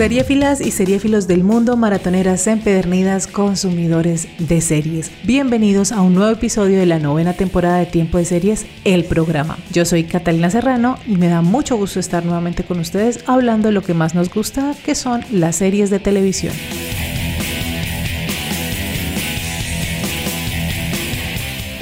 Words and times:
Seriefilas 0.00 0.62
y 0.62 0.70
seriefilos 0.70 1.28
del 1.28 1.44
mundo, 1.44 1.76
maratoneras 1.76 2.46
empedernidas, 2.46 3.26
consumidores 3.26 4.28
de 4.38 4.62
series. 4.62 5.10
Bienvenidos 5.24 5.92
a 5.92 6.00
un 6.00 6.14
nuevo 6.14 6.32
episodio 6.32 6.78
de 6.78 6.86
la 6.86 6.98
novena 6.98 7.34
temporada 7.34 7.76
de 7.76 7.84
Tiempo 7.84 8.16
de 8.16 8.24
Series, 8.24 8.64
el 8.84 9.04
programa. 9.04 9.58
Yo 9.70 9.84
soy 9.84 10.04
Catalina 10.04 10.48
Serrano 10.48 10.98
y 11.06 11.18
me 11.18 11.28
da 11.28 11.42
mucho 11.42 11.76
gusto 11.76 12.00
estar 12.00 12.24
nuevamente 12.24 12.64
con 12.64 12.80
ustedes 12.80 13.22
hablando 13.26 13.68
de 13.68 13.74
lo 13.74 13.82
que 13.82 13.92
más 13.92 14.14
nos 14.14 14.32
gusta, 14.32 14.74
que 14.86 14.94
son 14.94 15.20
las 15.30 15.56
series 15.56 15.90
de 15.90 15.98
televisión. 15.98 16.54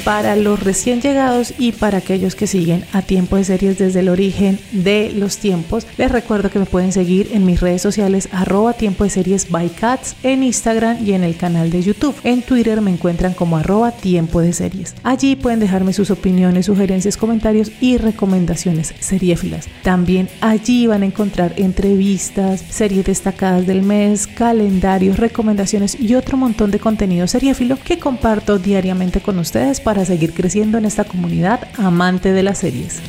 Para 0.09 0.37
los 0.37 0.61
recién 0.61 1.03
llegados 1.03 1.53
y 1.59 1.73
para 1.73 1.99
aquellos 1.99 2.35
que 2.35 2.47
siguen 2.47 2.87
a 2.95 3.03
tiempo 3.03 3.37
de 3.37 3.45
series 3.45 3.77
desde 3.77 4.01
el 4.01 4.09
origen 4.09 4.59
de 4.73 5.13
los 5.15 5.37
tiempos. 5.37 5.87
Les 5.99 6.11
recuerdo 6.11 6.49
que 6.49 6.59
me 6.59 6.65
pueden 6.65 6.93
seguir 6.93 7.29
en 7.35 7.45
mis 7.45 7.61
redes 7.61 7.83
sociales 7.83 8.27
arroba 8.33 8.73
tiempo 8.73 9.05
de 9.05 9.11
series 9.11 9.51
by 9.51 9.69
cats 9.69 10.17
en 10.23 10.45
Instagram 10.45 11.07
y 11.07 11.13
en 11.13 11.25
el 11.25 11.37
canal 11.37 11.69
de 11.69 11.83
YouTube. 11.83 12.17
En 12.25 12.41
Twitter 12.41 12.81
me 12.81 12.91
encuentran 12.91 13.35
como 13.35 13.59
arroba 13.59 13.91
tiempo 13.91 14.41
de 14.41 14.55
series. 14.55 14.95
Allí 15.03 15.37
pueden 15.37 15.61
dejarme 15.61 15.93
sus 15.93 16.11
opiniones, 16.11 16.65
sugerencias, 16.65 17.19
comentarios 17.19 17.71
y 17.79 17.99
recomendaciones 17.99 18.95
seriéfilas. 19.01 19.69
También 19.83 20.31
allí 20.41 20.87
van 20.87 21.03
a 21.03 21.07
encontrar 21.07 21.53
entrevistas, 21.59 22.65
series 22.71 23.05
destacadas 23.05 23.67
del 23.67 23.83
mes, 23.83 24.27
calendarios, 24.27 25.19
recomendaciones 25.19 26.01
y 26.01 26.15
otro 26.15 26.39
montón 26.39 26.71
de 26.71 26.81
contenido 26.81 27.27
seriéfilo 27.27 27.77
que 27.85 27.99
comparto 27.99 28.59
diariamente 28.59 29.21
con 29.21 29.39
ustedes 29.39 29.81
para 29.81 29.98
seguir 30.05 30.35
creciendo 30.35 30.79
en 30.79 30.85
esta 30.85 31.05
comunidad 31.05 31.69
amante 31.77 32.33
de 32.33 32.43
las 32.43 32.59
series. 32.59 33.01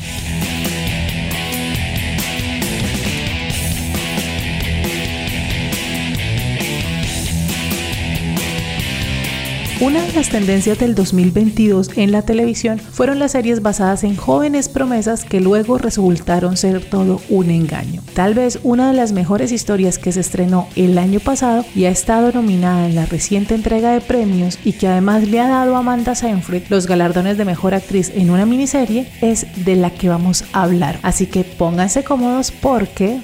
Una 9.81 10.01
de 10.03 10.11
las 10.11 10.27
tendencias 10.27 10.77
del 10.77 10.93
2022 10.93 11.91
en 11.95 12.11
la 12.11 12.21
televisión 12.21 12.79
fueron 12.79 13.17
las 13.17 13.31
series 13.31 13.61
basadas 13.61 14.03
en 14.03 14.17
jóvenes 14.17 14.67
promesas 14.67 15.23
que 15.23 15.39
luego 15.39 15.77
resultaron 15.77 16.57
ser 16.57 16.83
todo 16.83 17.21
un 17.29 17.49
engaño. 17.49 18.01
Tal 18.13 18.33
vez 18.33 18.59
una 18.63 18.89
de 18.89 18.93
las 18.93 19.13
mejores 19.13 19.53
historias 19.53 19.97
que 19.97 20.11
se 20.11 20.19
estrenó 20.19 20.67
el 20.75 20.97
año 20.97 21.21
pasado 21.21 21.63
y 21.73 21.85
ha 21.85 21.91
estado 21.91 22.33
nominada 22.33 22.87
en 22.87 22.95
la 22.95 23.05
reciente 23.05 23.55
entrega 23.55 23.93
de 23.93 24.01
premios 24.01 24.59
y 24.65 24.73
que 24.73 24.89
además 24.89 25.25
le 25.29 25.39
ha 25.39 25.47
dado 25.47 25.77
a 25.77 25.79
Amanda 25.79 26.13
Seyfried 26.13 26.63
los 26.67 26.85
galardones 26.85 27.37
de 27.37 27.45
mejor 27.45 27.73
actriz 27.73 28.11
en 28.13 28.31
una 28.31 28.45
miniserie 28.45 29.09
es 29.21 29.47
de 29.63 29.77
la 29.77 29.91
que 29.91 30.09
vamos 30.09 30.43
a 30.51 30.63
hablar. 30.63 30.99
Así 31.03 31.25
que 31.25 31.45
pónganse 31.45 32.03
cómodos 32.03 32.51
porque... 32.51 33.21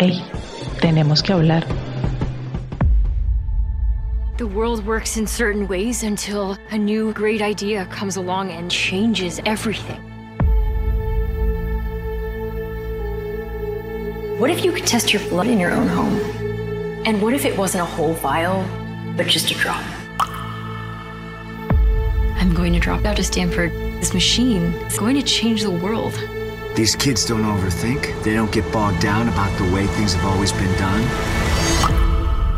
¡Hey! 0.00 0.20
Tenemos 0.80 1.22
que 1.22 1.32
hablar. 1.32 1.91
The 4.42 4.48
world 4.48 4.84
works 4.84 5.16
in 5.18 5.24
certain 5.24 5.68
ways 5.68 6.02
until 6.02 6.58
a 6.72 6.76
new 6.76 7.12
great 7.12 7.40
idea 7.40 7.86
comes 7.86 8.16
along 8.16 8.50
and 8.50 8.68
changes 8.68 9.40
everything. 9.46 10.00
What 14.40 14.50
if 14.50 14.64
you 14.64 14.72
could 14.72 14.84
test 14.84 15.12
your 15.12 15.22
blood 15.28 15.46
in 15.46 15.60
your 15.60 15.70
own 15.70 15.86
home? 15.86 16.18
And 17.06 17.22
what 17.22 17.34
if 17.34 17.44
it 17.44 17.56
wasn't 17.56 17.82
a 17.82 17.84
whole 17.84 18.14
vial, 18.14 18.66
but 19.16 19.28
just 19.28 19.52
a 19.52 19.54
drop? 19.54 19.84
I'm 22.40 22.52
going 22.52 22.72
to 22.72 22.80
drop 22.80 23.04
out 23.04 23.20
of 23.20 23.24
Stanford. 23.24 23.70
This 24.00 24.12
machine 24.12 24.74
is 24.88 24.98
going 24.98 25.14
to 25.14 25.22
change 25.22 25.62
the 25.62 25.70
world. 25.70 26.14
These 26.74 26.96
kids 26.96 27.24
don't 27.24 27.44
overthink. 27.44 28.24
They 28.24 28.34
don't 28.34 28.50
get 28.50 28.64
bogged 28.72 29.00
down 29.00 29.28
about 29.28 29.56
the 29.56 29.72
way 29.72 29.86
things 29.86 30.14
have 30.14 30.24
always 30.24 30.50
been 30.50 30.76
done. 30.78 31.41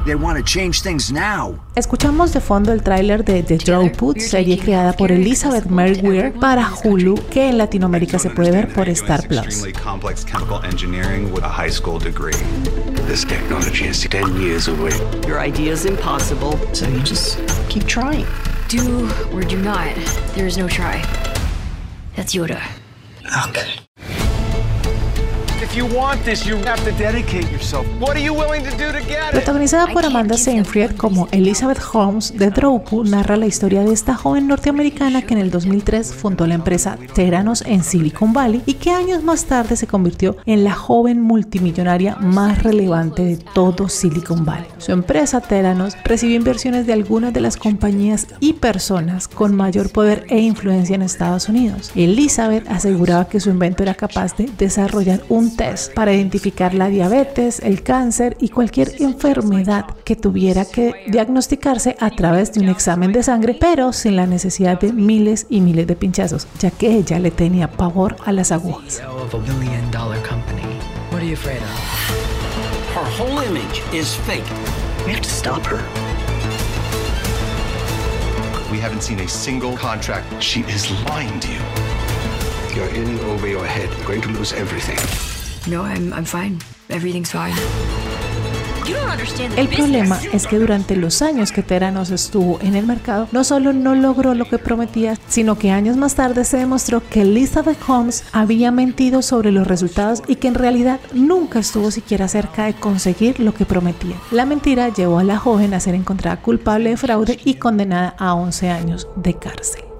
They 0.04 0.15
want 0.15 0.37
to 0.37 0.44
change 0.44 0.82
things 0.82 1.10
now. 1.10 1.59
Escuchamos 1.76 2.32
de 2.34 2.41
fondo 2.41 2.72
el 2.72 2.82
tráiler 2.82 3.25
de 3.25 3.42
The 3.42 3.56
Drawput, 3.56 4.19
serie 4.19 4.59
creada 4.59 4.92
por 4.92 5.10
Elizabeth 5.10 5.66
Merriweir 5.66 6.32
para 6.34 6.69
Hulu, 6.82 7.15
que 7.31 7.48
en 7.48 7.56
Latinoamérica 7.56 8.19
se 8.19 8.28
puede 8.28 8.50
ver 8.50 8.72
por 8.75 8.87
Star 8.91 9.26
Plus. 9.26 9.64
complex 9.82 10.25
chemical 10.25 10.62
engineering 10.64 11.32
with 11.32 11.43
a 11.43 11.48
high 11.48 11.70
school 11.70 11.98
degree. 11.98 12.37
This 13.06 13.25
technology 13.25 13.87
is 13.87 14.06
10 14.06 14.41
years 14.41 14.69
away. 14.69 14.93
Your 15.26 15.41
idea 15.41 15.72
is 15.72 15.87
impossible, 15.87 16.59
so 16.75 16.87
you 16.87 17.00
just 17.00 17.38
keep 17.69 17.87
trying. 17.87 18.26
Do 18.69 19.09
or 19.32 19.43
do 19.43 19.56
not. 19.56 19.94
There 20.34 20.47
is 20.47 20.59
no 20.59 20.69
try. 20.69 21.03
That's 22.14 22.34
Yoda. 22.34 22.60
Okay. 23.48 23.84
Protagonizada 29.31 29.87
por 29.87 30.04
Amanda 30.04 30.37
Seyfried 30.37 30.92
como 30.97 31.28
Elizabeth 31.31 31.81
Holmes, 31.92 32.34
The 32.37 32.50
Drawpu 32.50 33.04
narra 33.04 33.37
la 33.37 33.47
historia 33.47 33.82
de 33.82 33.93
esta 33.93 34.14
joven 34.14 34.48
norteamericana 34.48 35.22
que 35.22 35.34
en 35.34 35.41
el 35.41 35.50
2003 35.50 36.12
fundó 36.12 36.47
la 36.47 36.54
empresa 36.54 36.98
Teranos 37.14 37.62
en 37.66 37.84
Silicon 37.84 38.32
Valley 38.32 38.62
y 38.66 38.75
que 38.75 38.91
años 38.91 39.22
más 39.22 39.44
tarde 39.44 39.76
se 39.76 39.87
convirtió 39.87 40.37
en 40.44 40.64
la 40.64 40.75
joven 40.75 41.20
multimillonaria 41.20 42.16
más 42.16 42.62
relevante 42.62 43.25
de 43.25 43.37
todo 43.37 43.88
Silicon 43.88 44.44
Valley. 44.44 44.66
Su 44.78 44.93
empresa 44.93 45.41
Teranos 45.41 45.97
recibió 46.04 46.37
inversiones 46.37 46.87
de 46.87 46.93
algunas 46.93 47.32
de 47.32 47.41
las 47.41 47.56
compañías 47.56 48.26
y 48.41 48.54
personas 48.54 49.28
con 49.28 49.54
mayor 49.54 49.91
poder 49.91 50.26
e 50.28 50.41
influencia 50.41 50.94
en 50.94 51.03
Estados 51.03 51.48
Unidos. 51.48 51.93
Elizabeth 51.94 52.69
aseguraba 52.69 53.28
que 53.28 53.41
su 53.41 53.50
invento 53.50 53.82
era 53.82 53.94
capaz 53.94 54.37
de 54.37 54.50
desarrollar 54.59 55.22
un 55.28 55.44
test 55.56 55.93
para 55.94 56.12
identificar 56.12 56.75
la 56.75 56.88
diabetes, 56.88 57.60
el 57.60 57.82
cáncer 57.82 58.37
y 58.41 58.50
cualquier 58.50 58.93
enfermedad 59.00 59.87
que 60.05 60.16
tuviera 60.16 60.65
que 60.65 60.94
diagnosticarse 61.09 61.97
a 61.99 62.10
través 62.10 62.53
de 62.53 62.60
un 62.60 62.69
examen 62.69 63.12
de 63.12 63.22
sangre, 63.22 63.56
pero 63.59 63.93
sin 63.93 64.16
la 64.16 64.27
necesidad 64.27 64.78
de 64.81 64.93
miles 64.93 65.47
y 65.49 65.60
miles 65.60 65.87
de 65.87 65.97
pinchazos, 65.97 66.47
ya 66.59 66.71
que 66.71 66.97
ella 66.97 67.19
le 67.19 67.31
tenía 67.31 67.71
pavor 67.71 68.16
a 68.25 68.32
las 68.32 68.53
agujas. 68.53 69.03
of 69.25 69.34
a 69.34 69.38
billion 69.38 69.91
dollar 69.91 70.21
company. 70.22 70.62
What 71.10 71.22
are 71.22 71.27
you 71.27 71.34
afraid 71.34 71.62
of? 71.62 71.69
Her 72.94 73.05
whole 73.05 73.38
image 73.41 73.82
is 73.93 74.15
fake. 74.15 74.44
We 75.06 75.12
have 75.12 75.22
to 75.22 75.28
stop 75.28 75.65
her. 75.66 75.78
We 78.71 78.78
haven't 78.78 79.03
seen 79.03 79.21
a 79.21 79.28
single 79.28 79.76
contract. 79.76 80.43
She 80.43 80.61
is 80.62 80.91
lying 81.05 81.41
to 81.41 81.49
you. 81.53 81.61
You're 82.75 82.93
in 82.94 83.19
over 83.31 83.47
your 83.47 83.65
head. 83.65 83.88
You're 83.99 84.06
going 84.06 84.22
to 84.22 84.28
lose 84.31 84.53
everything. 84.53 85.34
No, 85.66 85.82
I'm, 85.82 86.12
I'm 86.12 86.26
fine. 86.26 86.58
Everything's 86.91 87.30
fine. 87.30 87.54
You 88.86 88.97
don't 88.97 89.10
understand 89.10 89.54
the 89.54 89.62
El 89.62 89.69
problema 89.69 90.20
es 90.34 90.47
que 90.47 90.58
durante 90.58 90.94
los 90.94 91.22
años 91.22 91.52
que 91.52 91.62
Teranos 91.62 92.10
estuvo 92.10 92.60
en 92.60 92.75
el 92.75 92.86
mercado, 92.86 93.28
no 93.32 93.44
solo 93.44 93.72
no 93.72 93.94
logró 93.94 94.34
lo 94.34 94.44
que 94.44 94.58
prometía, 94.58 95.16
sino 95.26 95.56
que 95.56 95.70
años 95.70 95.97
más 95.97 96.16
tarde 96.16 96.44
se 96.44 96.58
demostró 96.58 97.02
que 97.08 97.22
Elizabeth 97.22 97.78
Holmes 97.88 98.25
había 98.32 98.70
mentido 98.72 99.22
sobre 99.22 99.52
los 99.52 99.66
resultados 99.66 100.22
y 100.28 100.36
que 100.36 100.48
en 100.48 100.54
realidad 100.54 101.00
nunca 101.14 101.60
estuvo 101.60 101.91
siquiera 101.91 102.28
cerca 102.28 102.66
de 102.66 102.75
conseguir 102.75 103.41
lo 103.41 103.54
que 103.54 103.64
prometía. 103.64 104.16
La 104.32 104.44
mentira 104.44 104.91
llevó 104.91 105.19
a 105.19 105.25
la 105.25 105.38
joven 105.38 105.72
a 105.72 105.81
ser 105.81 105.94
encontrada 105.94 106.42
culpable 106.42 106.91
de 106.91 106.98
fraude 106.98 107.41
y 107.42 107.55
condenada 107.55 108.14
a 108.19 108.34
11 108.34 108.69
años 108.69 109.08
de 109.17 109.32
cárcel. 109.32 109.94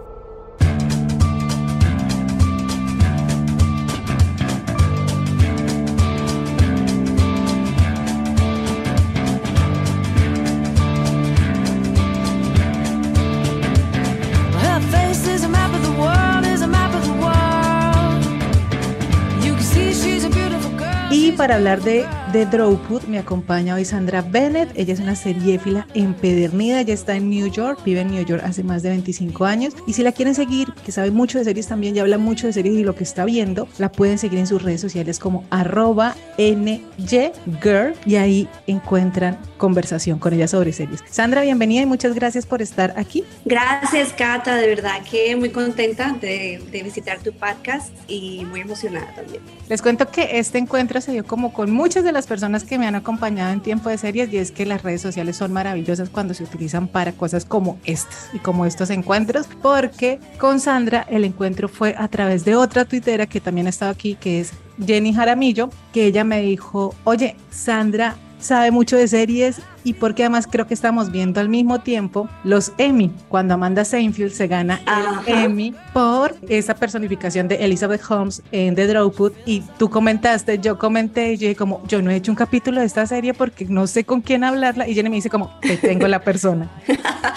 Para 21.45 21.57
hablar 21.57 21.83
de 21.83 22.07
de 22.35 22.47
Dropwood 22.47 23.05
me 23.05 23.19
acompaña 23.19 23.77
hoy 23.77 23.85
Sandra 23.85 24.21
Bennett. 24.21 24.69
Ella 24.75 24.93
es 24.93 24.99
una 24.99 25.15
seriéfila 25.15 25.87
empedernida, 25.95 26.81
ella 26.81 26.93
está 26.93 27.15
en 27.15 27.31
New 27.31 27.47
York, 27.49 27.79
vive 27.85 28.01
en 28.01 28.11
New 28.11 28.25
York 28.25 28.43
hace 28.45 28.65
más 28.65 28.83
de 28.83 28.89
25 28.89 29.45
años. 29.45 29.75
Y 29.87 29.93
si 29.93 30.03
la 30.03 30.11
quieren 30.11 30.35
seguir, 30.35 30.75
que 30.85 30.91
sabe 30.91 31.13
mucho 31.13 31.39
de 31.39 31.45
series 31.45 31.69
también 31.69 31.95
y 31.95 32.01
habla 32.01 32.19
mucho 32.19 32.49
de 32.49 32.53
series 32.53 32.75
y 32.75 32.83
lo 32.83 32.97
que 32.97 33.05
está 33.05 33.25
viendo, 33.25 33.69
la 33.79 33.93
pueden 33.93 34.19
seguir 34.19 34.41
en 34.41 34.49
sus 34.49 34.61
redes 34.61 34.81
sociales 34.81 35.21
como 35.21 35.45
arroba 35.51 36.17
NYGirl 36.37 37.95
y 38.05 38.17
ahí 38.17 38.49
encuentran 38.67 39.39
conversación 39.57 40.19
con 40.19 40.35
ella 40.35 40.49
sobre 40.49 40.73
series. 40.73 41.05
Sandra, 41.09 41.43
bienvenida 41.43 41.83
y 41.83 41.87
muchas 41.87 42.17
gracias 42.17 42.47
por 42.47 42.63
estar 42.63 42.95
aquí. 42.97 43.23
Gracias, 43.45 44.13
Cata, 44.13 44.57
de 44.57 44.67
verdad 44.67 45.03
que 45.09 45.37
muy 45.37 45.51
contenta 45.51 46.17
de, 46.21 46.61
de 46.73 46.83
visitar 46.83 47.21
tu 47.21 47.33
podcast 47.33 47.93
y 48.09 48.45
muy 48.47 48.63
emocionada 48.63 49.15
también. 49.15 49.41
Les 49.69 49.81
cuento 49.81 50.11
que 50.11 50.41
este 50.41 50.59
encuentro 50.59 51.01
se 51.01 51.13
dio 51.13 51.25
como 51.25 51.53
con 51.53 51.71
muchas 51.71 52.03
de 52.03 52.11
las 52.11 52.24
personas 52.27 52.65
que 52.65 52.79
me 52.79 52.87
han 52.87 52.95
acompañado 52.95 53.53
en 53.53 53.61
tiempo 53.61 53.89
de 53.89 53.99
series 53.99 54.33
y 54.33 54.39
es 54.39 54.51
que 54.51 54.67
las 54.67 54.83
redes 54.83 55.01
sociales 55.01 55.37
son 55.37 55.53
maravillosas 55.53 56.09
cuando 56.11 56.35
se 56.35 56.45
utilizan 56.45 56.89
para 56.89 57.13
cosas 57.13 57.45
como 57.45 57.79
estas 57.85 58.31
y 58.33 58.39
como 58.39 58.67
estos 58.67 58.91
encuentros, 58.91 59.49
porque 59.63 60.19
con 60.39 60.61
Sandra 60.61 61.07
el 61.09 61.25
encuentro 61.25 61.69
fue 61.69 61.95
a 61.99 62.09
través 62.09 62.45
de 62.45 62.57
otra 62.57 62.85
tuitera 62.85 63.27
que 63.27 63.41
también 63.41 63.67
ha 63.67 63.71
estado 63.71 63.91
aquí, 63.91 64.15
que 64.15 64.41
es 64.41 64.53
Jenny 64.85 65.13
Jaramillo, 65.13 65.71
que 65.93 66.07
ella 66.07 66.25
me 66.25 66.41
dijo, 66.41 66.95
oye, 67.05 67.37
Sandra 67.51 68.17
sabe 68.39 68.71
mucho 68.71 68.97
de 68.97 69.09
series 69.09 69.61
y 69.85 69.93
porque 69.93 70.25
además 70.25 70.49
creo 70.51 70.67
que 70.67 70.75
estamos 70.75 71.11
viendo 71.13 71.41
al 71.41 71.49
mismo 71.49 71.81
tiempo 71.81 72.29
los 72.43 72.73
Emmy, 72.79 73.13
cuando 73.29 73.55
Amanda 73.55 73.85
Seinfeld 73.85 74.33
se 74.33 74.47
gana 74.49 74.81
el 75.27 75.35
Emmy 75.35 75.75
por 75.93 76.35
esa 76.49 76.75
personificación 76.75 77.47
de 77.49 77.57
Elizabeth 77.57 78.03
Holmes 78.09 78.43
en 78.51 78.75
The 78.75 78.87
Dropwood 78.89 79.33
y 79.47 79.63
tú 79.79 79.91
comentaste, 79.91 80.59
yo 80.59 80.79
comenté 80.79 81.35
y 81.35 81.37
yo 81.37 81.49
dije 81.49 81.57
como, 81.57 81.87
yo 81.87 82.03
no 82.03 82.11
he 82.11 82.17
hecho 82.17 82.33
un 82.33 82.37
capítulo 82.37 82.81
de 82.81 82.87
esta 82.87 83.07
serie 83.07 83.35
porque 83.35 83.67
no 83.67 83.87
sé 83.87 84.05
con 84.05 84.21
quién 84.21 84.43
hablarla 84.45 84.89
y 84.89 84.95
Jenny 84.95 85.11
me 85.11 85.17
dice 85.17 85.31
como, 85.31 85.51
te 85.61 85.77
tengo 85.77 86.09
la 86.09 86.21
persona. 86.21 86.71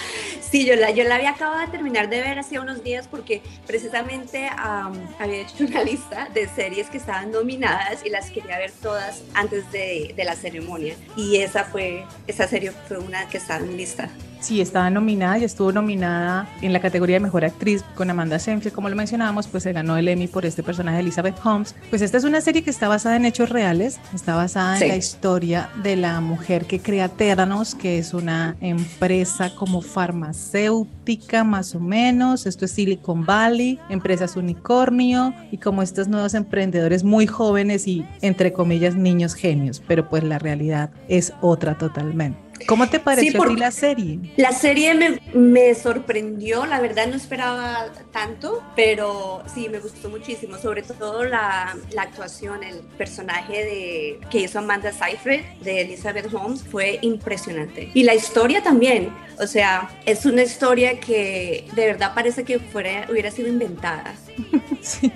Sí, 0.50 0.64
yo 0.64 0.76
la, 0.76 0.90
yo 0.90 1.04
la 1.04 1.16
había 1.16 1.30
acabado 1.30 1.60
de 1.60 1.66
terminar 1.66 2.08
de 2.08 2.22
ver 2.22 2.38
hace 2.38 2.58
unos 2.58 2.82
días 2.82 3.06
porque 3.06 3.42
precisamente 3.66 4.48
um, 4.52 4.94
había 5.18 5.42
hecho 5.42 5.64
una 5.64 5.84
lista 5.84 6.28
de 6.32 6.48
series 6.48 6.88
que 6.88 6.96
estaban 6.96 7.30
nominadas 7.30 8.04
y 8.04 8.08
las 8.08 8.30
quería 8.30 8.56
ver 8.56 8.70
todas 8.70 9.22
antes 9.34 9.70
de, 9.72 10.14
de 10.16 10.24
la 10.24 10.34
ceremonia. 10.34 10.94
Y 11.16 11.36
esa 11.36 11.64
fue, 11.64 12.06
esa 12.26 12.37
serie 12.46 12.72
fue 12.86 12.98
una 12.98 13.28
que 13.28 13.38
estaba 13.38 13.64
en 13.64 13.76
lista. 13.76 14.10
Sí, 14.40 14.60
estaba 14.60 14.88
nominada 14.88 15.38
y 15.38 15.44
estuvo 15.44 15.72
nominada 15.72 16.48
en 16.62 16.72
la 16.72 16.80
categoría 16.80 17.16
de 17.16 17.20
Mejor 17.20 17.44
Actriz 17.44 17.84
con 17.94 18.08
Amanda 18.08 18.38
Seyfried, 18.38 18.72
como 18.72 18.88
lo 18.88 18.96
mencionábamos, 18.96 19.48
pues 19.48 19.64
se 19.64 19.72
ganó 19.72 19.96
el 19.96 20.08
Emmy 20.08 20.28
por 20.28 20.46
este 20.46 20.62
personaje 20.62 20.96
de 20.96 21.02
Elizabeth 21.02 21.36
Holmes. 21.44 21.74
Pues 21.90 22.02
esta 22.02 22.18
es 22.18 22.24
una 22.24 22.40
serie 22.40 22.62
que 22.62 22.70
está 22.70 22.88
basada 22.88 23.16
en 23.16 23.24
hechos 23.24 23.48
reales, 23.48 23.98
está 24.14 24.36
basada 24.36 24.76
sí. 24.76 24.84
en 24.84 24.90
la 24.90 24.96
historia 24.96 25.70
de 25.82 25.96
la 25.96 26.20
mujer 26.20 26.66
que 26.66 26.80
crea 26.80 27.08
Theranos, 27.08 27.74
que 27.74 27.98
es 27.98 28.14
una 28.14 28.56
empresa 28.60 29.54
como 29.54 29.82
farmacéutica 29.82 31.42
más 31.42 31.74
o 31.74 31.80
menos, 31.80 32.46
esto 32.46 32.64
es 32.64 32.70
Silicon 32.70 33.26
Valley, 33.26 33.78
empresas 33.88 34.36
unicornio 34.36 35.34
y 35.50 35.58
como 35.58 35.82
estos 35.82 36.08
nuevos 36.08 36.34
emprendedores 36.34 37.02
muy 37.02 37.26
jóvenes 37.26 37.88
y 37.88 38.04
entre 38.20 38.52
comillas 38.52 38.94
niños 38.94 39.34
genios, 39.34 39.82
pero 39.86 40.08
pues 40.08 40.22
la 40.22 40.38
realidad 40.38 40.90
es 41.08 41.32
otra 41.40 41.76
totalmente. 41.76 42.47
¿Cómo 42.66 42.88
te 42.88 43.00
pareció 43.00 43.32
sí, 43.32 43.38
a 43.38 43.48
ti 43.48 43.56
la 43.56 43.70
serie? 43.70 44.18
La 44.36 44.52
serie 44.52 44.94
me, 44.94 45.20
me, 45.32 45.74
sorprendió, 45.74 46.66
la 46.66 46.80
verdad 46.80 47.06
no 47.06 47.16
esperaba 47.16 47.86
tanto, 48.12 48.62
pero 48.76 49.42
sí, 49.52 49.68
me 49.68 49.78
gustó 49.80 50.08
muchísimo, 50.08 50.58
sobre 50.58 50.82
todo 50.82 51.24
la, 51.24 51.76
la 51.92 52.02
actuación, 52.02 52.62
el 52.62 52.80
personaje 52.96 53.64
de, 53.64 54.20
que 54.30 54.40
hizo 54.40 54.58
Amanda 54.58 54.92
Seyfried 54.92 55.42
de 55.62 55.82
Elizabeth 55.82 56.32
Holmes 56.32 56.62
fue 56.62 56.98
impresionante. 57.02 57.90
Y 57.94 58.02
la 58.02 58.14
historia 58.14 58.62
también, 58.62 59.10
o 59.40 59.46
sea, 59.46 59.90
es 60.06 60.26
una 60.26 60.42
historia 60.42 60.98
que 61.00 61.66
de 61.74 61.86
verdad 61.86 62.12
parece 62.14 62.44
que 62.44 62.58
fuera, 62.58 63.06
hubiera 63.10 63.30
sido 63.30 63.48
inventada. 63.48 64.14
sí 64.80 65.12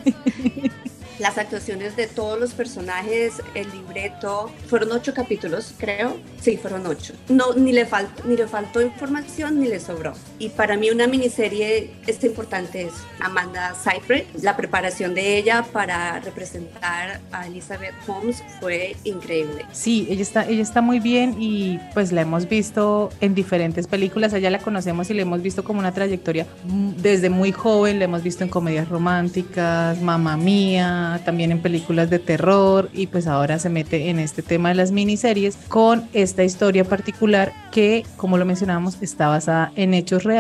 las 1.22 1.38
actuaciones 1.38 1.94
de 1.94 2.08
todos 2.08 2.38
los 2.38 2.52
personajes, 2.52 3.34
el 3.54 3.70
libreto, 3.70 4.50
fueron 4.66 4.90
ocho 4.90 5.14
capítulos, 5.14 5.72
creo. 5.78 6.18
Sí, 6.40 6.56
fueron 6.56 6.84
ocho. 6.84 7.14
No, 7.28 7.54
ni 7.54 7.72
le, 7.72 7.86
faltó, 7.86 8.24
ni 8.24 8.36
le 8.36 8.48
faltó 8.48 8.82
información 8.82 9.60
ni 9.60 9.68
le 9.68 9.78
sobró. 9.78 10.14
Y 10.42 10.48
para 10.48 10.76
mí 10.76 10.90
una 10.90 11.06
miniserie, 11.06 11.92
este 12.08 12.26
importante 12.26 12.82
es 12.82 12.94
Amanda 13.20 13.76
Seyfried. 13.76 14.24
La 14.42 14.56
preparación 14.56 15.14
de 15.14 15.38
ella 15.38 15.64
para 15.72 16.18
representar 16.18 17.20
a 17.30 17.46
Elizabeth 17.46 17.94
Holmes 18.08 18.42
fue 18.58 18.96
increíble. 19.04 19.64
Sí, 19.70 20.08
ella 20.10 20.22
está, 20.22 20.44
ella 20.48 20.62
está 20.62 20.80
muy 20.80 20.98
bien 20.98 21.36
y 21.38 21.78
pues 21.94 22.10
la 22.10 22.22
hemos 22.22 22.48
visto 22.48 23.10
en 23.20 23.36
diferentes 23.36 23.86
películas. 23.86 24.34
Allá 24.34 24.50
la 24.50 24.58
conocemos 24.58 25.08
y 25.10 25.14
la 25.14 25.22
hemos 25.22 25.42
visto 25.42 25.62
como 25.62 25.78
una 25.78 25.94
trayectoria 25.94 26.48
desde 26.96 27.30
muy 27.30 27.52
joven. 27.52 28.00
La 28.00 28.06
hemos 28.06 28.24
visto 28.24 28.42
en 28.42 28.50
comedias 28.50 28.88
románticas, 28.88 30.02
Mamma 30.02 30.36
Mía, 30.36 31.20
también 31.24 31.52
en 31.52 31.62
películas 31.62 32.10
de 32.10 32.18
terror 32.18 32.90
y 32.92 33.06
pues 33.06 33.28
ahora 33.28 33.60
se 33.60 33.68
mete 33.68 34.10
en 34.10 34.18
este 34.18 34.42
tema 34.42 34.70
de 34.70 34.74
las 34.74 34.90
miniseries 34.90 35.56
con 35.68 36.08
esta 36.12 36.42
historia 36.42 36.82
particular 36.82 37.52
que, 37.70 38.04
como 38.16 38.38
lo 38.38 38.44
mencionábamos, 38.44 39.00
está 39.00 39.28
basada 39.28 39.70
en 39.76 39.94
hechos 39.94 40.24
reales 40.24 40.31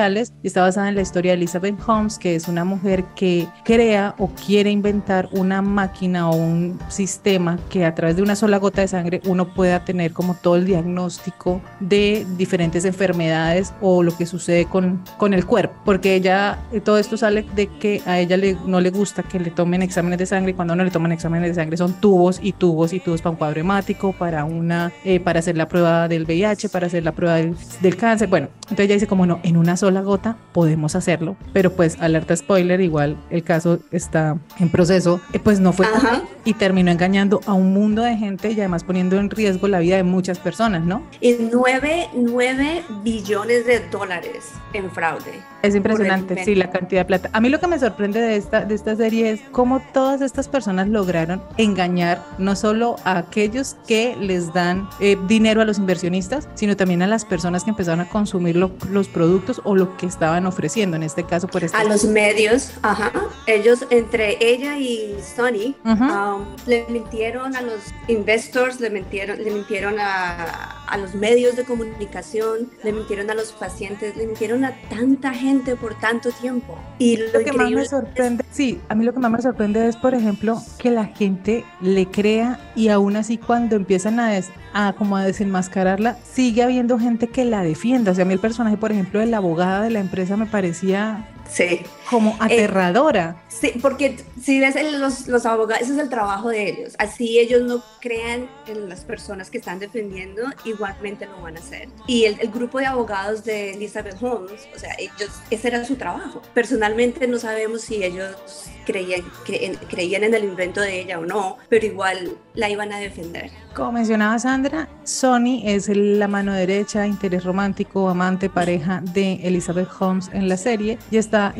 y 0.42 0.46
está 0.46 0.62
basada 0.62 0.88
en 0.88 0.94
la 0.94 1.02
historia 1.02 1.32
de 1.32 1.36
Elizabeth 1.36 1.76
Holmes, 1.86 2.18
que 2.18 2.34
es 2.34 2.48
una 2.48 2.64
mujer 2.64 3.04
que 3.14 3.46
crea 3.64 4.14
o 4.18 4.28
quiere 4.28 4.70
inventar 4.70 5.28
una 5.32 5.60
máquina 5.60 6.30
o 6.30 6.34
un 6.34 6.78
sistema 6.88 7.58
que 7.68 7.84
a 7.84 7.94
través 7.94 8.16
de 8.16 8.22
una 8.22 8.34
sola 8.34 8.56
gota 8.56 8.80
de 8.80 8.88
sangre 8.88 9.20
uno 9.26 9.52
pueda 9.52 9.84
tener 9.84 10.12
como 10.12 10.34
todo 10.34 10.56
el 10.56 10.64
diagnóstico 10.64 11.60
de 11.80 12.26
diferentes 12.38 12.84
enfermedades 12.84 13.74
o 13.80 14.02
lo 14.02 14.16
que 14.16 14.24
sucede 14.24 14.64
con, 14.64 15.02
con 15.18 15.34
el 15.34 15.44
cuerpo, 15.44 15.74
porque 15.84 16.14
ella, 16.14 16.58
todo 16.84 16.98
esto 16.98 17.16
sale 17.16 17.44
de 17.54 17.66
que 17.66 18.02
a 18.06 18.18
ella 18.18 18.36
le, 18.36 18.56
no 18.66 18.80
le 18.80 18.90
gusta 18.90 19.22
que 19.22 19.38
le 19.38 19.50
tomen 19.50 19.82
exámenes 19.82 20.18
de 20.18 20.26
sangre 20.26 20.54
cuando 20.54 20.74
no 20.74 20.84
le 20.84 20.90
toman 20.90 21.12
exámenes 21.12 21.50
de 21.50 21.54
sangre 21.54 21.76
son 21.76 21.92
tubos 21.94 22.40
y 22.42 22.52
tubos 22.52 22.92
y 22.92 23.00
tubos 23.00 23.20
para 23.20 23.30
un 23.30 23.36
cuadro 23.36 23.60
hemático, 23.60 24.12
para 24.12 24.44
una, 24.44 24.92
eh, 25.04 25.20
para 25.20 25.40
hacer 25.40 25.56
la 25.56 25.68
prueba 25.68 26.08
del 26.08 26.24
VIH, 26.24 26.70
para 26.70 26.86
hacer 26.86 27.04
la 27.04 27.12
prueba 27.12 27.36
del, 27.36 27.54
del, 27.80 27.96
cáncer. 27.96 28.28
Bueno, 28.28 28.48
entonces 28.62 28.86
ella 28.86 28.94
dice 28.94 29.06
como 29.06 29.26
no, 29.26 29.40
en 29.42 29.56
una 29.56 29.76
sola 29.82 30.02
gota 30.02 30.36
podemos 30.52 30.94
hacerlo, 30.94 31.34
pero 31.52 31.72
pues 31.72 32.00
alerta 32.00 32.36
spoiler, 32.36 32.80
igual 32.80 33.16
el 33.30 33.42
caso 33.42 33.80
está 33.90 34.38
en 34.60 34.70
proceso, 34.70 35.20
eh, 35.32 35.40
pues 35.40 35.58
no 35.58 35.72
fue 35.72 35.86
Ajá. 35.86 36.22
y 36.44 36.54
terminó 36.54 36.92
engañando 36.92 37.40
a 37.46 37.52
un 37.52 37.74
mundo 37.74 38.02
de 38.02 38.16
gente 38.16 38.52
y 38.52 38.60
además 38.60 38.84
poniendo 38.84 39.16
en 39.18 39.28
riesgo 39.28 39.66
la 39.66 39.80
vida 39.80 39.96
de 39.96 40.04
muchas 40.04 40.38
personas, 40.38 40.84
¿no? 40.84 41.02
Y 41.20 41.34
9, 41.52 42.10
9 42.14 42.84
billones 43.02 43.66
de 43.66 43.80
dólares 43.90 44.52
en 44.72 44.88
fraude. 44.88 45.42
Es 45.62 45.74
impresionante, 45.74 46.44
sí, 46.44 46.54
la 46.54 46.70
cantidad 46.70 47.00
de 47.00 47.04
plata. 47.06 47.30
A 47.32 47.40
mí 47.40 47.48
lo 47.48 47.58
que 47.58 47.66
me 47.66 47.78
sorprende 47.78 48.20
de 48.20 48.36
esta, 48.36 48.64
de 48.64 48.74
esta 48.76 48.94
serie 48.94 49.30
es 49.30 49.40
cómo 49.50 49.80
todas 49.92 50.20
estas 50.20 50.48
personas 50.48 50.88
lograron 50.88 51.42
engañar 51.56 52.22
no 52.38 52.54
solo 52.54 52.96
a 53.04 53.18
aquellos 53.18 53.76
que 53.86 54.16
les 54.16 54.52
dan 54.52 54.88
eh, 55.00 55.16
dinero 55.26 55.60
a 55.60 55.64
los 55.64 55.78
inversionistas, 55.78 56.48
sino 56.54 56.76
también 56.76 57.02
a 57.02 57.06
las 57.06 57.24
personas 57.24 57.64
que 57.64 57.70
empezaron 57.70 58.00
a 58.00 58.08
consumir 58.08 58.56
lo, 58.56 58.70
los 58.90 59.08
productos 59.08 59.60
o 59.64 59.71
lo 59.74 59.96
que 59.96 60.06
estaban 60.06 60.46
ofreciendo. 60.46 60.96
En 60.96 61.02
este 61.02 61.24
caso, 61.24 61.48
por 61.48 61.64
este 61.64 61.76
A 61.76 61.84
los 61.84 62.04
medios, 62.04 62.72
ajá. 62.82 63.12
Ellos, 63.46 63.86
entre 63.90 64.38
ella 64.40 64.78
y 64.78 65.16
Sony, 65.36 65.74
uh 65.84 65.88
-huh. 65.88 66.36
um, 66.36 66.46
le 66.66 66.86
mintieron 66.88 67.56
a 67.56 67.62
los 67.62 67.80
investors, 68.08 68.80
le 68.80 68.90
mintieron, 68.90 69.42
le 69.42 69.50
mintieron 69.50 69.96
a, 69.98 70.81
a 70.92 70.98
los 70.98 71.14
medios 71.14 71.56
de 71.56 71.64
comunicación, 71.64 72.70
le 72.84 72.92
mintieron 72.92 73.30
a 73.30 73.34
los 73.34 73.52
pacientes, 73.52 74.14
le 74.14 74.26
mintieron 74.26 74.62
a 74.66 74.76
tanta 74.90 75.32
gente 75.32 75.74
por 75.74 75.98
tanto 75.98 76.30
tiempo. 76.32 76.78
Y 76.98 77.16
lo, 77.16 77.32
lo 77.32 77.44
que 77.44 77.52
más 77.52 77.70
me 77.70 77.84
sorprende, 77.86 78.44
es... 78.48 78.54
sí, 78.54 78.78
a 78.90 78.94
mí 78.94 79.06
lo 79.06 79.14
que 79.14 79.18
más 79.18 79.30
me 79.30 79.40
sorprende 79.40 79.88
es, 79.88 79.96
por 79.96 80.14
ejemplo, 80.14 80.60
que 80.78 80.90
la 80.90 81.06
gente 81.06 81.64
le 81.80 82.06
crea 82.06 82.60
y 82.76 82.88
aún 82.88 83.16
así 83.16 83.38
cuando 83.38 83.74
empiezan 83.74 84.20
a, 84.20 84.32
des, 84.32 84.50
a 84.74 84.92
como 84.92 85.16
a 85.16 85.24
desenmascararla, 85.24 86.18
sigue 86.30 86.62
habiendo 86.62 86.98
gente 86.98 87.26
que 87.28 87.46
la 87.46 87.62
defienda. 87.62 88.12
O 88.12 88.14
sea, 88.14 88.24
a 88.24 88.26
mí 88.26 88.34
el 88.34 88.40
personaje, 88.40 88.76
por 88.76 88.92
ejemplo, 88.92 89.18
de 89.18 89.26
la 89.26 89.38
abogada 89.38 89.80
de 89.80 89.88
la 89.88 90.00
empresa 90.00 90.36
me 90.36 90.44
parecía 90.44 91.26
sí. 91.48 91.80
Como 92.12 92.36
aterradora. 92.38 93.36
Eh, 93.38 93.44
sí, 93.48 93.72
porque 93.80 94.16
si 94.40 94.60
ves 94.60 94.76
los, 94.92 95.26
los 95.28 95.46
abogados, 95.46 95.82
ese 95.82 95.94
es 95.94 95.98
el 95.98 96.10
trabajo 96.10 96.50
de 96.50 96.68
ellos. 96.68 96.94
Así 96.98 97.38
ellos 97.38 97.62
no 97.62 97.82
crean 98.00 98.48
en 98.66 98.88
las 98.88 99.00
personas 99.00 99.48
que 99.50 99.58
están 99.58 99.78
defendiendo, 99.78 100.42
igualmente 100.64 101.26
lo 101.26 101.40
van 101.40 101.56
a 101.56 101.60
hacer. 101.60 101.88
Y 102.06 102.24
el, 102.24 102.38
el 102.40 102.50
grupo 102.50 102.78
de 102.78 102.86
abogados 102.86 103.44
de 103.44 103.70
Elizabeth 103.72 104.22
Holmes, 104.22 104.68
o 104.74 104.78
sea, 104.78 104.94
ellos, 104.98 105.30
ese 105.50 105.68
era 105.68 105.84
su 105.84 105.96
trabajo. 105.96 106.42
Personalmente 106.52 107.26
no 107.26 107.38
sabemos 107.38 107.80
si 107.80 108.04
ellos 108.04 108.36
creían, 108.84 109.22
cre, 109.44 109.76
creían 109.88 110.24
en 110.24 110.34
el 110.34 110.44
invento 110.44 110.80
de 110.80 111.00
ella 111.00 111.18
o 111.18 111.24
no, 111.24 111.56
pero 111.68 111.86
igual 111.86 112.36
la 112.54 112.68
iban 112.68 112.92
a 112.92 112.98
defender. 112.98 113.50
Como 113.74 113.92
mencionaba 113.92 114.38
Sandra, 114.38 114.88
Sonny 115.04 115.62
es 115.64 115.88
la 115.88 116.28
mano 116.28 116.52
derecha, 116.52 117.06
interés 117.06 117.44
romántico, 117.44 118.08
amante, 118.10 118.50
pareja 118.50 119.00
de 119.00 119.34
Elizabeth 119.42 119.88
Holmes 119.98 120.28
en 120.32 120.48
la 120.48 120.58
serie 120.58 120.98
y 121.10 121.16
está 121.16 121.54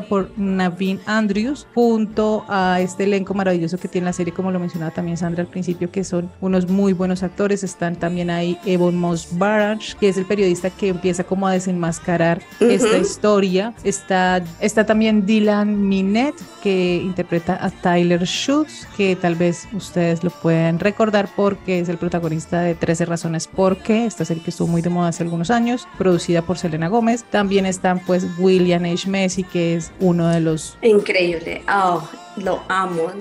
por 0.00 0.30
Naveen 0.36 1.00
Andrews 1.06 1.66
junto 1.74 2.44
a 2.48 2.80
este 2.80 3.04
elenco 3.04 3.34
maravilloso 3.34 3.78
que 3.78 3.88
tiene 3.88 4.06
la 4.06 4.12
serie, 4.12 4.32
como 4.32 4.50
lo 4.50 4.58
mencionaba 4.58 4.92
también 4.92 5.16
Sandra 5.16 5.42
al 5.42 5.48
principio, 5.48 5.90
que 5.90 6.04
son 6.04 6.30
unos 6.40 6.68
muy 6.68 6.92
buenos 6.92 7.22
actores. 7.22 7.62
Están 7.62 7.96
también 7.96 8.30
ahí 8.30 8.58
Evan 8.64 8.96
Moss 8.96 9.28
Barrage, 9.32 9.94
que 9.98 10.08
es 10.08 10.16
el 10.16 10.24
periodista 10.24 10.70
que 10.70 10.88
empieza 10.88 11.24
como 11.24 11.46
a 11.46 11.52
desenmascarar 11.52 12.42
esta 12.60 12.96
historia. 12.96 13.74
Está, 13.84 14.42
está 14.60 14.86
también 14.86 15.26
Dylan 15.26 15.88
Minette, 15.88 16.40
que 16.62 16.96
interpreta 16.96 17.58
a 17.64 17.70
Tyler 17.70 18.24
Schultz, 18.24 18.86
que 18.96 19.16
tal 19.16 19.34
vez 19.34 19.68
ustedes 19.72 20.24
lo 20.24 20.30
pueden 20.30 20.78
recordar 20.78 21.28
porque 21.36 21.80
es 21.80 21.88
el 21.88 21.98
protagonista 21.98 22.60
de 22.60 22.74
13 22.74 23.04
razones 23.04 23.46
por 23.46 23.78
qué, 23.78 24.06
esta 24.06 24.24
serie 24.24 24.42
que 24.42 24.50
estuvo 24.50 24.68
muy 24.68 24.82
de 24.82 24.90
moda 24.90 25.08
hace 25.08 25.22
algunos 25.22 25.50
años, 25.50 25.86
producida 25.98 26.42
por 26.42 26.58
Selena 26.58 26.88
Gómez. 26.88 27.24
También 27.30 27.66
están 27.66 28.00
pues 28.00 28.26
William 28.38 28.84
H. 28.84 29.08
Messi, 29.08 29.44
que 29.44 29.71
es 29.72 29.92
uno 30.00 30.28
de 30.28 30.40
los... 30.40 30.76
Increíble, 30.82 31.62
oh, 31.68 32.08
lo 32.36 32.62
amo, 32.68 33.12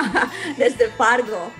desde 0.56 0.88
Fargo. 0.88 1.50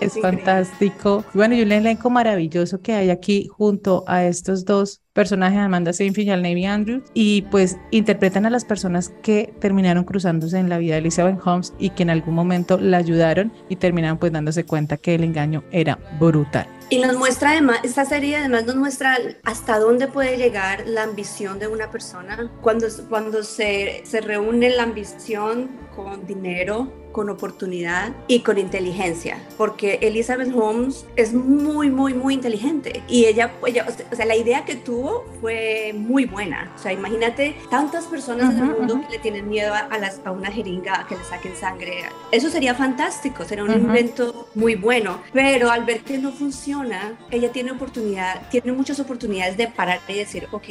Es, 0.00 0.16
es 0.16 0.22
fantástico. 0.22 1.24
Bueno, 1.34 1.54
y 1.54 1.62
un 1.62 1.72
elenco 1.72 2.10
maravilloso 2.10 2.80
que 2.80 2.94
hay 2.94 3.10
aquí 3.10 3.48
junto 3.48 4.04
a 4.06 4.24
estos 4.24 4.64
dos 4.64 5.00
personajes, 5.14 5.58
Amanda 5.58 5.92
Seyfried 5.92 6.26
y 6.26 6.30
al 6.30 6.42
Navy 6.42 6.66
Andrews, 6.66 7.04
y 7.14 7.42
pues 7.42 7.78
interpretan 7.90 8.44
a 8.44 8.50
las 8.50 8.64
personas 8.64 9.12
que 9.22 9.54
terminaron 9.60 10.04
cruzándose 10.04 10.58
en 10.58 10.68
la 10.68 10.78
vida 10.78 10.94
de 10.94 11.00
Elizabeth 11.00 11.38
Holmes 11.44 11.72
y 11.78 11.90
que 11.90 12.02
en 12.02 12.10
algún 12.10 12.34
momento 12.34 12.78
la 12.78 12.98
ayudaron 12.98 13.52
y 13.68 13.76
terminaron 13.76 14.18
pues 14.18 14.32
dándose 14.32 14.64
cuenta 14.64 14.96
que 14.96 15.14
el 15.14 15.24
engaño 15.24 15.62
era 15.70 15.98
brutal. 16.18 16.66
Y 16.90 16.98
nos 16.98 17.16
muestra 17.16 17.52
además, 17.52 17.78
esta 17.82 18.04
serie 18.04 18.36
además 18.36 18.66
nos 18.66 18.76
muestra 18.76 19.16
hasta 19.44 19.78
dónde 19.78 20.06
puede 20.08 20.36
llegar 20.36 20.84
la 20.86 21.04
ambición 21.04 21.58
de 21.58 21.68
una 21.68 21.90
persona 21.90 22.50
cuando, 22.60 22.86
cuando 23.08 23.42
se, 23.42 24.02
se 24.04 24.20
reúne 24.20 24.70
la 24.70 24.82
ambición 24.82 25.70
con 25.94 26.26
dinero, 26.26 26.92
con 27.14 27.30
oportunidad 27.30 28.12
y 28.26 28.40
con 28.40 28.58
inteligencia, 28.58 29.38
porque 29.56 30.00
Elizabeth 30.02 30.52
Holmes 30.52 31.06
es 31.14 31.32
muy, 31.32 31.88
muy, 31.88 32.12
muy 32.12 32.34
inteligente 32.34 33.04
y 33.06 33.26
ella, 33.26 33.52
ella 33.64 33.86
o 34.10 34.16
sea, 34.16 34.26
la 34.26 34.34
idea 34.34 34.64
que 34.64 34.74
tuvo 34.74 35.24
fue 35.40 35.92
muy 35.94 36.24
buena. 36.24 36.72
O 36.74 36.78
sea, 36.82 36.92
imagínate 36.92 37.54
tantas 37.70 38.06
personas 38.06 38.52
uh 38.52 38.56
-huh, 38.56 38.58
en 38.58 38.70
el 38.70 38.76
mundo 38.78 38.94
uh 38.94 38.98
-huh. 38.98 39.06
que 39.06 39.12
le 39.12 39.18
tienen 39.20 39.48
miedo 39.48 39.72
a, 39.72 39.78
a, 39.78 39.98
las, 39.98 40.20
a, 40.24 40.32
una 40.32 40.50
jeringa, 40.50 41.06
que 41.08 41.16
le 41.16 41.24
saquen 41.24 41.54
sangre. 41.54 41.92
Eso 42.32 42.50
sería 42.50 42.74
fantástico, 42.74 43.44
sería 43.44 43.62
un 43.62 43.70
uh 43.70 43.74
-huh. 43.74 43.86
invento 43.86 44.48
muy 44.56 44.74
bueno, 44.74 45.20
pero 45.32 45.70
al 45.70 45.84
ver 45.84 46.00
que 46.00 46.18
no 46.18 46.32
funciona, 46.32 47.16
ella 47.30 47.52
tiene 47.52 47.70
oportunidad, 47.70 48.48
tiene 48.50 48.72
muchas 48.72 48.98
oportunidades 48.98 49.56
de 49.56 49.68
parar 49.68 50.00
y 50.08 50.14
decir, 50.14 50.48
ok, 50.50 50.68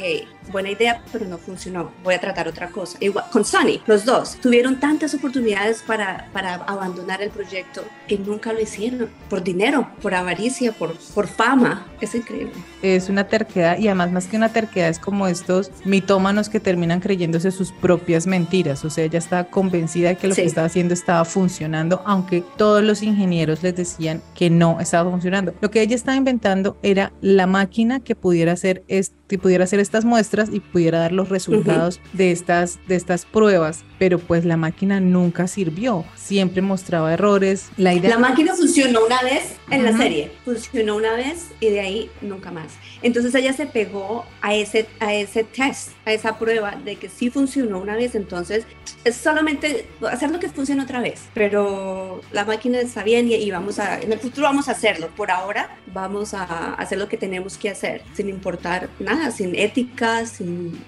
buena 0.52 0.70
idea, 0.70 1.02
pero 1.10 1.24
no 1.24 1.38
funcionó, 1.38 1.90
voy 2.02 2.14
a 2.14 2.20
tratar 2.20 2.46
otra 2.48 2.68
cosa. 2.68 2.98
Igual, 3.00 3.24
con 3.32 3.44
Sony, 3.46 3.80
los 3.86 4.04
dos 4.04 4.36
tuvieron 4.42 4.78
tantas 4.78 5.14
oportunidades 5.14 5.82
para, 5.82 6.28
para 6.34 6.54
abandonar 6.56 7.22
el 7.22 7.30
proyecto 7.30 7.82
y 8.08 8.18
nunca 8.18 8.52
lo 8.52 8.60
hicieron, 8.60 9.08
por 9.30 9.42
dinero, 9.42 9.88
por 10.02 10.14
avaricia, 10.14 10.72
por, 10.72 10.94
por 11.14 11.28
fama, 11.28 11.86
es 12.00 12.14
increíble. 12.14 12.52
Es 12.82 13.08
una 13.08 13.28
terquedad 13.28 13.78
y 13.78 13.86
además 13.86 14.12
más 14.12 14.26
que 14.26 14.36
una 14.36 14.50
terquedad 14.50 14.90
es 14.90 14.98
como 14.98 15.28
estos 15.28 15.70
mitómanos 15.84 16.48
que 16.48 16.60
terminan 16.60 17.00
creyéndose 17.00 17.50
sus 17.52 17.72
propias 17.72 18.26
mentiras, 18.26 18.84
o 18.84 18.90
sea, 18.90 19.04
ella 19.04 19.18
estaba 19.18 19.44
convencida 19.44 20.08
de 20.08 20.16
que 20.16 20.28
lo 20.28 20.34
sí. 20.34 20.42
que 20.42 20.48
estaba 20.48 20.66
haciendo 20.66 20.92
estaba 20.92 21.24
funcionando, 21.24 22.02
aunque 22.04 22.42
todos 22.56 22.82
los 22.82 23.02
ingenieros 23.02 23.62
les 23.62 23.76
decían 23.76 24.20
que 24.34 24.50
no 24.50 24.80
estaba 24.80 25.08
funcionando. 25.10 25.54
Lo 25.60 25.70
que 25.70 25.80
ella 25.80 25.94
estaba 25.94 26.16
inventando 26.16 26.76
era 26.82 27.12
la 27.20 27.46
máquina 27.46 28.00
que 28.00 28.16
pudiera 28.16 28.52
hacer, 28.52 28.82
este, 28.88 29.38
pudiera 29.38 29.64
hacer 29.64 29.78
estas 29.78 30.04
muestras 30.04 30.48
y 30.52 30.58
pudiera 30.58 30.98
dar 30.98 31.12
los 31.12 31.28
resultados 31.28 32.00
uh 32.02 32.08
-huh. 32.08 32.16
de, 32.18 32.32
estas, 32.32 32.80
de 32.88 32.96
estas 32.96 33.24
pruebas, 33.24 33.84
pero 33.98 34.18
pues 34.18 34.44
la 34.44 34.56
máquina 34.56 35.00
nunca 35.00 35.46
sirvió, 35.46 36.04
siempre 36.24 36.62
mostraba 36.62 37.12
errores. 37.12 37.68
La, 37.76 37.92
idea 37.92 38.10
la 38.10 38.18
máquina 38.18 38.54
funcionó 38.54 39.04
una 39.04 39.20
vez 39.22 39.56
en 39.70 39.82
uh 39.82 39.84
-huh. 39.84 39.90
la 39.90 39.98
serie, 39.98 40.32
funcionó 40.44 40.96
una 40.96 41.14
vez 41.14 41.48
y 41.60 41.66
de 41.66 41.80
ahí 41.80 42.10
nunca 42.22 42.50
más. 42.50 42.72
Entonces 43.02 43.34
ella 43.34 43.52
se 43.52 43.66
pegó 43.66 44.24
a 44.40 44.54
ese, 44.54 44.86
a 45.00 45.12
ese 45.12 45.44
test, 45.44 45.90
a 46.06 46.12
esa 46.12 46.38
prueba 46.38 46.76
de 46.82 46.96
que 46.96 47.10
sí 47.10 47.28
funcionó 47.28 47.78
una 47.78 47.94
vez, 47.94 48.14
entonces 48.14 48.64
es 49.04 49.16
solamente 49.16 49.86
hacer 50.10 50.30
lo 50.30 50.40
que 50.40 50.48
funcione 50.48 50.82
otra 50.82 51.00
vez, 51.00 51.20
pero 51.34 52.22
la 52.32 52.44
máquina 52.46 52.80
está 52.80 53.02
bien 53.02 53.28
y, 53.28 53.34
y 53.34 53.50
vamos 53.50 53.78
a, 53.78 54.00
en 54.00 54.10
el 54.10 54.18
futuro 54.18 54.46
vamos 54.46 54.68
a 54.68 54.72
hacerlo, 54.72 55.08
por 55.14 55.30
ahora 55.30 55.76
vamos 55.92 56.32
a 56.32 56.74
hacer 56.74 56.98
lo 56.98 57.08
que 57.08 57.18
tenemos 57.18 57.58
que 57.58 57.68
hacer, 57.68 58.02
sin 58.14 58.30
importar 58.30 58.88
nada, 58.98 59.30
sin 59.30 59.54
ética, 59.54 60.24
sin 60.24 60.82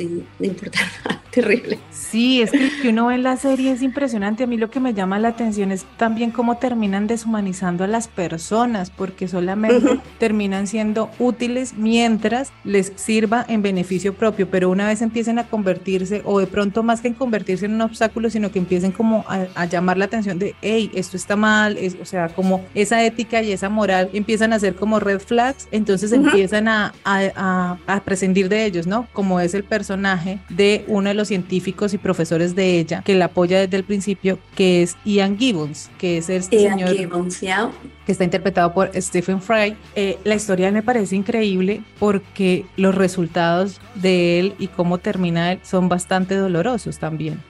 sin 0.00 0.26
importar 0.40 0.82
nada, 1.04 1.22
terrible. 1.30 1.78
Sí, 1.90 2.40
es 2.40 2.50
que 2.50 2.70
que 2.80 2.88
uno 2.88 3.06
ve 3.06 3.16
en 3.16 3.22
la 3.22 3.36
serie 3.36 3.72
es 3.72 3.82
impresionante. 3.82 4.44
A 4.44 4.46
mí 4.46 4.56
lo 4.56 4.70
que 4.70 4.80
me 4.80 4.94
llama 4.94 5.18
la 5.18 5.28
atención 5.28 5.70
es 5.72 5.84
también 5.98 6.30
cómo 6.30 6.56
terminan 6.56 7.06
deshumanizando 7.06 7.84
a 7.84 7.86
las 7.86 8.08
personas, 8.08 8.90
porque 8.90 9.28
solamente 9.28 9.76
uh 9.76 9.94
-huh. 9.96 10.00
terminan 10.18 10.66
siendo 10.66 11.10
útiles 11.18 11.74
mientras 11.76 12.52
les 12.64 12.92
sirva 12.96 13.44
en 13.48 13.60
beneficio 13.62 14.14
propio, 14.14 14.48
pero 14.50 14.70
una 14.70 14.86
vez 14.86 15.02
empiecen 15.02 15.38
a 15.38 15.44
convertirse, 15.44 16.22
o 16.24 16.40
de 16.40 16.46
pronto 16.46 16.82
más 16.82 17.00
que 17.00 17.08
en 17.08 17.14
convertirse 17.14 17.66
en 17.66 17.74
un 17.74 17.82
obstáculo, 17.82 18.30
sino 18.30 18.50
que 18.50 18.58
empiecen 18.58 18.92
como 18.92 19.24
a, 19.28 19.46
a 19.54 19.66
llamar 19.66 19.98
la 19.98 20.06
atención 20.06 20.38
de, 20.38 20.54
hey, 20.62 20.90
esto 20.94 21.16
está 21.16 21.36
mal, 21.36 21.76
es, 21.76 21.96
o 22.00 22.06
sea, 22.06 22.28
como 22.28 22.64
esa 22.74 23.04
ética 23.04 23.42
y 23.42 23.52
esa 23.52 23.68
moral 23.68 24.08
empiezan 24.14 24.52
a 24.52 24.58
ser 24.58 24.74
como 24.74 24.98
red 25.00 25.20
flags, 25.20 25.68
entonces 25.70 26.12
uh 26.12 26.16
-huh. 26.16 26.24
empiezan 26.24 26.68
a, 26.68 26.94
a, 27.04 27.76
a 27.86 28.00
prescindir 28.00 28.48
de 28.48 28.64
ellos, 28.64 28.86
¿no? 28.86 29.06
Como 29.12 29.40
es 29.40 29.52
el 29.54 29.64
personaje 29.64 29.89
personaje 29.90 30.38
de 30.48 30.84
uno 30.86 31.08
de 31.08 31.14
los 31.14 31.26
científicos 31.26 31.92
y 31.94 31.98
profesores 31.98 32.54
de 32.54 32.78
ella 32.78 33.02
que 33.04 33.16
la 33.16 33.24
apoya 33.24 33.58
desde 33.58 33.76
el 33.76 33.82
principio, 33.82 34.38
que 34.54 34.82
es 34.82 34.96
Ian 35.04 35.36
Gibbons, 35.36 35.90
que 35.98 36.18
es 36.18 36.28
el 36.28 36.42
Ian 36.50 36.78
señor 36.78 36.96
Gibbons, 36.96 37.40
yeah. 37.40 37.72
que 38.06 38.12
está 38.12 38.22
interpretado 38.22 38.72
por 38.72 38.90
Stephen 38.94 39.42
Fry. 39.42 39.76
Eh, 39.96 40.16
la 40.22 40.36
historia 40.36 40.70
me 40.70 40.84
parece 40.84 41.16
increíble 41.16 41.82
porque 41.98 42.66
los 42.76 42.94
resultados 42.94 43.80
de 43.96 44.38
él 44.38 44.54
y 44.60 44.68
cómo 44.68 44.98
termina 44.98 45.52
él 45.52 45.60
son 45.64 45.88
bastante 45.88 46.36
dolorosos 46.36 46.98
también. 46.98 47.42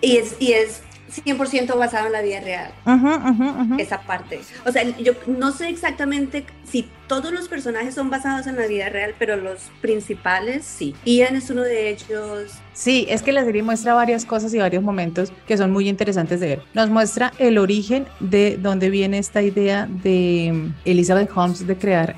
Y 0.00 0.16
es, 0.16 0.36
y 0.40 0.52
es 0.52 0.82
100% 1.24 1.76
basado 1.78 2.06
en 2.06 2.12
la 2.12 2.22
vida 2.22 2.40
real. 2.40 2.72
Uh 2.84 2.90
-huh, 2.90 3.16
uh 3.16 3.38
-huh, 3.38 3.54
uh 3.54 3.66
-huh. 3.70 3.80
Esa 3.80 4.00
parte. 4.02 4.40
O 4.64 4.72
sea, 4.72 4.82
yo 4.82 5.12
no 5.26 5.52
sé 5.52 5.68
exactamente 5.68 6.44
si 6.64 6.88
todos 7.06 7.32
los 7.32 7.48
personajes 7.48 7.94
son 7.94 8.10
basados 8.10 8.46
en 8.46 8.56
la 8.56 8.66
vida 8.66 8.88
real, 8.88 9.14
pero 9.18 9.36
los 9.36 9.70
principales 9.80 10.64
sí. 10.64 10.94
Ian 11.04 11.36
es 11.36 11.50
uno 11.50 11.62
de 11.62 11.90
ellos. 11.90 12.60
Sí, 12.76 13.06
es 13.08 13.22
que 13.22 13.32
la 13.32 13.42
serie 13.42 13.62
muestra 13.62 13.94
varias 13.94 14.26
cosas 14.26 14.52
y 14.52 14.58
varios 14.58 14.82
momentos 14.82 15.32
que 15.48 15.56
son 15.56 15.70
muy 15.70 15.88
interesantes 15.88 16.40
de 16.40 16.48
ver. 16.48 16.62
Nos 16.74 16.90
muestra 16.90 17.32
el 17.38 17.56
origen 17.56 18.04
de 18.20 18.58
dónde 18.58 18.90
viene 18.90 19.16
esta 19.16 19.42
idea 19.42 19.88
de 19.90 20.72
Elizabeth 20.84 21.30
Holmes 21.34 21.66
de 21.66 21.78
crear 21.78 22.16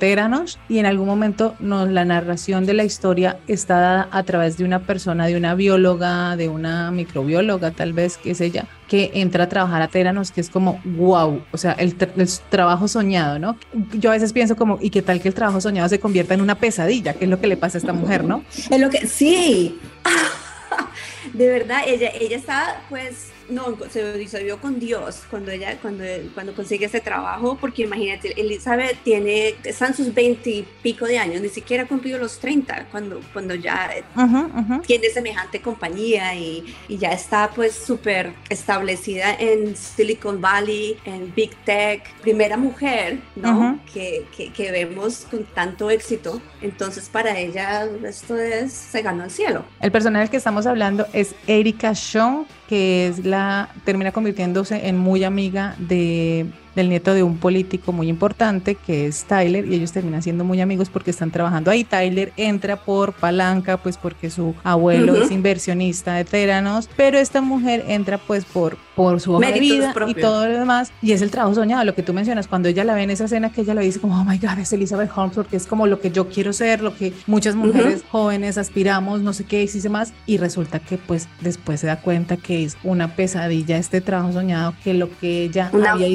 Teranos 0.00 0.58
y 0.68 0.78
en 0.78 0.86
algún 0.86 1.06
momento 1.06 1.54
nos, 1.60 1.88
la 1.88 2.04
narración 2.04 2.66
de 2.66 2.74
la 2.74 2.82
historia 2.82 3.38
está 3.46 3.78
dada 3.78 4.08
a 4.10 4.24
través 4.24 4.58
de 4.58 4.64
una 4.64 4.80
persona, 4.80 5.28
de 5.28 5.36
una 5.36 5.54
bióloga, 5.54 6.36
de 6.36 6.48
una 6.48 6.90
microbióloga 6.90 7.70
tal 7.70 7.92
vez, 7.92 8.18
que 8.18 8.32
es 8.32 8.40
ella, 8.40 8.66
que 8.90 9.12
entra 9.14 9.44
a 9.44 9.48
trabajar 9.48 9.80
a 9.82 9.86
Teranos, 9.86 10.32
que 10.32 10.40
es 10.40 10.50
como 10.50 10.80
wow, 10.84 11.44
o 11.52 11.56
sea, 11.56 11.70
el, 11.74 11.94
el, 12.16 12.28
trabajo 12.48 12.88
soñado, 12.88 13.38
¿no? 13.38 13.56
Yo 13.92 14.10
a 14.10 14.14
veces 14.14 14.32
pienso 14.32 14.56
como, 14.56 14.78
¿y 14.80 14.90
qué 14.90 15.00
tal 15.00 15.22
que 15.22 15.28
el 15.28 15.34
trabajo 15.34 15.60
soñado 15.60 15.88
se 15.88 16.00
convierta 16.00 16.34
en 16.34 16.40
una 16.40 16.56
pesadilla? 16.56 17.14
¿Qué 17.14 17.26
es 17.26 17.30
lo 17.30 17.40
que 17.40 17.46
le 17.46 17.56
pasa 17.56 17.78
a 17.78 17.80
esta 17.80 17.92
mujer, 17.92 18.24
no? 18.24 18.42
Es 18.68 18.80
lo 18.80 18.90
que, 18.90 19.06
sí, 19.06 19.78
de 21.34 21.48
verdad, 21.48 21.82
ella, 21.86 22.10
ella 22.20 22.36
está 22.36 22.82
pues 22.88 23.30
no, 23.48 23.76
se 23.90 24.12
disolvió 24.18 24.60
con 24.60 24.78
Dios 24.78 25.22
cuando 25.30 25.50
ella, 25.50 25.78
cuando, 25.80 26.04
cuando 26.34 26.54
consigue 26.54 26.86
ese 26.86 27.00
trabajo, 27.00 27.56
porque 27.60 27.82
imagínate, 27.82 28.40
Elizabeth 28.40 28.96
tiene, 29.02 29.54
están 29.64 29.94
sus 29.94 30.12
20 30.14 30.50
y 30.50 30.66
pico 30.82 31.06
de 31.06 31.18
años, 31.18 31.40
ni 31.40 31.48
siquiera 31.48 31.84
ha 31.84 31.86
cumplido 31.86 32.18
los 32.18 32.38
30, 32.38 32.86
cuando, 32.90 33.20
cuando 33.32 33.54
ya 33.54 33.90
uh 34.16 34.20
-huh, 34.20 34.46
uh 34.46 34.68
-huh. 34.68 34.86
tiene 34.86 35.08
semejante 35.08 35.60
compañía 35.60 36.34
y, 36.34 36.74
y 36.88 36.98
ya 36.98 37.10
está 37.12 37.50
pues 37.54 37.74
súper 37.74 38.32
establecida 38.48 39.34
en 39.34 39.76
Silicon 39.76 40.40
Valley, 40.40 40.96
en 41.04 41.32
Big 41.34 41.54
Tech, 41.64 42.02
primera 42.20 42.56
mujer, 42.56 43.18
¿no? 43.36 43.50
Uh 43.50 43.62
-huh. 43.62 43.80
que, 43.92 44.26
que, 44.36 44.52
que, 44.52 44.70
vemos 44.70 45.26
con 45.30 45.44
tanto 45.44 45.90
éxito, 45.90 46.40
entonces 46.62 47.08
para 47.08 47.38
ella 47.38 47.88
esto 48.04 48.36
es, 48.36 48.72
se 48.72 49.02
ganó 49.02 49.24
el 49.24 49.30
cielo. 49.30 49.64
El 49.80 49.90
personaje 49.90 50.24
del 50.24 50.30
que 50.30 50.36
estamos 50.36 50.66
hablando 50.66 51.06
es 51.12 51.34
Erika 51.46 51.94
Sean, 51.94 52.46
que 52.70 53.08
es 53.08 53.26
la 53.26 53.68
termina 53.84 54.12
convirtiéndose 54.12 54.86
en 54.86 54.96
muy 54.96 55.24
amiga 55.24 55.74
de, 55.78 56.46
del 56.80 56.88
nieto 56.88 57.12
de 57.12 57.22
un 57.22 57.36
político 57.36 57.92
muy 57.92 58.08
importante 58.08 58.74
que 58.74 59.06
es 59.06 59.24
Tyler 59.24 59.66
y 59.66 59.74
ellos 59.74 59.92
terminan 59.92 60.22
siendo 60.22 60.44
muy 60.44 60.60
amigos 60.60 60.88
porque 60.88 61.10
están 61.10 61.30
trabajando 61.30 61.70
ahí. 61.70 61.84
Tyler 61.84 62.32
entra 62.36 62.76
por 62.76 63.12
palanca, 63.12 63.76
pues 63.76 63.98
porque 63.98 64.30
su 64.30 64.54
abuelo 64.64 65.22
es 65.22 65.30
inversionista 65.30 66.14
de 66.14 66.24
Teranos, 66.24 66.88
pero 66.96 67.18
esta 67.18 67.42
mujer 67.42 67.84
entra 67.86 68.18
pues 68.18 68.44
por 68.44 68.78
por 69.00 69.18
su 69.18 69.32
hoja 69.32 69.50
de 69.50 69.60
vida 69.60 69.94
y 70.06 70.14
todo 70.14 70.46
lo 70.46 70.58
demás. 70.58 70.92
Y 71.00 71.12
es 71.12 71.22
el 71.22 71.30
trabajo 71.30 71.54
soñado, 71.54 71.84
lo 71.84 71.94
que 71.94 72.02
tú 72.02 72.12
mencionas, 72.12 72.46
cuando 72.46 72.68
ella 72.68 72.84
la 72.84 72.94
ve 72.94 73.04
en 73.04 73.10
esa 73.10 73.24
escena 73.24 73.50
que 73.50 73.62
ella 73.62 73.72
le 73.72 73.80
dice 73.80 73.98
como, 73.98 74.20
oh 74.20 74.24
my 74.24 74.36
God, 74.36 74.58
es 74.58 74.74
Elizabeth 74.74 75.10
Holmes, 75.14 75.36
porque 75.36 75.56
es 75.56 75.66
como 75.66 75.86
lo 75.86 76.00
que 76.00 76.10
yo 76.10 76.28
quiero 76.28 76.52
ser, 76.52 76.82
lo 76.82 76.94
que 76.94 77.14
muchas 77.26 77.54
mujeres 77.54 78.04
jóvenes 78.10 78.58
aspiramos, 78.58 79.22
no 79.22 79.32
sé 79.32 79.44
qué, 79.44 79.62
y 79.62 79.88
más. 79.88 80.12
Y 80.26 80.36
resulta 80.36 80.80
que 80.80 80.98
pues 80.98 81.28
después 81.40 81.80
se 81.80 81.86
da 81.86 81.96
cuenta 81.96 82.36
que 82.36 82.62
es 82.62 82.76
una 82.82 83.16
pesadilla 83.16 83.78
este 83.78 84.02
trabajo 84.02 84.32
soñado, 84.32 84.74
que 84.84 84.92
lo 84.92 85.08
que 85.18 85.44
ella 85.44 85.70
había 85.72 86.08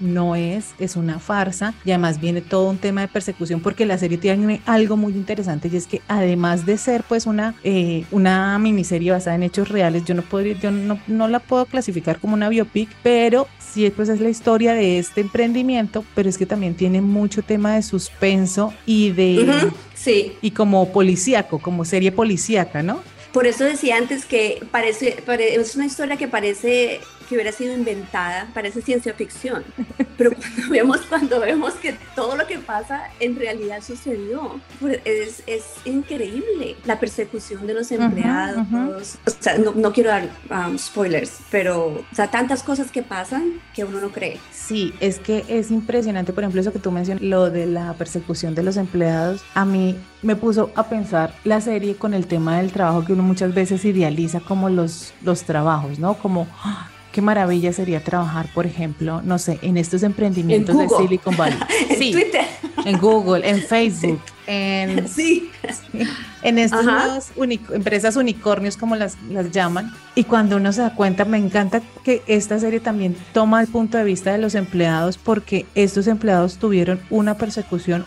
no 0.00 0.36
es, 0.36 0.74
es 0.78 0.96
una 0.96 1.18
farsa. 1.18 1.74
Y 1.84 1.90
además 1.90 2.20
viene 2.20 2.40
todo 2.40 2.70
un 2.70 2.78
tema 2.78 3.02
de 3.02 3.08
persecución, 3.08 3.60
porque 3.60 3.86
la 3.86 3.98
serie 3.98 4.18
tiene 4.18 4.60
algo 4.66 4.96
muy 4.96 5.12
interesante 5.12 5.68
y 5.72 5.76
es 5.76 5.86
que 5.86 6.02
además 6.08 6.66
de 6.66 6.76
ser 6.78 7.04
pues 7.08 7.26
una, 7.26 7.54
eh, 7.64 8.04
una 8.10 8.58
miniserie 8.58 9.12
basada 9.12 9.36
en 9.36 9.42
hechos 9.42 9.68
reales, 9.68 10.04
yo 10.04 10.14
no 10.14 10.22
podría, 10.22 10.58
yo 10.58 10.70
no, 10.70 10.98
no 11.06 11.28
la 11.28 11.40
puedo 11.40 11.66
clasificar 11.66 12.18
como 12.18 12.34
una 12.34 12.48
biopic, 12.48 12.88
pero 13.02 13.48
sí 13.58 13.90
pues 13.90 14.08
es 14.08 14.20
la 14.20 14.28
historia 14.28 14.74
de 14.74 14.98
este 14.98 15.20
emprendimiento, 15.20 16.04
pero 16.14 16.28
es 16.28 16.38
que 16.38 16.46
también 16.46 16.74
tiene 16.74 17.00
mucho 17.00 17.42
tema 17.42 17.74
de 17.74 17.82
suspenso 17.82 18.72
y 18.86 19.10
de... 19.10 19.70
Sí. 19.94 20.32
Y 20.42 20.50
como 20.50 20.92
policíaco, 20.92 21.58
como 21.60 21.84
serie 21.84 22.12
policíaca, 22.12 22.82
¿no? 22.82 23.00
Por 23.32 23.46
eso 23.46 23.64
decía 23.64 23.96
antes 23.96 24.26
que 24.26 24.62
parece, 24.70 25.16
es 25.26 25.74
una 25.74 25.86
historia 25.86 26.16
que 26.16 26.28
parece 26.28 27.00
que 27.34 27.38
hubiera 27.38 27.52
sido 27.52 27.74
inventada, 27.74 28.48
parece 28.54 28.80
ciencia 28.80 29.12
ficción. 29.12 29.64
Pero 30.16 30.30
cuando 30.36 30.70
vemos, 30.70 31.00
cuando 31.08 31.40
vemos 31.40 31.74
que 31.74 31.96
todo 32.14 32.36
lo 32.36 32.46
que 32.46 32.58
pasa 32.58 33.08
en 33.18 33.34
realidad 33.34 33.82
sucedió, 33.82 34.60
pues 34.80 35.00
es, 35.04 35.42
es 35.48 35.64
increíble. 35.84 36.76
La 36.84 37.00
persecución 37.00 37.66
de 37.66 37.74
los 37.74 37.90
empleados, 37.90 39.18
o 39.26 39.30
sea, 39.30 39.58
no, 39.58 39.72
no 39.72 39.92
quiero 39.92 40.10
dar 40.10 40.28
um, 40.48 40.78
spoilers, 40.78 41.38
pero 41.50 41.86
o 41.86 42.14
sea, 42.14 42.30
tantas 42.30 42.62
cosas 42.62 42.92
que 42.92 43.02
pasan 43.02 43.60
que 43.74 43.84
uno 43.84 44.00
no 44.00 44.10
cree. 44.10 44.38
Sí, 44.52 44.94
es 45.00 45.18
que 45.18 45.44
es 45.48 45.72
impresionante, 45.72 46.32
por 46.32 46.44
ejemplo, 46.44 46.60
eso 46.60 46.72
que 46.72 46.78
tú 46.78 46.92
mencionas, 46.92 47.22
lo 47.22 47.50
de 47.50 47.66
la 47.66 47.94
persecución 47.94 48.54
de 48.54 48.62
los 48.62 48.76
empleados, 48.76 49.42
a 49.54 49.64
mí 49.64 49.96
me 50.22 50.36
puso 50.36 50.70
a 50.76 50.84
pensar 50.84 51.34
la 51.42 51.60
serie 51.60 51.96
con 51.96 52.14
el 52.14 52.28
tema 52.28 52.58
del 52.58 52.70
trabajo 52.70 53.04
que 53.04 53.12
uno 53.12 53.24
muchas 53.24 53.52
veces 53.54 53.84
idealiza 53.84 54.38
como 54.38 54.70
los, 54.70 55.12
los 55.22 55.42
trabajos, 55.42 55.98
¿no? 55.98 56.14
Como 56.14 56.46
qué 57.14 57.22
maravilla 57.22 57.72
sería 57.72 58.02
trabajar, 58.02 58.48
por 58.52 58.66
ejemplo, 58.66 59.22
no 59.22 59.38
sé, 59.38 59.60
en 59.62 59.76
estos 59.76 60.02
emprendimientos 60.02 60.76
de 60.76 60.88
Silicon 60.88 61.36
Valley. 61.36 61.56
en 61.88 61.96
Twitter. 61.96 62.44
En 62.84 62.98
Google, 62.98 63.48
en 63.48 63.62
Facebook, 63.62 64.20
en, 64.48 65.08
sí. 65.16 65.48
En 66.44 66.58
estas 66.58 67.32
empresas 67.72 68.16
unicornios 68.16 68.76
como 68.76 68.94
las, 68.94 69.16
las 69.30 69.50
llaman. 69.50 69.92
Y 70.14 70.24
cuando 70.24 70.56
uno 70.56 70.72
se 70.72 70.82
da 70.82 70.94
cuenta, 70.94 71.24
me 71.24 71.38
encanta 71.38 71.82
que 72.04 72.22
esta 72.26 72.60
serie 72.60 72.80
también 72.80 73.16
toma 73.32 73.60
el 73.62 73.66
punto 73.66 73.98
de 73.98 74.04
vista 74.04 74.30
de 74.30 74.38
los 74.38 74.54
empleados 74.54 75.18
porque 75.18 75.66
estos 75.74 76.06
empleados 76.06 76.58
tuvieron 76.58 77.00
una 77.10 77.34
persecución, 77.34 78.04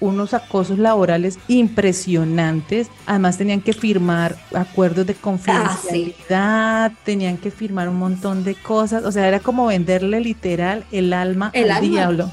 unos 0.00 0.34
acosos 0.34 0.78
laborales 0.78 1.38
impresionantes. 1.46 2.88
Además 3.06 3.38
tenían 3.38 3.60
que 3.60 3.72
firmar 3.72 4.36
acuerdos 4.52 5.06
de 5.06 5.14
confidencialidad, 5.14 6.16
ah, 6.30 6.90
tenían 7.04 7.36
que 7.38 7.50
firmar 7.50 7.88
un 7.88 7.96
montón 7.96 8.42
de 8.42 8.56
cosas. 8.56 9.04
O 9.04 9.12
sea, 9.12 9.28
era 9.28 9.38
como 9.38 9.66
venderle 9.66 10.20
literal 10.20 10.84
el 10.90 11.12
alma 11.12 11.52
al 11.54 11.80
diablo. 11.80 12.30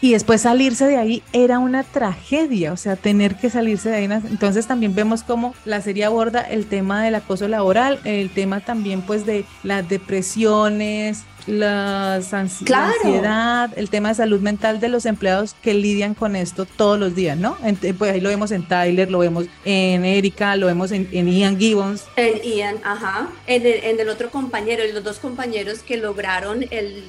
Y 0.00 0.12
después 0.12 0.42
salirse 0.42 0.86
de 0.86 0.96
ahí 0.96 1.22
era 1.32 1.58
una 1.58 1.82
tragedia, 1.82 2.72
o 2.72 2.76
sea, 2.76 2.96
tener 2.96 3.36
que 3.36 3.50
salirse 3.50 3.90
de 3.90 3.96
ahí. 3.96 4.04
Entonces 4.04 4.66
también 4.66 4.94
vemos 4.94 5.22
cómo 5.22 5.54
la 5.64 5.80
serie 5.80 6.04
aborda 6.04 6.40
el 6.40 6.66
tema 6.66 7.02
del 7.02 7.14
acoso 7.14 7.48
laboral, 7.48 8.00
el 8.04 8.30
tema 8.30 8.60
también 8.60 9.02
pues 9.02 9.26
de 9.26 9.44
las 9.62 9.88
depresiones, 9.88 11.24
la 11.46 12.16
ansiedad, 12.32 13.70
el 13.76 13.90
tema 13.90 14.08
de 14.10 14.14
salud 14.14 14.40
mental 14.40 14.80
de 14.80 14.88
los 14.88 15.06
empleados 15.06 15.54
que 15.62 15.74
lidian 15.74 16.14
con 16.14 16.36
esto 16.36 16.64
todos 16.64 16.98
los 16.98 17.14
días, 17.14 17.36
¿no? 17.36 17.56
pues 17.98 18.12
ahí 18.12 18.20
lo 18.20 18.28
vemos 18.28 18.50
en 18.50 18.66
Tyler, 18.66 19.10
lo 19.10 19.18
vemos 19.18 19.46
en 19.64 20.04
Erika, 20.04 20.56
lo 20.56 20.66
vemos 20.66 20.92
en, 20.92 21.08
Ian 21.12 21.58
Gibbons. 21.58 22.04
En 22.16 22.42
Ian, 22.42 22.76
ajá. 22.84 23.28
En 23.46 24.00
el, 24.00 24.08
otro 24.08 24.30
compañero, 24.30 24.82
los 24.92 25.04
dos 25.04 25.18
compañeros 25.18 25.80
que 25.80 25.96
lograron 25.96 26.64
el, 26.70 27.04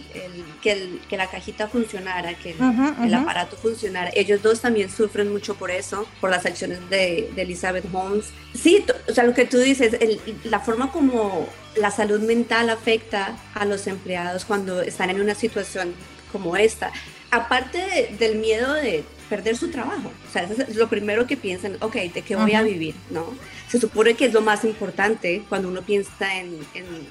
que, 0.61 0.99
que, 1.09 1.17
la 1.17 1.27
cajita 1.27 1.67
funcionara, 1.67 2.33
que 2.33 2.55
el, 3.03 3.13
aparato 3.13 3.55
funcionara. 3.55 4.11
Ellos 4.13 4.41
dos 4.41 4.61
también 4.61 4.89
sufren 4.89 5.31
mucho 5.31 5.55
por 5.55 5.71
eso, 5.71 6.07
por 6.19 6.29
las 6.29 6.45
acciones 6.45 6.79
de, 6.89 7.29
de 7.35 7.41
Elizabeth 7.41 7.85
Holmes. 7.93 8.25
Sí, 8.53 8.85
o 9.09 9.13
sea, 9.13 9.23
lo 9.23 9.33
que 9.33 9.45
tú 9.45 9.57
dices, 9.59 9.97
la 10.43 10.59
forma 10.59 10.91
como 10.91 11.47
la 11.75 11.91
salud 11.91 12.21
mental 12.21 12.69
afecta 12.69 13.37
a 13.53 13.65
los 13.65 13.87
empleados 13.87 14.45
cuando 14.45 14.81
están 14.81 15.09
en 15.09 15.21
una 15.21 15.35
situación 15.35 15.93
como 16.31 16.57
esta. 16.57 16.91
Aparte 17.31 18.15
del 18.19 18.35
miedo 18.37 18.73
de 18.73 19.03
perder 19.29 19.57
su 19.57 19.69
trabajo. 19.69 20.11
O 20.27 20.31
sea, 20.31 20.43
eso 20.43 20.61
es 20.61 20.75
lo 20.75 20.87
primero 20.87 21.27
que 21.27 21.37
piensan, 21.37 21.77
ok, 21.81 21.95
¿de 22.13 22.21
qué 22.21 22.35
voy 22.35 22.53
a 22.53 22.61
vivir? 22.61 22.95
¿no? 23.09 23.25
Se 23.67 23.79
supone 23.79 24.13
que 24.13 24.25
es 24.25 24.33
lo 24.33 24.41
más 24.41 24.63
importante 24.63 25.43
cuando 25.49 25.67
uno 25.67 25.81
piensa 25.81 26.35
en, 26.37 26.59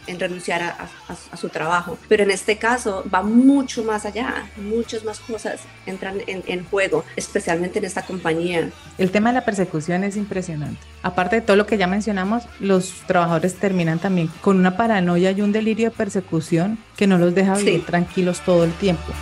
en, 0.07 0.20
renunciar 0.20 0.62
a, 0.62 0.88
a, 1.09 1.37
su 1.37 1.48
trabajo. 1.48 1.98
Pero 2.09 2.22
en 2.22 2.31
este 2.31 2.57
caso 2.57 3.05
va 3.12 3.22
mucho 3.22 3.83
más 3.85 4.07
allá, 4.07 4.46
muchas 4.57 5.05
más 5.05 5.20
cosas 5.20 5.61
entran 5.87 6.20
en, 6.27 6.42
en, 6.46 6.64
juego, 6.64 7.05
especialmente 7.16 7.79
en 7.79 7.85
esta 7.85 8.03
compañía. 8.03 8.70
El 8.98 9.11
tema 9.11 9.31
de 9.31 9.35
la 9.35 9.44
persecución 9.44 10.05
es 10.05 10.16
impresionante. 10.16 10.81
Aparte 11.03 11.37
de 11.37 11.42
todo 11.42 11.57
lo 11.57 11.66
que 11.66 11.77
ya 11.77 11.87
mencionamos, 11.87 12.44
los 12.61 12.92
trabajadores 13.07 13.55
terminan 13.57 13.98
también 13.98 14.31
con 14.40 14.59
una 14.59 14.77
paranoia 14.77 15.33
y 15.33 15.42
un 15.42 15.53
delirio 15.53 15.90
de 15.90 15.96
persecución 15.96 16.79
que 16.96 17.07
no 17.07 17.18
los 17.18 17.35
deja 17.35 17.57
vivir 17.57 17.85
tranquilos 17.85 18.40
todo 18.40 18.64
el 18.64 18.72
tiempo. 18.72 19.12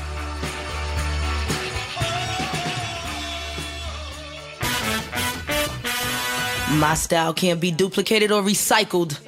My 6.72 6.94
style 6.94 7.34
can't 7.34 7.60
be 7.60 7.70
duplicated 7.70 8.32
or 8.32 8.42
recycled. 8.42 9.18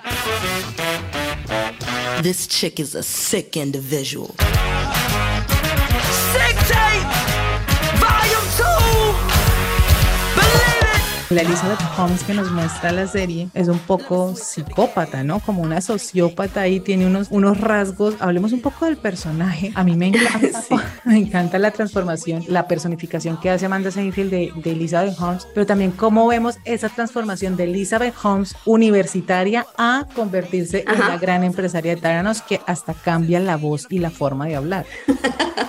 This 2.22 2.46
chick 2.46 2.80
is 2.80 2.94
a 2.94 3.02
sick 3.02 3.57
individual. 3.57 4.35
La 11.35 11.42
Elizabeth 11.42 11.81
Holmes 11.99 12.23
que 12.23 12.33
nos 12.33 12.53
muestra 12.53 12.92
la 12.92 13.09
serie 13.09 13.49
es 13.55 13.66
un 13.66 13.81
poco 13.81 14.37
psicópata, 14.37 15.25
¿no? 15.25 15.40
Como 15.40 15.62
una 15.62 15.81
sociópata 15.81 16.68
y 16.68 16.79
tiene 16.79 17.09
unos, 17.09 17.27
unos 17.31 17.61
rasgos. 17.61 18.14
Hablemos 18.20 18.53
un 18.53 18.61
poco 18.61 18.85
del 18.85 18.97
personaje. 18.97 19.73
A 19.75 19.83
mí 19.83 19.97
me 19.97 20.07
encanta, 20.07 20.62
me 21.05 21.18
encanta 21.18 21.59
la 21.59 21.73
transformación, 21.73 22.44
la 22.47 22.68
personificación 22.68 23.40
que 23.40 23.51
hace 23.51 23.66
Amanda 23.66 23.90
Seinfeld 23.90 24.31
de, 24.31 24.53
de 24.55 24.70
Elizabeth 24.70 25.18
Holmes, 25.18 25.49
pero 25.53 25.66
también 25.66 25.90
cómo 25.90 26.29
vemos 26.29 26.57
esa 26.64 26.88
transformación 26.88 27.57
de 27.57 27.64
Elizabeth 27.64 28.14
Holmes 28.23 28.55
universitaria 28.64 29.66
a 29.77 30.07
convertirse 30.14 30.85
en 30.87 31.01
la 31.01 31.18
gran 31.18 31.42
empresaria 31.42 31.97
de 31.97 32.01
Taranos 32.01 32.42
que 32.42 32.61
hasta 32.64 32.94
cambia 32.94 33.40
la 33.40 33.57
voz 33.57 33.88
y 33.90 33.99
la 33.99 34.11
forma 34.11 34.47
de 34.47 34.55
hablar. 34.55 34.87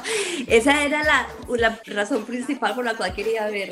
Esa 0.47 0.83
era 0.83 1.03
la, 1.03 1.27
la 1.57 1.79
razón 1.85 2.23
principal 2.23 2.75
por 2.75 2.85
la 2.85 2.93
cual 2.93 3.13
quería 3.13 3.47
ver, 3.47 3.71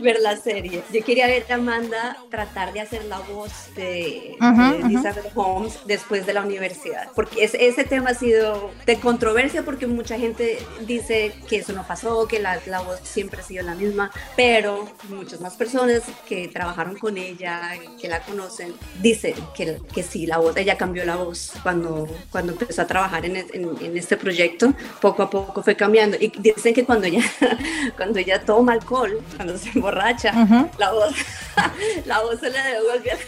ver 0.00 0.20
la 0.20 0.36
serie 0.36 0.82
yo 0.92 1.04
quería 1.04 1.26
ver 1.26 1.44
a 1.50 1.54
Amanda 1.54 2.16
tratar 2.30 2.72
de 2.72 2.80
hacer 2.80 3.04
la 3.04 3.18
voz 3.20 3.52
de, 3.74 4.36
Elizabeth 4.84 5.32
Holmes 5.34 5.78
después 5.86 6.26
de 6.26 6.34
la 6.34 6.42
universidad, 6.42 7.10
porque 7.14 7.44
ese 7.44 7.84
tema 7.84 8.10
ha 8.10 8.14
sido 8.14 8.70
de 8.84 8.98
controversia 8.98 9.64
porque 9.64 9.86
mucha 9.86 10.18
gente 10.18 10.58
dice 10.86 11.34
que 11.48 11.56
eso 11.56 11.72
no 11.72 11.86
pasó, 11.86 12.26
que 12.28 12.38
la, 12.38 12.58
la 12.66 12.80
voz 12.80 13.00
siempre 13.02 13.40
ha 13.40 13.44
sido 13.44 13.64
la 13.64 13.74
misma, 13.74 14.10
pero 14.36 14.88
muchas 15.08 15.40
más 15.40 15.54
personas 15.54 16.02
que 16.28 16.48
trabajaron 16.48 16.96
con 16.96 17.16
ella, 17.16 17.72
que 18.00 18.08
la 18.08 18.20
conocen, 18.20 18.74
dicen 19.00 19.34
que, 19.54 19.78
que 19.92 20.02
sí, 20.02 20.26
la 20.26 20.38
voz, 20.38 20.56
ella 20.56 20.76
cambió 20.76 21.04
la 21.04 21.16
voz 21.16 21.52
cuando, 21.62 22.08
cuando 22.30 22.52
empezó 22.52 22.82
a 22.82 22.86
trabajar 22.86 23.24
en, 23.24 23.36
en, 23.36 23.96
este 23.96 24.16
proyecto, 24.16 24.72
poco 25.00 25.22
a 25.22 25.30
poco 25.30 25.62
fue 25.62 25.74
cambiando. 25.74 26.16
Y 26.20 26.32
dicen 26.38 26.74
que 26.74 26.84
cuando 26.84 27.06
ella, 27.06 27.22
cuando 27.96 28.18
ella 28.18 28.40
toma 28.40 28.72
alcohol, 28.72 29.22
cuando 29.36 29.56
se 29.58 29.70
emborracha, 29.70 30.65
la 30.78 30.92
voz, 30.92 31.14
la 32.06 32.20
voz 32.20 32.40
se 32.40 32.50
le 32.50 32.62
devuelve. 32.62 33.18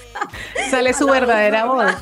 Sale 0.70 0.92
su 0.94 1.06
verdadera 1.06 1.64
voz. 1.64 1.92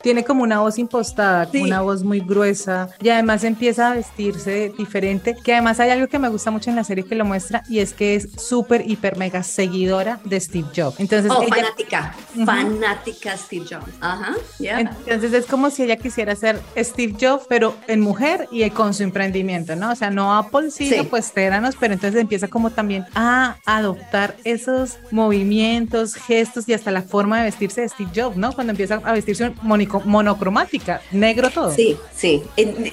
Tiene 0.00 0.24
como 0.24 0.42
una 0.44 0.60
voz 0.60 0.78
impostada, 0.78 1.48
Sí. 1.50 1.60
una 1.62 1.80
voz 1.80 2.04
muy 2.04 2.20
gruesa 2.20 2.88
y 3.00 3.08
además 3.08 3.42
empieza 3.44 3.90
a 3.90 3.94
vestirse 3.94 4.72
diferente, 4.78 5.34
que 5.42 5.52
además 5.54 5.80
hay 5.80 5.90
algo 5.90 6.06
que 6.06 6.18
me 6.20 6.28
gusta 6.28 6.50
mucho 6.52 6.70
en 6.70 6.76
la 6.76 6.84
serie 6.84 7.04
que 7.04 7.14
lo 7.16 7.24
muestra 7.24 7.62
y 7.68 7.80
es 7.80 7.92
que 7.94 8.14
es 8.14 8.28
súper, 8.36 8.88
hiper, 8.88 9.16
mega 9.16 9.42
seguidora 9.42 10.20
de 10.24 10.38
Steve 10.40 10.68
Jobs. 10.74 11.00
Entonces, 11.00 11.32
Oh, 11.34 11.42
ella- 11.42 11.54
fanática, 11.56 12.14
fanática 12.46 13.36
Steve 13.36 13.66
Jobs. 13.68 13.92
Ajá, 14.00 14.34
ya. 14.60 14.80
entonces 14.80 15.32
es 15.32 15.46
como 15.46 15.70
si 15.70 15.82
ella 15.82 15.96
quisiera 15.96 16.36
ser 16.36 16.60
Steve 16.76 17.16
Jobs, 17.20 17.46
pero 17.48 17.74
en 17.88 18.00
mujer 18.00 18.48
y 18.52 18.68
con 18.70 18.94
su 18.94 19.02
emprendimiento, 19.02 19.74
¿no? 19.74 19.90
O 19.92 19.96
sea, 19.96 20.10
no 20.10 20.36
Apple, 20.36 20.70
sino 20.70 21.02
Sí. 21.02 21.08
pues 21.10 21.32
Teranos, 21.32 21.74
pero 21.78 21.94
entonces 21.94 22.20
empieza 22.20 22.46
como 22.46 22.70
también 22.70 23.04
a 23.14 23.56
adoptar 23.66 24.36
esos 24.44 24.98
movimientos, 25.10 26.14
gestos 26.14 26.68
y 26.68 26.74
hasta 26.74 26.90
la 26.90 27.02
forma 27.02 27.38
de 27.38 27.44
vestirse 27.44 27.80
de 27.80 27.88
Steve 27.88 28.10
Jobs, 28.14 28.36
¿no? 28.36 28.52
Cuando 28.52 28.70
empieza 28.70 29.00
a 29.04 29.12
vestirse 29.12 29.50
monico- 29.62 29.87
monocromática, 30.04 31.02
negro 31.10 31.50
todo. 31.50 31.74
Sí, 31.74 31.96
sí. 32.14 32.42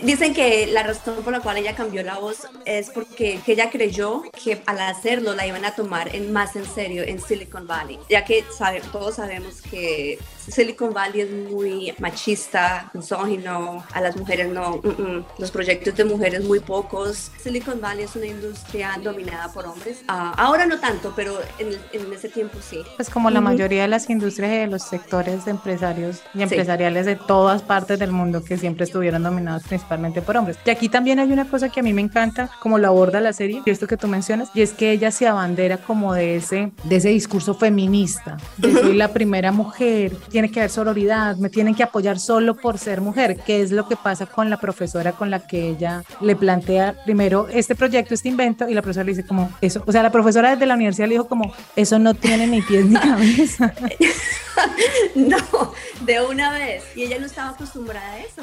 Dicen 0.03 0.33
que 0.33 0.67
la 0.67 0.83
razón 0.83 1.23
por 1.23 1.33
la 1.33 1.39
cual 1.39 1.57
ella 1.57 1.75
cambió 1.75 2.03
la 2.03 2.17
voz 2.17 2.47
es 2.65 2.89
porque 2.89 3.39
que 3.45 3.53
ella 3.53 3.69
creyó 3.69 4.23
que 4.43 4.61
al 4.65 4.79
hacerlo 4.79 5.33
la 5.33 5.45
iban 5.45 5.65
a 5.65 5.75
tomar 5.75 6.15
en, 6.15 6.31
más 6.31 6.55
en 6.55 6.65
serio 6.65 7.03
en 7.03 7.19
Silicon 7.19 7.67
Valley, 7.67 7.99
ya 8.09 8.25
que 8.25 8.43
todos 8.91 9.15
sabemos 9.15 9.61
que 9.61 10.19
Silicon 10.47 10.93
Valley 10.93 11.21
es 11.21 11.31
muy 11.31 11.93
machista, 11.99 12.89
misógino, 12.93 13.83
a 13.93 14.01
las 14.01 14.15
mujeres 14.17 14.49
no, 14.49 14.77
mm, 14.77 15.01
mm, 15.01 15.25
los 15.39 15.51
proyectos 15.51 15.95
de 15.95 16.05
mujeres 16.05 16.43
muy 16.43 16.59
pocos. 16.59 17.31
Silicon 17.41 17.81
Valley 17.81 18.05
es 18.05 18.15
una 18.15 18.27
industria 18.27 18.99
dominada 19.03 19.51
por 19.51 19.65
hombres. 19.65 20.03
Ah, 20.07 20.33
ahora 20.37 20.65
no 20.65 20.79
tanto, 20.79 21.13
pero 21.15 21.37
en, 21.59 21.69
en 21.93 22.13
ese 22.13 22.29
tiempo 22.29 22.57
sí. 22.61 22.79
Pues 22.95 23.09
como 23.09 23.29
la 23.29 23.41
mayoría 23.41 23.83
de 23.83 23.87
las 23.87 24.09
industrias 24.09 24.51
y 24.51 24.55
de 24.57 24.67
los 24.67 24.83
sectores 24.83 25.45
de 25.45 25.51
empresarios 25.51 26.17
y 26.33 26.37
Sí. 26.37 26.43
empresariales 26.43 27.05
de 27.05 27.15
todas 27.15 27.61
partes 27.61 27.97
del 27.99 28.11
mundo 28.11 28.43
que 28.43 28.57
siempre 28.57 28.85
estuvieron 28.85 29.23
dominados 29.23 29.63
principalmente 29.63 30.21
por 30.21 30.37
hombres. 30.37 30.57
Y 30.65 30.69
aquí 30.69 30.89
también 30.89 31.19
hay 31.19 31.31
una 31.31 31.45
cosa 31.49 31.69
que 31.69 31.79
a 31.79 31.83
mí 31.83 31.93
me 31.93 32.01
encanta, 32.01 32.49
como 32.61 32.77
lo 32.77 32.87
aborda 32.87 33.19
la 33.19 33.33
serie, 33.33 33.61
y 33.65 33.69
esto 33.69 33.87
que 33.87 33.97
tú 33.97 34.07
mencionas, 34.07 34.49
y 34.53 34.61
es 34.61 34.73
que 34.73 34.91
ella 34.91 35.11
se 35.11 35.27
abandera 35.27 35.77
como 35.77 36.13
de 36.13 36.35
ese, 36.35 36.71
de 36.83 36.95
ese 36.97 37.09
discurso 37.09 37.55
feminista. 37.55 38.37
De 38.57 38.71
soy 38.73 38.95
la 38.95 39.09
primera 39.13 39.51
mujer, 39.51 40.15
tiene 40.35 40.51
que 40.51 40.59
haber 40.59 40.69
sororidad, 40.69 41.37
me 41.37 41.49
tienen 41.49 41.73
que 41.75 41.83
apoyar 41.83 42.19
solo 42.19 42.57
por 42.57 42.77
ser 42.77 42.99
mujer, 42.99 43.37
que 43.37 43.61
es 43.61 43.71
lo 43.71 43.87
que 43.87 43.95
pasa 43.95 44.25
con 44.25 44.49
la 44.49 44.59
profesora 44.59 45.13
con 45.13 45.31
la 45.31 45.39
que 45.47 45.69
ella 45.69 46.03
le 46.19 46.35
plantea 46.35 46.93
primero 47.05 47.47
este 47.47 47.73
proyecto, 47.73 48.13
este 48.13 48.27
invento, 48.27 48.67
y 48.67 48.73
la 48.73 48.81
profesora 48.81 49.05
le 49.05 49.13
dice 49.13 49.25
como 49.25 49.49
eso, 49.61 49.81
o 49.87 49.91
sea, 49.93 50.03
la 50.03 50.11
profesora 50.11 50.51
desde 50.51 50.65
la 50.65 50.73
universidad 50.73 51.07
le 51.07 51.13
dijo 51.13 51.29
como, 51.29 51.53
eso 51.77 51.99
no 51.99 52.15
tiene 52.15 52.47
ni 52.47 52.61
pies 52.61 52.85
ni 52.85 52.95
cabeza. 52.99 53.73
No, 55.15 55.73
de 56.01 56.21
una 56.21 56.51
vez. 56.51 56.83
Y 56.95 57.03
ella 57.03 57.19
no 57.19 57.25
estaba 57.25 57.49
acostumbrada 57.49 58.13
a 58.13 58.19
eso. 58.19 58.41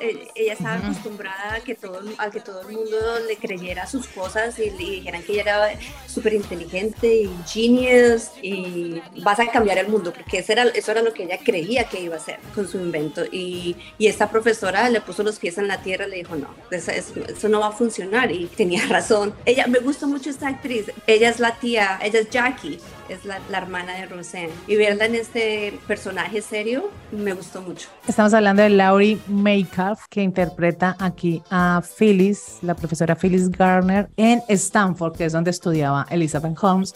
Eh, 0.00 0.28
ella 0.34 0.52
estaba 0.54 0.76
acostumbrada 0.76 1.54
a 1.54 1.60
que, 1.60 1.74
todo, 1.74 2.00
a 2.18 2.30
que 2.30 2.40
todo 2.40 2.62
el 2.62 2.76
mundo 2.76 2.96
le 3.26 3.36
creyera 3.36 3.86
sus 3.86 4.06
cosas 4.08 4.58
y 4.58 4.70
le 4.70 4.76
dijeran 4.76 5.22
que 5.22 5.32
ella 5.32 5.42
era 5.42 5.80
súper 6.06 6.34
inteligente 6.34 7.06
y 7.14 7.30
genius 7.46 8.30
y 8.42 9.00
vas 9.22 9.38
a 9.40 9.46
cambiar 9.50 9.78
el 9.78 9.88
mundo, 9.88 10.12
porque 10.12 10.38
eso 10.38 10.52
era, 10.52 10.64
eso 10.86 10.92
era 10.92 11.02
lo 11.02 11.12
que 11.12 11.24
ella 11.24 11.38
creía 11.44 11.82
que 11.88 12.00
iba 12.00 12.14
a 12.14 12.18
hacer 12.18 12.38
con 12.54 12.68
su 12.68 12.78
invento. 12.78 13.24
Y, 13.32 13.74
y 13.98 14.06
esta 14.06 14.30
profesora 14.30 14.88
le 14.88 15.00
puso 15.00 15.24
los 15.24 15.36
pies 15.40 15.58
en 15.58 15.66
la 15.66 15.82
tierra 15.82 16.06
y 16.06 16.10
le 16.10 16.16
dijo, 16.18 16.36
no, 16.36 16.48
eso, 16.70 16.92
eso- 16.92 17.48
no 17.48 17.58
va 17.58 17.68
a 17.68 17.72
funcionar. 17.72 18.30
Y 18.30 18.46
tenía 18.46 18.86
razón. 18.88 19.34
Ella, 19.44 19.66
me 19.66 19.80
gusta 19.80 20.06
mucho 20.06 20.30
esta 20.30 20.46
actriz. 20.46 20.84
Ella 21.08 21.28
es 21.30 21.40
la 21.40 21.56
tía, 21.56 21.98
ella 22.00 22.20
es 22.20 22.30
Jackie 22.30 22.78
es 23.08 23.24
la, 23.24 23.38
la 23.50 23.58
hermana 23.58 23.94
de 23.94 24.06
Roseanne. 24.06 24.50
Y 24.66 24.76
verla 24.76 25.06
en 25.06 25.14
este 25.14 25.78
personaje 25.86 26.42
serio 26.42 26.90
me 27.12 27.32
gustó 27.32 27.62
mucho. 27.62 27.88
Estamos 28.06 28.34
hablando 28.34 28.62
de 28.62 28.70
Laurie 28.70 29.18
Metcalf, 29.28 30.00
que 30.08 30.22
interpreta 30.22 30.96
aquí 30.98 31.42
a 31.50 31.82
Phyllis, 31.98 32.58
la 32.62 32.74
profesora 32.74 33.14
Phyllis 33.14 33.50
Garner, 33.50 34.08
en 34.16 34.42
Stanford, 34.48 35.16
que 35.16 35.24
es 35.26 35.32
donde 35.32 35.50
estudiaba 35.50 36.06
Elizabeth 36.10 36.56
Holmes. 36.62 36.92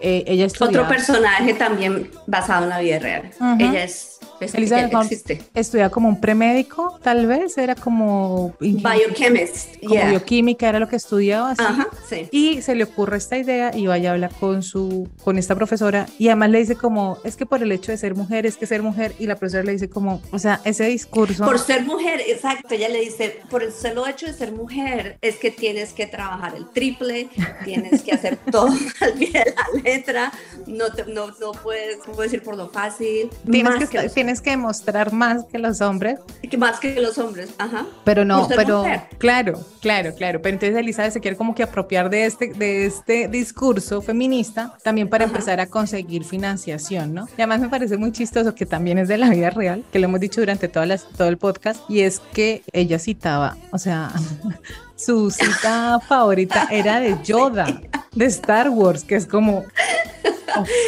Eh, 0.00 0.24
ella 0.26 0.46
estudiaba, 0.46 0.86
Otro 0.86 0.96
personaje 0.96 1.54
también 1.54 2.10
basado 2.26 2.64
en 2.64 2.70
la 2.70 2.80
vida 2.80 2.98
real. 2.98 3.30
Ella 3.58 3.84
es 3.84 4.17
Elizabeth 4.40 4.92
existe. 5.02 5.42
estudiaba 5.54 5.90
como 5.90 6.08
un 6.08 6.20
premédico, 6.20 6.98
tal 7.02 7.26
vez, 7.26 7.58
era 7.58 7.74
como, 7.74 8.54
Biochemist. 8.60 9.80
como 9.80 9.94
yeah. 9.94 10.10
bioquímica, 10.10 10.68
era 10.68 10.78
lo 10.78 10.88
que 10.88 10.96
estudiaba. 10.96 11.50
así. 11.52 11.62
Ajá, 11.62 11.88
sí. 12.08 12.28
Y 12.30 12.62
se 12.62 12.74
le 12.74 12.84
ocurre 12.84 13.16
esta 13.16 13.36
idea 13.36 13.76
y 13.76 13.86
vaya 13.86 14.10
a 14.10 14.12
hablar 14.14 14.30
con 14.38 14.62
su 14.62 15.08
con 15.24 15.38
esta 15.38 15.54
profesora 15.54 16.06
y 16.18 16.28
además 16.28 16.50
le 16.50 16.58
dice 16.60 16.76
como 16.76 17.18
es 17.24 17.36
que 17.36 17.46
por 17.46 17.62
el 17.62 17.72
hecho 17.72 17.92
de 17.92 17.98
ser 17.98 18.14
mujer 18.14 18.46
es 18.46 18.56
que 18.56 18.66
ser 18.66 18.82
mujer 18.82 19.14
y 19.18 19.26
la 19.26 19.36
profesora 19.36 19.64
le 19.64 19.72
dice 19.72 19.88
como 19.88 20.20
o 20.30 20.38
sea 20.38 20.60
ese 20.64 20.84
discurso 20.84 21.44
Por 21.44 21.58
ser 21.58 21.84
mujer, 21.84 22.20
exacto, 22.26 22.74
ella 22.74 22.88
le 22.88 23.00
dice, 23.00 23.40
por 23.50 23.62
el 23.62 23.72
solo 23.72 24.06
hecho 24.06 24.26
de 24.26 24.32
ser 24.32 24.52
mujer, 24.52 25.18
es 25.20 25.36
que 25.36 25.50
tienes 25.50 25.92
que 25.92 26.06
trabajar 26.06 26.54
el 26.56 26.68
triple, 26.70 27.28
tienes 27.64 28.02
que 28.02 28.12
hacer 28.12 28.36
todo 28.50 28.68
al 29.00 29.12
pie 29.14 29.30
de 29.30 29.54
la 29.54 29.82
letra, 29.82 30.32
no, 30.66 30.92
te- 30.92 31.06
no, 31.06 31.28
no 31.28 31.52
puedes, 31.62 31.98
no 32.06 32.12
puedes 32.14 32.32
ir 32.32 32.42
por 32.42 32.56
lo 32.56 32.68
fácil, 32.68 33.30
tienes 33.50 33.88
que, 33.88 33.98
que, 33.98 34.08
tienes 34.28 34.42
que 34.42 34.50
demostrar 34.50 35.10
más 35.10 35.44
que 35.46 35.58
los 35.58 35.80
hombres. 35.80 36.20
Más 36.58 36.78
que 36.80 37.00
los 37.00 37.16
hombres, 37.16 37.48
ajá. 37.56 37.86
pero 38.04 38.26
no 38.26 38.46
pero 38.46 38.80
mujer. 38.80 39.04
claro 39.16 39.64
claro 39.80 40.14
claro. 40.14 40.42
Pero 40.42 40.54
entonces 40.54 40.76
Elizabeth 40.76 41.14
se 41.14 41.20
quiere 41.20 41.34
como 41.34 41.54
que 41.54 41.62
apropiar 41.62 42.10
de 42.10 42.26
este 42.26 42.52
de 42.52 42.84
este 42.84 43.28
discurso 43.28 44.02
feminista 44.02 44.74
también 44.82 45.08
para 45.08 45.24
empezar 45.24 45.60
a 45.60 45.66
conseguir 45.66 46.24
financiación 46.24 47.14
no 47.14 47.26
y 47.30 47.40
además 47.40 47.60
me 47.60 47.68
parece 47.70 47.96
muy 47.96 48.12
chistoso 48.12 48.54
que 48.54 48.66
también 48.66 48.98
es 48.98 49.08
de 49.08 49.16
la 49.16 49.30
vida 49.30 49.48
real 49.48 49.82
que 49.90 49.98
lo 49.98 50.06
hemos 50.06 50.20
dicho 50.20 50.42
durante 50.42 50.68
todas 50.68 50.88
las, 50.88 51.04
todo 51.08 51.28
el 51.28 51.38
podcast 51.38 51.80
y 51.88 52.00
es 52.00 52.20
que 52.34 52.62
ella 52.72 52.98
citaba 52.98 53.56
o 53.70 53.78
sea 53.78 54.12
su 54.98 55.30
cita 55.30 56.00
favorita 56.00 56.68
era 56.70 57.00
de 57.00 57.16
Yoda, 57.22 57.80
de 58.14 58.26
Star 58.26 58.70
Wars, 58.70 59.04
que 59.04 59.16
es 59.16 59.26
como... 59.26 59.64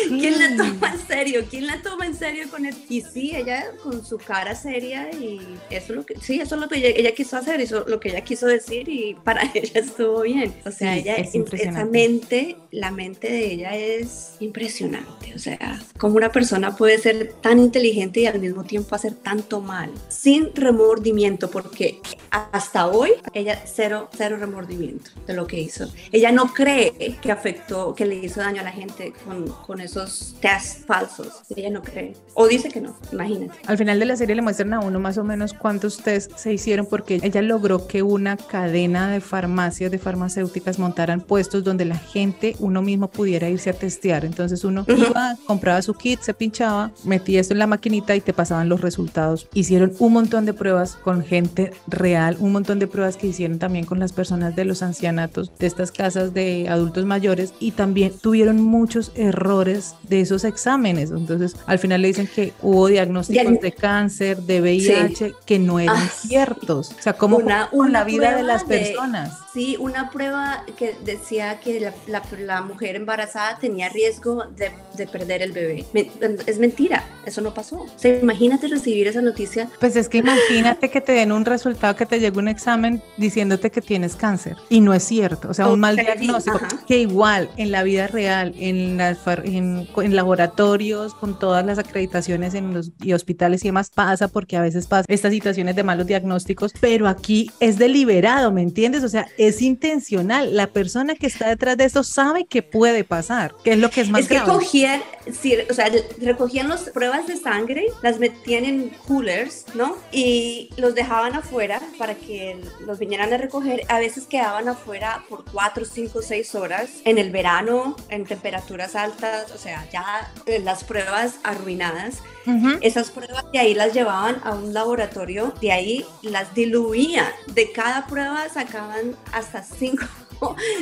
¿Quién 0.09 0.39
la 0.39 0.65
toma 0.65 0.93
en 0.93 1.07
serio? 1.07 1.45
¿Quién 1.49 1.67
la 1.67 1.83
toma 1.83 2.07
en 2.07 2.15
serio 2.15 2.51
con 2.51 2.67
el... 2.67 2.75
Y 2.89 3.03
sí, 3.03 3.33
ella 3.35 3.67
con 3.83 4.05
su 4.05 4.19
cara 4.19 4.55
seria 4.55 5.11
y 5.13 5.41
eso 5.71 5.93
es 5.93 5.97
lo 5.97 6.07
que, 6.07 6.17
sí, 6.21 6.41
eso 6.41 6.55
es 6.55 6.61
lo 6.61 6.69
que 6.69 6.79
ella, 6.79 6.89
ella 6.89 7.13
quiso 7.13 7.37
hacer, 7.37 7.61
eso 7.61 7.83
es 7.85 7.87
lo 7.87 8.01
que 8.01 8.11
ella 8.11 8.23
quiso 8.23 8.47
decir 8.47 8.89
y 8.89 9.15
para 9.15 9.43
ella 9.55 9.81
estuvo 9.81 10.23
bien. 10.23 10.55
O 10.65 10.71
sea, 10.71 10.95
Sí, 10.95 11.01
ella, 11.01 11.17
es 11.17 11.35
esa 11.35 11.85
mente, 11.85 12.57
la 12.71 12.91
mente 12.91 13.31
de 13.31 13.53
ella 13.53 13.77
es 13.77 14.37
impresionante. 14.41 15.35
O 15.35 15.39
sea, 15.39 15.81
como 15.99 16.17
una 16.17 16.33
persona 16.33 16.77
puede 16.77 16.99
ser 16.99 17.35
tan 17.41 17.59
inteligente 17.59 18.21
y 18.21 18.27
al 18.27 18.41
mismo 18.41 18.65
tiempo 18.65 18.95
hacer 18.95 19.15
tanto 19.15 19.61
mal, 19.61 19.93
sin 20.09 20.55
remordimiento, 20.55 21.51
porque 21.51 22.01
hasta 22.31 22.87
hoy 22.87 23.11
ella 23.35 23.63
cero, 23.65 24.09
cero 24.17 24.37
remordimiento 24.39 25.11
de 25.27 25.35
lo 25.35 25.47
que 25.47 25.61
hizo. 25.61 25.91
Ella 26.13 26.33
no 26.33 26.53
cree 26.53 27.10
que 27.19 27.33
afectó, 27.33 27.95
que 27.95 28.07
le 28.07 28.17
hizo 28.17 28.41
daño 28.41 28.61
a 28.61 28.65
la 28.65 28.73
gente 28.73 29.13
con, 29.25 29.49
con 29.49 29.81
esos 29.81 30.37
tests 30.41 30.85
falsos. 30.87 31.43
Ella 31.55 31.71
no 31.71 31.83
cree. 31.83 32.15
O 32.35 32.47
dice 32.47 32.69
que 32.69 32.81
no, 32.81 32.97
imagínate. 33.13 33.59
Al 33.67 33.79
final 33.79 33.99
de 33.99 34.07
la 34.07 34.17
serie 34.17 34.35
le 34.35 34.43
muestran 34.43 34.73
a 34.75 34.81
uno 34.81 35.01
más 35.01 35.19
o 35.19 35.25
menos 35.25 35.53
cuántos 35.53 35.99
test 35.99 36.37
se 36.37 36.53
hicieron 36.53 36.87
porque 36.87 37.21
ella 37.23 37.43
logró 37.43 37.87
que 37.87 38.03
una 38.03 38.37
cadena 38.37 39.11
de 39.11 39.21
farmacias, 39.21 39.91
de 39.91 39.99
farmacéuticas 39.99 40.79
montaran 40.79 41.21
puestos 41.21 41.65
donde 41.65 41.85
la 41.85 41.99
gente, 41.99 42.57
uno 42.59 42.83
mismo 42.83 43.09
pudiera 43.09 43.49
irse 43.49 43.71
a 43.71 43.73
testear. 43.73 44.25
Entonces 44.25 44.65
uno 44.65 44.85
iba, 44.89 45.37
compraba 45.47 45.83
su 45.83 45.95
kit, 45.95 46.21
se 46.21 46.35
pinchaba, 46.35 46.93
metía 47.05 47.41
esto 47.41 47.55
en 47.55 47.59
la 47.59 47.67
maquinita 47.67 48.15
y 48.15 48.21
te 48.21 48.33
pasaban 48.33 48.69
los 48.69 48.81
resultados. 48.81 49.49
Hicieron 49.55 49.93
un 49.99 50.13
montón 50.13 50.47
de 50.47 50.55
pruebas 50.55 50.97
con 50.97 51.25
gente 51.25 51.73
real, 51.87 52.37
un 52.41 52.53
montón 52.53 52.79
de 52.79 52.87
pruebas 52.87 53.17
que 53.17 53.27
hicieron 53.27 53.59
también 53.59 53.85
con 53.85 53.99
las 53.99 54.13
personas 54.13 54.57
de 54.57 54.65
los 54.65 54.83
ancianatos, 54.83 55.53
de 55.59 55.67
estas 55.67 55.93
casas 55.93 56.35
de 56.35 56.69
adultos 56.69 57.00
mayores 57.05 57.53
y 57.61 57.73
también 57.73 58.13
tuvieron 58.19 58.61
muchos 58.63 59.13
errores 59.15 59.95
de 60.03 60.21
esos 60.21 60.45
exámenes. 60.45 61.11
Entonces 61.11 61.57
al 61.67 61.79
final 61.79 62.03
le 62.03 62.09
dicen 62.09 62.27
que 62.33 62.53
hubo 62.63 62.87
diagnósticos 62.89 63.43
Diagn- 63.45 63.61
de 63.61 63.73
cáncer, 63.73 64.39
de 64.43 64.61
VIH 64.61 65.35
que 65.45 65.59
no 65.59 65.79
eran 65.81 65.97
Ah, 65.97 66.09
ciertos. 66.09 66.93
O 66.99 67.03
sea, 67.03 67.13
como 67.15 67.37
Una- 67.39 67.69
con 67.71 67.93
la 67.93 68.01
una 68.01 68.05
vida 68.05 68.37
de 68.37 68.43
las 68.43 68.67
de- 68.67 68.79
personas. 68.79 69.39
Sí, 69.53 69.77
una 69.81 70.11
prueba 70.11 70.65
que 70.77 70.95
decía 71.05 71.59
que 71.61 71.81
la, 71.81 71.93
la- 72.07 72.23
la 72.39 72.63
mujer 72.63 72.95
embarazada 72.97 73.59
tenía 73.59 73.89
riesgo 73.89 74.45
de, 74.57 74.71
de 74.97 75.07
perder 75.09 75.43
el 75.43 75.53
bebé. 75.53 75.85
Me- 75.93 76.11
es 76.47 76.59
mentira, 76.59 77.05
eso 77.27 77.41
no 77.41 77.53
pasó. 77.53 77.77
O 77.81 77.89
sea, 77.97 78.17
imagínate 78.19 78.69
recibir 78.69 79.09
esa 79.09 79.21
noticia. 79.23 79.69
Pues 79.81 79.97
es 79.97 80.09
que 80.09 80.19
imagínate 80.19 80.89
que 80.91 81.01
te 81.01 81.13
den 81.13 81.33
un 81.33 81.45
resultado 81.45 81.97
que 81.97 82.07
te 82.07 82.21
llegue 82.21 82.39
un 82.39 82.49
examen 82.49 83.03
diciéndote 83.17 83.71
que 83.71 83.81
tienes 83.81 84.15
cáncer 84.15 84.57
y 84.69 84.81
no 84.81 84.95
es 84.95 85.03
cierto, 85.03 85.49
o 85.51 85.55
sea, 85.55 85.69
un 85.69 85.81
mal 85.81 85.97
diagnóstico 85.97 86.57
ajá. 86.57 86.69
Que 86.91 86.99
igual 86.99 87.49
en 87.57 87.71
la 87.71 87.85
vida 87.85 88.09
real, 88.09 88.53
en, 88.59 88.97
las 88.97 89.19
en, 89.45 89.87
en 89.97 90.17
laboratorios, 90.17 91.15
con 91.15 91.39
todas 91.39 91.65
las 91.65 91.79
acreditaciones 91.79 92.55
en 92.55 92.75
los 92.75 92.91
y 93.01 93.13
hospitales 93.13 93.63
y 93.63 93.69
demás 93.69 93.91
pasa 93.95 94.27
porque 94.27 94.57
a 94.57 94.61
veces 94.61 94.89
pasa 94.89 95.05
estas 95.07 95.33
situaciones 95.33 95.77
de 95.77 95.85
malos 95.85 96.09
diagnósticos, 96.09 96.73
pero 96.81 97.07
aquí 97.07 97.49
es 97.61 97.79
deliberado, 97.79 98.51
¿me 98.51 98.63
entiendes? 98.63 99.05
O 99.05 99.09
sea, 99.09 99.29
es 99.39 99.63
intencional. 99.63 100.57
La 100.57 100.67
persona 100.67 101.15
que 101.15 101.29
está 101.29 101.49
detrás 101.49 101.77
de 101.77 101.85
esto 101.85 102.03
sabe 102.03 102.47
que 102.47 102.65
puede 102.65 103.05
pasar, 103.05 103.55
que 103.63 103.75
es 103.75 103.79
lo 103.79 103.89
que 103.89 104.01
es 104.01 104.11
más 104.11 104.23
Es 104.23 104.27
que 104.27 104.35
grave. 104.35 104.51
cogían, 104.51 105.01
sí, 105.31 105.55
o 105.71 105.75
sea, 105.75 105.93
recogían 106.21 106.69
las 106.69 106.91
pruebas 106.91 107.29
de 107.29 107.37
sangre, 107.37 107.87
las 108.03 108.19
metían 108.19 108.65
en 108.65 108.89
coolers, 109.07 109.65
¿no? 109.75 109.97
Y 110.11 110.71
los 110.77 110.97
dejaban 110.97 111.37
afuera 111.37 111.81
para 111.99 112.17
que 112.17 112.61
los 112.85 112.99
vinieran 112.99 113.33
a 113.33 113.37
recoger. 113.37 113.83
A 113.87 114.01
veces 114.01 114.27
quedaban 114.27 114.67
afuera 114.67 115.23
por 115.29 115.45
4, 115.53 115.85
5, 115.85 116.21
6 116.21 116.55
horas 116.57 116.80
en 117.05 117.19
el 117.19 117.31
verano, 117.31 117.97
en 118.09 118.25
temperaturas 118.25 118.97
altas, 118.97 119.51
o 119.53 119.59
sea, 119.59 119.89
ya 119.91 120.33
eh, 120.47 120.59
las 120.61 120.85
pruebas 120.85 121.39
arruinadas. 121.43 122.23
Ujú. 122.47 122.79
Esas 122.81 123.11
pruebas 123.11 123.45
de 123.53 123.59
ahí 123.59 123.75
las 123.75 123.93
llevaban 123.93 124.41
a 124.45 124.55
un 124.55 124.73
laboratorio, 124.73 125.53
de 125.61 125.73
ahí 125.73 126.07
las 126.23 126.55
diluían. 126.55 127.33
De 127.49 127.73
cada 127.73 128.07
prueba 128.07 128.49
sacaban 128.49 129.17
hasta 129.33 129.63
5 129.63 130.07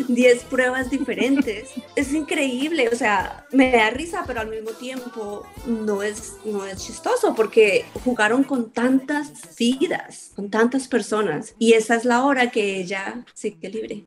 10 0.09 0.45
pruebas 0.51 0.91
diferentes. 0.91 1.71
Es 1.97 2.13
increíble, 2.13 2.89
o 2.89 2.95
sea, 2.95 3.45
me 3.51 3.73
da 3.73 3.91
risa, 3.91 4.23
pero 4.27 4.41
al 4.41 4.49
mismo 4.49 4.71
tiempo 4.71 5.45
no 5.67 6.03
es, 6.03 6.35
no 6.45 6.65
es 6.65 6.87
chistoso 6.87 7.35
porque 7.35 7.85
jugaron 8.05 8.45
con 8.45 8.71
tantas 8.71 9.57
vidas, 9.57 10.31
con 10.37 10.49
tantas 10.49 10.87
personas. 10.87 11.55
Y 11.59 11.73
esa 11.73 11.97
es 11.97 12.05
la 12.05 12.25
hora 12.25 12.51
que 12.51 12.77
ella 12.77 13.25
sigue 13.35 13.69
libre. 13.69 14.07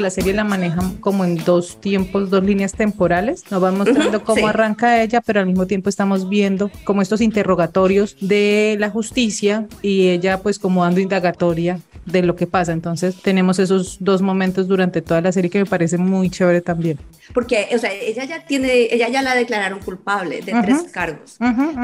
La 0.00 0.08
serie 0.08 0.32
la 0.32 0.44
manejan 0.44 0.96
como 0.96 1.24
en 1.26 1.36
dos 1.36 1.78
tiempos, 1.80 2.30
dos 2.30 2.42
líneas 2.42 2.72
temporales. 2.72 3.44
Nos 3.50 3.60
van 3.60 3.76
mostrando 3.76 4.16
Ujú, 4.16 4.26
cómo 4.26 4.38
sí. 4.40 4.44
arranca 4.46 5.02
ella, 5.02 5.20
pero 5.20 5.40
al 5.40 5.46
mismo 5.46 5.66
tiempo 5.66 5.90
estamos 5.90 6.28
viendo 6.28 6.70
como 6.84 7.02
estos 7.02 7.20
interrogatorios 7.20 8.16
de 8.20 8.76
la 8.80 8.88
justicia 8.88 9.66
y 9.82 10.08
ella 10.08 10.38
pues 10.38 10.58
como 10.58 10.82
dando 10.84 11.00
indagatoria 11.00 11.80
de 12.06 12.22
lo 12.22 12.34
que 12.34 12.46
pasa. 12.46 12.72
Entonces 12.72 13.20
tenemos 13.20 13.58
esos 13.58 13.98
dos 14.00 14.22
momentos 14.22 14.66
durante 14.68 15.02
toda 15.02 15.20
la 15.20 15.32
serie 15.32 15.50
que 15.50 15.58
me 15.58 15.66
parece 15.66 15.98
muy 15.98 16.30
chévere 16.30 16.62
también. 16.62 16.98
Porque, 17.34 17.68
o 17.74 17.78
sea, 17.78 17.92
ella 17.92 18.24
ya 18.24 18.44
tiene, 18.46 18.88
ella 18.90 19.08
ya 19.10 19.20
la 19.20 19.34
declararon 19.34 19.80
culpable 19.80 20.40
de 20.40 20.54
Ujú. 20.54 20.62
tres 20.62 20.82
cargos. 20.90 21.36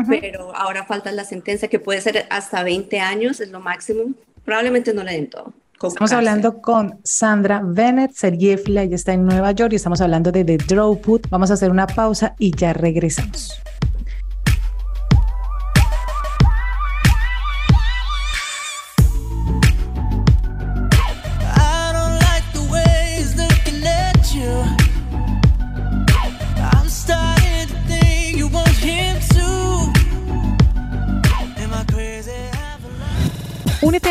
Pero 0.09 0.57
ahora 0.57 0.87
falta 0.87 1.13
la 1.13 1.25
sentencia 1.25 1.69
que 1.69 1.79
puede 1.79 2.01
ser 2.01 2.27
hasta 2.31 2.63
20 2.65 2.99
años, 2.99 3.41
es 3.41 3.51
lo 3.51 3.61
máximo. 3.61 4.15
Probablemente 4.45 4.95
no 4.95 5.05
le 5.05 5.13
den 5.13 5.29
todo. 5.29 5.53
Estamos 5.83 6.13
hablando 6.13 6.63
con 6.63 6.99
Sandra 7.05 7.61
Bennett, 7.63 8.13
seriéfila, 8.13 8.83
ella 8.83 8.97
está 8.97 9.13
en 9.13 9.27
Nueva 9.27 9.53
York 9.53 9.75
y 9.75 9.77
estamos 9.77 10.01
hablando 10.01 10.33
de 10.33 10.43
The 10.43 10.57
Dropwood. 10.57 11.27
Vamos 11.29 11.51
a 11.51 11.55
hacer 11.55 11.71
una 11.71 11.87
pausa 11.87 12.35
y 12.39 12.57
ya 12.57 12.73
regresamos. 12.73 13.61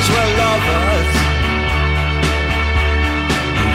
Cause 0.00 0.08
we're 0.08 0.36
lovers. 0.38 1.12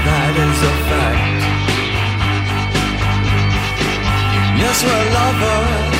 That 0.05 0.33
is 0.45 0.59
a 0.71 0.75
fact. 0.89 1.41
Yes, 4.57 4.83
we're 4.83 5.13
lovers. 5.13 5.94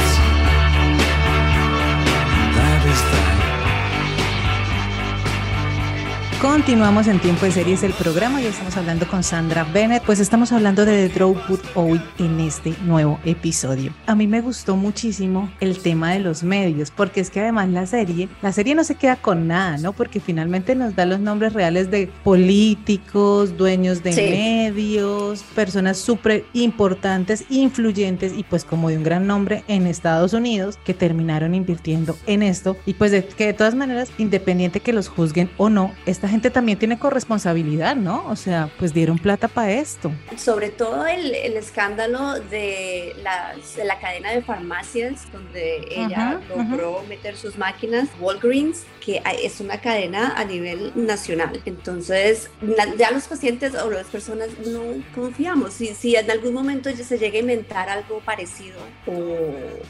Continuamos 6.46 7.08
en 7.08 7.20
Tiempo 7.20 7.46
de 7.46 7.52
Series, 7.52 7.82
el 7.82 7.94
programa, 7.94 8.40
y 8.40 8.46
estamos 8.46 8.78
hablando 8.78 9.08
con 9.08 9.24
Sandra 9.24 9.64
Bennett. 9.64 10.04
Pues 10.04 10.20
estamos 10.20 10.52
hablando 10.52 10.86
de 10.86 11.10
The 11.10 11.16
Dropwood 11.16 11.60
hoy 11.74 12.00
en 12.20 12.40
este 12.40 12.76
nuevo 12.84 13.20
episodio. 13.26 13.92
A 14.06 14.14
mí 14.14 14.28
me 14.28 14.42
gustó 14.42 14.76
muchísimo 14.76 15.52
el 15.60 15.80
tema 15.80 16.14
de 16.14 16.20
los 16.20 16.44
medios, 16.44 16.92
porque 16.92 17.20
es 17.20 17.32
que 17.32 17.40
además 17.40 17.70
la 17.70 17.88
serie, 17.88 18.30
la 18.44 18.52
serie 18.52 18.76
no 18.76 18.84
se 18.84 18.94
queda 18.94 19.16
con 19.16 19.48
nada, 19.48 19.78
¿no? 19.80 19.92
Porque 19.94 20.20
finalmente 20.20 20.76
nos 20.76 20.96
da 20.96 21.08
los 21.08 21.20
nombres 21.20 21.54
reales 21.54 21.90
de 21.90 22.12
políticos, 22.24 23.58
dueños 23.58 24.04
de 24.04 24.14
Sí. 24.14 24.22
medios, 24.22 25.42
personas 25.56 25.98
súper 25.98 26.46
importantes, 26.54 27.46
influyentes 27.50 28.34
y 28.38 28.44
pues 28.44 28.64
como 28.64 28.90
de 28.90 28.98
un 28.98 29.04
gran 29.04 29.26
nombre 29.26 29.64
en 29.68 29.88
Estados 29.88 30.34
Unidos 30.34 30.78
que 30.86 30.94
terminaron 30.94 31.56
invirtiendo 31.56 32.16
en 32.28 32.44
esto 32.44 32.78
y 32.86 32.94
pues 32.94 33.12
de, 33.12 33.26
que 33.26 33.48
de 33.48 33.54
todas 33.54 33.74
maneras, 33.74 34.12
independiente 34.20 34.80
que 34.80 34.94
los 34.94 35.08
juzguen 35.10 35.50
o 35.58 35.72
no, 35.72 35.92
esta 36.06 36.35
gente 36.36 36.50
también 36.50 36.78
tiene 36.78 37.00
corresponsabilidad, 37.00 37.96
¿no? 37.96 38.28
O 38.28 38.36
sea, 38.36 38.70
pues 38.78 38.94
dieron 38.94 39.18
plata 39.18 39.48
para 39.48 39.72
esto. 39.72 40.12
sobre 40.38 40.70
todo 40.70 41.06
el, 41.08 41.34
el 41.34 41.56
escándalo 41.58 42.34
de, 42.50 43.16
las, 43.24 43.76
de 43.78 43.86
la 43.86 44.00
cadena 44.00 44.32
de 44.32 44.42
farmacias 44.42 45.32
donde 45.32 45.78
ella 45.90 46.32
Ajá, 46.32 46.42
logró 46.50 47.04
meter 47.08 47.38
sus 47.38 47.58
máquinas, 47.58 48.10
Walgreens, 48.20 48.84
que 49.00 49.22
es 49.44 49.60
una 49.62 49.80
cadena 49.80 50.34
a 50.36 50.44
nivel 50.44 50.92
nacional. 50.96 51.62
Entonces, 51.66 52.50
la- 52.62 52.94
ya 52.96 53.12
los 53.12 53.28
pacientes 53.28 53.74
o 53.76 53.90
las 53.90 54.08
personas 54.08 54.50
no 54.68 54.82
confiamos. 55.14 55.74
Si, 55.74 55.88
si 55.96 56.16
en 56.16 56.30
algún 56.30 56.54
momento 56.54 56.90
ya 56.90 57.04
se 57.06 57.18
llega 57.18 57.38
a 57.38 57.42
inventar 57.42 57.88
algo 57.90 58.20
parecido 58.20 58.80
o, 59.08 59.48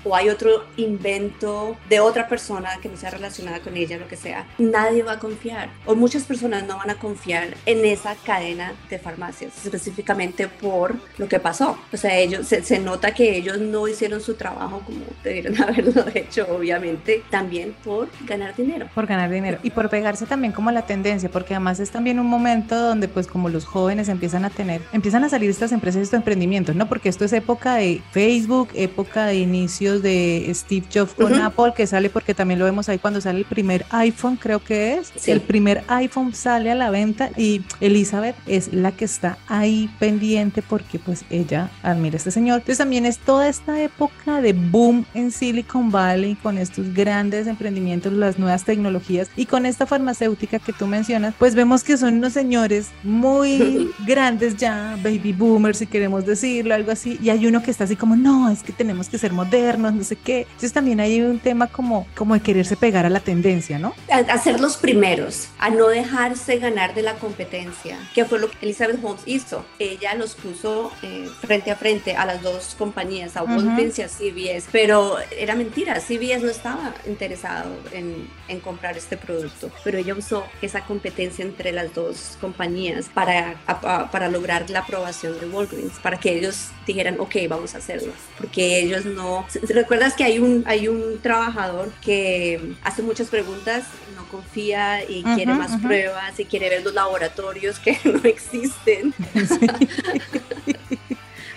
o 0.09 0.15
hay 0.15 0.29
otro 0.29 0.65
invento 0.77 1.75
de 1.89 1.99
otra 1.99 2.27
persona 2.27 2.69
que 2.81 2.89
no 2.89 2.97
sea 2.97 3.09
relacionada 3.09 3.59
con 3.61 3.75
ella, 3.77 3.97
lo 3.97 4.07
que 4.07 4.15
sea, 4.15 4.45
nadie 4.59 5.01
va 5.03 5.13
a 5.13 5.19
confiar. 5.19 5.69
O 5.85 5.95
muchas 5.95 6.23
personas 6.23 6.34
personas 6.35 6.67
no 6.67 6.77
van 6.77 6.89
a 6.89 6.95
confiar 6.95 7.55
en 7.65 7.85
esa 7.85 8.13
cadena 8.15 8.73
de 8.89 8.99
farmacias, 8.99 9.53
específicamente 9.65 10.49
por 10.49 10.95
lo 11.17 11.29
que 11.29 11.39
pasó. 11.39 11.77
O 11.93 11.97
sea, 11.97 12.17
ellos 12.17 12.45
se, 12.45 12.61
se 12.61 12.79
nota 12.79 13.13
que 13.13 13.37
ellos 13.37 13.57
no 13.57 13.87
hicieron 13.87 14.19
su 14.19 14.33
trabajo 14.33 14.81
como 14.85 14.99
debieron 15.23 15.61
haberlo 15.63 16.03
hecho, 16.13 16.45
obviamente, 16.49 17.23
también 17.29 17.73
por 17.83 18.09
ganar 18.25 18.53
dinero. 18.55 18.89
Por 18.93 19.07
ganar 19.07 19.29
dinero 19.29 19.59
y 19.63 19.69
por 19.69 19.89
pegarse 19.89 20.25
también 20.25 20.51
como 20.51 20.69
a 20.69 20.73
la 20.73 20.85
tendencia, 20.85 21.29
porque 21.29 21.53
además 21.53 21.79
es 21.79 21.89
también 21.89 22.19
un 22.19 22.27
momento 22.27 22.75
donde 22.75 23.07
pues 23.07 23.27
como 23.27 23.47
los 23.47 23.63
jóvenes 23.65 24.09
empiezan 24.09 24.43
a 24.43 24.49
tener, 24.49 24.81
empiezan 24.91 25.23
a 25.23 25.29
salir 25.29 25.49
estas 25.49 25.71
empresas, 25.71 26.01
estos 26.01 26.17
emprendimientos, 26.17 26.75
¿no? 26.75 26.89
Porque 26.89 27.07
esto 27.07 27.23
es 27.23 27.31
época 27.31 27.75
de 27.75 28.01
Facebook, 28.11 28.69
época 28.73 29.25
de 29.25 29.35
inicios 29.35 30.01
de 30.01 30.51
Steve 30.53 30.85
Jobs 30.93 31.13
con 31.13 31.31
Ujú. 31.31 31.43
Apple, 31.43 31.73
que 31.75 31.87
sale 31.87 32.09
porque 32.09 32.33
también 32.33 32.59
lo 32.59 32.65
vemos 32.65 32.89
ahí 32.89 32.97
cuando 32.97 33.21
sale 33.21 33.39
el 33.39 33.45
primer 33.45 33.85
iPhone, 33.91 34.35
creo 34.35 34.63
que 34.63 34.95
es. 34.95 35.13
Sí. 35.15 35.31
El 35.31 35.41
primer 35.41 35.83
iPhone 35.87 36.14
sale 36.33 36.71
a 36.71 36.75
la 36.75 36.89
venta 36.89 37.29
y 37.37 37.61
Elizabeth 37.81 38.35
es 38.47 38.73
la 38.73 38.91
que 38.91 39.05
está 39.05 39.37
ahí 39.47 39.89
pendiente 39.99 40.61
porque 40.61 40.99
pues 40.99 41.25
ella 41.29 41.69
admira 41.83 42.15
a 42.15 42.17
este 42.17 42.31
señor. 42.31 42.59
Entonces 42.59 42.77
también 42.77 43.05
es 43.05 43.17
toda 43.19 43.47
esta 43.47 43.81
época 43.81 44.41
de 44.41 44.53
boom 44.53 45.05
en 45.13 45.31
Silicon 45.31 45.91
Valley 45.91 46.35
con 46.35 46.57
estos 46.57 46.93
grandes 46.93 47.47
emprendimientos, 47.47 48.13
las 48.13 48.39
nuevas 48.39 48.63
tecnologías 48.63 49.29
y 49.35 49.45
con 49.45 49.65
esta 49.65 49.85
farmacéutica 49.85 50.59
que 50.59 50.73
tú 50.73 50.87
mencionas, 50.87 51.33
pues 51.37 51.55
vemos 51.55 51.83
que 51.83 51.97
son 51.97 52.15
unos 52.15 52.33
señores 52.33 52.89
muy 53.03 53.91
grandes 54.07 54.55
ya, 54.55 54.97
baby 55.03 55.33
boomers 55.33 55.79
si 55.79 55.87
queremos 55.87 56.25
decirlo, 56.25 56.73
algo 56.73 56.91
así, 56.91 57.19
y 57.21 57.29
hay 57.29 57.45
uno 57.45 57.61
que 57.61 57.71
está 57.71 57.83
así 57.83 57.95
como, 57.95 58.15
no, 58.15 58.49
es 58.49 58.63
que 58.63 58.71
tenemos 58.71 59.09
que 59.09 59.17
ser 59.17 59.33
modernos, 59.33 59.93
no 59.93 60.03
sé 60.03 60.15
qué. 60.15 60.41
Entonces 60.41 60.73
también 60.73 60.99
hay 60.99 61.21
un 61.21 61.39
tema 61.39 61.67
como, 61.67 62.07
como 62.15 62.33
de 62.33 62.39
quererse 62.39 62.77
pegar 62.77 63.05
a 63.05 63.09
la 63.09 63.19
tendencia, 63.19 63.79
¿no? 63.79 63.93
a, 64.09 64.17
a 64.17 64.37
ser 64.37 64.59
los 64.59 64.77
primeros, 64.77 65.49
a 65.59 65.69
no 65.69 65.89
dejarse 66.05 66.57
ganar 66.59 66.93
de 66.93 67.01
la 67.01 67.15
competencia, 67.15 67.97
que 68.13 68.25
fue 68.25 68.39
lo 68.39 68.49
que 68.49 68.57
Elizabeth 68.61 68.99
Holmes 69.03 69.21
hizo. 69.25 69.65
Ella 69.79 70.13
los 70.15 70.35
puso 70.35 70.91
eh, 71.03 71.27
frente 71.41 71.71
a 71.71 71.75
frente 71.75 72.15
a 72.15 72.25
las 72.25 72.41
dos 72.41 72.75
compañías, 72.77 73.35
a 73.37 73.43
Ujú. 73.43 73.53
Walgreens 73.55 73.99
y 73.99 74.01
a 74.03 74.07
CVS, 74.07 74.69
pero 74.71 75.17
era 75.37 75.55
mentira, 75.55 75.99
CVS 75.99 76.41
no 76.43 76.51
estaba 76.51 76.93
interesado 77.07 77.71
en, 77.91 78.27
en 78.47 78.59
comprar 78.59 78.97
este 78.97 79.17
producto, 79.17 79.69
pero 79.83 79.97
ella 79.97 80.13
usó 80.13 80.45
esa 80.61 80.81
competencia 80.81 81.43
entre 81.43 81.71
las 81.71 81.93
dos 81.93 82.37
compañías 82.39 83.07
para, 83.13 83.55
a- 83.67 84.09
para 84.11 84.29
lograr 84.29 84.69
la 84.69 84.79
aprobación 84.79 85.39
de 85.39 85.47
Walgreens, 85.47 85.93
para 85.99 86.19
que 86.19 86.37
ellos 86.37 86.69
dijeran, 86.85 87.19
ok, 87.19 87.35
vamos 87.49 87.73
a 87.75 87.79
hacerlo, 87.79 88.13
porque 88.37 88.79
ellos 88.79 89.05
no... 89.05 89.45
¿Recuerdas 89.63 90.13
que 90.13 90.23
hay 90.23 90.39
un, 90.39 90.63
hay 90.67 90.87
un 90.87 91.19
trabajador 91.21 91.91
que 92.03 92.73
hace 92.83 93.01
muchas 93.01 93.27
preguntas, 93.29 93.85
no 94.15 94.25
confía 94.29 95.03
y 95.09 95.23
Ujú, 95.23 95.35
quiere 95.35 95.53
más 95.53 95.71
ujú. 95.71 95.81
pruebas 95.81 95.94
y 96.37 96.45
quiere 96.45 96.69
ver 96.69 96.83
los 96.83 96.93
laboratorios 96.93 97.79
que 97.79 97.97
no 98.05 98.19
existen? 98.23 99.13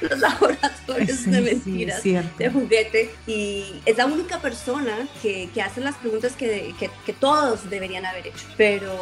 los 0.00 0.18
laboratorios 0.20 1.18
Sí, 1.18 1.30
de 1.30 1.38
sí, 1.38 1.42
mentiras 1.42 2.02
cierto. 2.02 2.36
de 2.38 2.50
juguete 2.50 3.10
y 3.26 3.80
es 3.84 3.96
la 3.96 4.06
única 4.06 4.40
persona 4.40 5.08
que, 5.22 5.48
que 5.52 5.60
hace 5.60 5.80
las 5.80 5.96
preguntas 5.96 6.32
que, 6.36 6.72
que- 6.78 6.90
que 7.04 7.12
todos 7.12 7.68
deberían 7.68 8.06
haber 8.06 8.28
hecho, 8.28 8.46
pero 8.56 8.92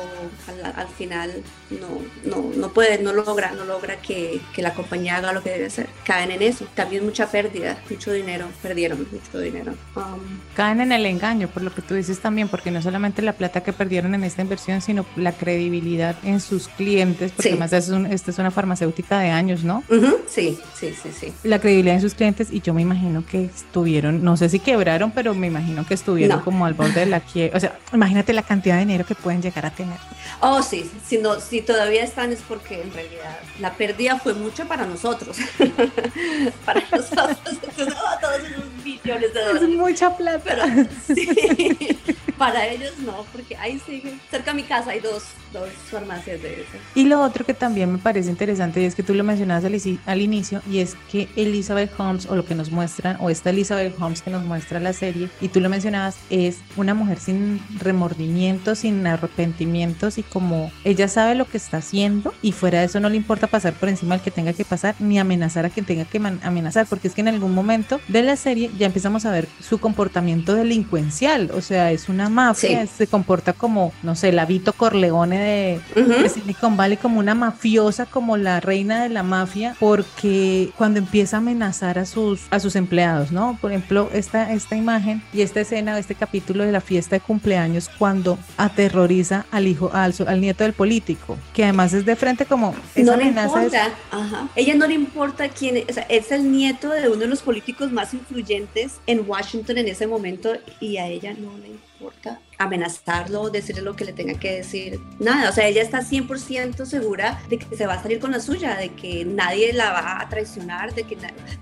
al, 0.48 0.64
al 0.74 0.88
final 0.88 1.42
no, 1.70 1.88
no, 2.24 2.50
no 2.56 2.72
puede, 2.72 3.02
no 3.02 3.12
logra, 3.12 3.52
no 3.52 3.64
logra 3.64 3.96
que, 4.00 4.40
que 4.54 4.62
la 4.62 4.72
compañía 4.74 5.16
haga 5.16 5.32
lo 5.32 5.42
que 5.42 5.50
debe 5.50 5.66
hacer. 5.66 5.88
Caen 6.04 6.30
en 6.30 6.42
eso. 6.42 6.66
También 6.74 7.04
mucha 7.04 7.26
pérdida, 7.30 7.78
mucho 7.90 8.12
dinero, 8.12 8.46
perdieron 8.62 9.06
mucho 9.10 9.38
dinero. 9.40 9.72
Um, 9.96 10.20
Caen 10.54 10.80
en 10.80 10.92
el 10.92 11.04
engaño, 11.06 11.48
por 11.48 11.62
lo 11.62 11.74
que 11.74 11.82
tú 11.82 11.94
dices 11.94 12.20
también, 12.20 12.48
porque 12.48 12.70
no 12.70 12.80
solamente 12.82 13.20
la 13.22 13.32
plata 13.32 13.62
que 13.62 13.72
perdieron 13.72 14.14
en 14.14 14.24
esta 14.24 14.42
inversión, 14.42 14.80
sino 14.80 15.04
la 15.16 15.32
credibilidad 15.32 16.16
en 16.22 16.40
sus 16.40 16.68
clientes, 16.68 17.32
porque 17.32 17.42
Sí. 17.42 17.48
además 17.50 17.72
es 17.72 17.88
un- 17.88 18.06
esta 18.06 18.30
es 18.30 18.38
una 18.38 18.50
farmacéutica 18.50 19.18
de 19.20 19.30
años, 19.30 19.64
¿no? 19.64 19.82
sí, 20.28 20.58
sí, 20.74 20.94
sí, 21.02 21.10
sí. 21.18 21.32
La 21.44 21.58
credibilidad 21.60 21.96
en 21.96 22.00
sus 22.02 22.14
clientes 22.14 22.48
y 22.52 22.60
yo 22.60 22.74
me 22.74 22.82
imagino 22.82 23.24
que 23.26 23.44
estuvieron, 23.44 24.22
no 24.22 24.36
sé 24.36 24.48
si 24.48 24.58
quebraron, 24.60 25.10
pero 25.10 25.34
me 25.34 25.46
imagino 25.46 25.86
que 25.86 25.94
estuvieron 25.94 26.38
No. 26.38 26.44
como 26.44 26.66
al 26.66 26.74
borde 26.74 27.00
de 27.00 27.06
la 27.06 27.20
quiebra. 27.20 27.56
O 27.56 27.60
sea, 27.60 27.78
imagínate 27.92 28.32
la 28.32 28.42
cantidad 28.42 28.74
de 28.76 28.80
dinero 28.80 29.04
que 29.04 29.14
pueden 29.14 29.42
llegar 29.42 29.66
a 29.66 29.70
tener. 29.70 29.96
Oh, 30.40 30.62
sí, 30.62 30.90
si, 31.06 31.18
no, 31.18 31.40
si 31.40 31.55
todavía 31.62 32.02
están 32.04 32.32
es 32.32 32.40
porque 32.46 32.80
en 32.82 32.92
realidad 32.92 33.38
la 33.60 33.74
pérdida 33.74 34.18
fue 34.18 34.34
mucho 34.34 34.66
para 34.66 34.86
nosotros. 34.86 35.36
para 36.64 36.80
nosotros, 36.90 37.38
entonces, 37.50 37.94
oh, 37.94 38.20
todos 38.20 38.38
esos 38.40 38.64
millones 38.84 39.34
de 39.34 39.40
Es 39.40 39.46
dólares. 39.46 39.68
mucha 39.70 40.16
plata. 40.16 40.40
Pero 40.44 40.64
sí, 41.06 41.98
para 42.38 42.66
ellos 42.66 42.92
no, 42.98 43.24
porque 43.32 43.56
ahí 43.56 43.80
siguen. 43.86 44.20
Cerca 44.30 44.50
de 44.52 44.56
mi 44.56 44.62
casa 44.64 44.90
hay 44.90 45.00
dos, 45.00 45.24
dos 45.52 45.68
farmacias 45.90 46.42
de 46.42 46.62
esas. 46.62 46.80
Y 46.94 47.04
lo 47.04 47.20
otro 47.22 47.44
que 47.44 47.54
también 47.54 47.92
me 47.92 47.98
parece 47.98 48.30
interesante 48.30 48.82
y 48.82 48.84
es 48.84 48.94
que 48.94 49.02
tú 49.02 49.14
lo 49.14 49.24
mencionabas 49.24 49.64
al, 49.64 49.76
al 50.06 50.20
inicio 50.20 50.62
y 50.70 50.78
es 50.80 50.96
que 51.10 51.28
Elizabeth 51.36 51.90
Holmes 51.98 52.26
o 52.26 52.36
lo 52.36 52.44
que 52.44 52.54
nos 52.54 52.70
muestran 52.70 53.16
o 53.20 53.30
esta 53.30 53.50
Elizabeth 53.50 53.94
Holmes 54.00 54.22
que 54.22 54.30
nos 54.30 54.44
muestra 54.44 54.80
la 54.80 54.92
serie 54.92 55.28
y 55.40 55.48
tú 55.48 55.60
lo 55.60 55.68
mencionabas 55.68 56.16
es 56.30 56.58
una 56.76 56.94
mujer 56.94 57.18
sin 57.18 57.60
remordimientos, 57.78 58.80
sin 58.80 59.06
arrepentimientos 59.06 60.18
y 60.18 60.22
como 60.22 60.70
ella 60.84 61.08
sabe 61.08 61.34
lo 61.34 61.45
que 61.46 61.56
está 61.56 61.78
haciendo 61.78 62.34
y 62.42 62.52
fuera 62.52 62.80
de 62.80 62.86
eso 62.86 63.00
no 63.00 63.08
le 63.08 63.16
importa 63.16 63.46
pasar 63.46 63.72
por 63.74 63.88
encima 63.88 64.14
al 64.16 64.20
que 64.22 64.30
tenga 64.30 64.52
que 64.52 64.64
pasar 64.64 64.94
ni 64.98 65.18
amenazar 65.18 65.64
a 65.66 65.70
quien 65.70 65.86
tenga 65.86 66.04
que 66.04 66.18
amenazar 66.42 66.86
porque 66.86 67.08
es 67.08 67.14
que 67.14 67.20
en 67.22 67.28
algún 67.28 67.54
momento 67.54 68.00
de 68.08 68.22
la 68.22 68.36
serie 68.36 68.70
ya 68.78 68.86
empezamos 68.86 69.24
a 69.26 69.30
ver 69.30 69.48
su 69.60 69.78
comportamiento 69.78 70.54
delincuencial, 70.54 71.50
o 71.54 71.60
sea, 71.60 71.92
es 71.92 72.08
una 72.08 72.28
mafia, 72.28 72.86
Sí. 72.86 72.92
se 72.98 73.06
comporta 73.06 73.52
como, 73.52 73.92
no 74.02 74.14
sé, 74.14 74.32
la 74.32 74.44
Vito 74.46 74.72
Corleone 74.72 75.38
de, 75.38 75.80
Ujú. 76.00 76.22
de 76.22 76.28
Silicon 76.28 76.76
Valley 76.76 76.96
como 76.96 77.18
una 77.20 77.34
mafiosa, 77.34 78.06
como 78.06 78.36
la 78.36 78.60
reina 78.60 79.02
de 79.02 79.08
la 79.08 79.22
mafia, 79.22 79.74
porque 79.80 80.70
cuando 80.76 80.98
empieza 80.98 81.36
a 81.36 81.40
amenazar 81.40 81.98
a 81.98 82.06
sus, 82.06 82.42
a 82.50 82.60
sus 82.60 82.76
empleados, 82.76 83.32
¿no? 83.32 83.58
Por 83.60 83.72
ejemplo, 83.72 84.10
esta, 84.12 84.52
esta 84.52 84.76
imagen 84.76 85.22
y 85.32 85.40
esta 85.42 85.60
escena, 85.60 85.98
este 85.98 86.14
capítulo 86.14 86.64
de 86.64 86.72
la 86.72 86.80
fiesta 86.80 87.16
de 87.16 87.20
cumpleaños, 87.20 87.88
cuando 87.98 88.38
aterroriza 88.56 89.46
al 89.50 89.66
hijo, 89.66 89.90
al 89.94 90.40
nieto 90.40 90.64
del 90.64 90.72
político, 90.72 91.35
que 91.54 91.64
además 91.64 91.92
es 91.92 92.04
de 92.04 92.16
frente 92.16 92.44
como 92.46 92.74
esa 92.94 93.10
No 93.10 93.16
le 93.16 93.28
es- 93.30 93.36
importa, 93.36 93.90
ajá. 94.10 94.48
Ella 94.56 94.74
no 94.74 94.86
le 94.86 94.94
importa 94.94 95.48
quién 95.48 95.76
es, 95.76 95.84
o 95.88 95.92
sea, 95.92 96.04
es 96.08 96.30
el 96.32 96.50
nieto 96.52 96.88
de 96.90 97.08
uno 97.08 97.16
de 97.20 97.26
los 97.28 97.42
políticos 97.42 97.92
más 97.92 98.12
influyentes 98.14 98.94
en 99.06 99.24
Washington 99.28 99.78
en 99.78 99.88
ese 99.88 100.06
momento 100.06 100.52
y 100.80 100.96
a 100.98 101.06
ella 101.06 101.34
no 101.38 101.56
le 101.58 101.68
importa 101.68 102.40
amenazarlo, 102.58 103.50
decirle 103.50 103.82
lo 103.82 103.96
que 103.96 104.04
le 104.04 104.12
tenga 104.12 104.34
que 104.34 104.52
decir, 104.56 105.00
nada, 105.18 105.50
o 105.50 105.52
sea, 105.52 105.66
ella 105.66 105.82
está 105.82 106.00
100% 106.02 106.84
segura 106.86 107.40
de 107.48 107.58
que 107.58 107.76
se 107.76 107.86
va 107.86 107.94
a 107.94 108.02
salir 108.02 108.18
con 108.18 108.30
la 108.32 108.40
suya, 108.40 108.76
de 108.76 108.90
que 108.90 109.24
nadie 109.24 109.72
la 109.72 109.92
va 109.92 110.20
a 110.20 110.28
traicionar, 110.28 110.94
de 110.94 111.04
que 111.04 111.16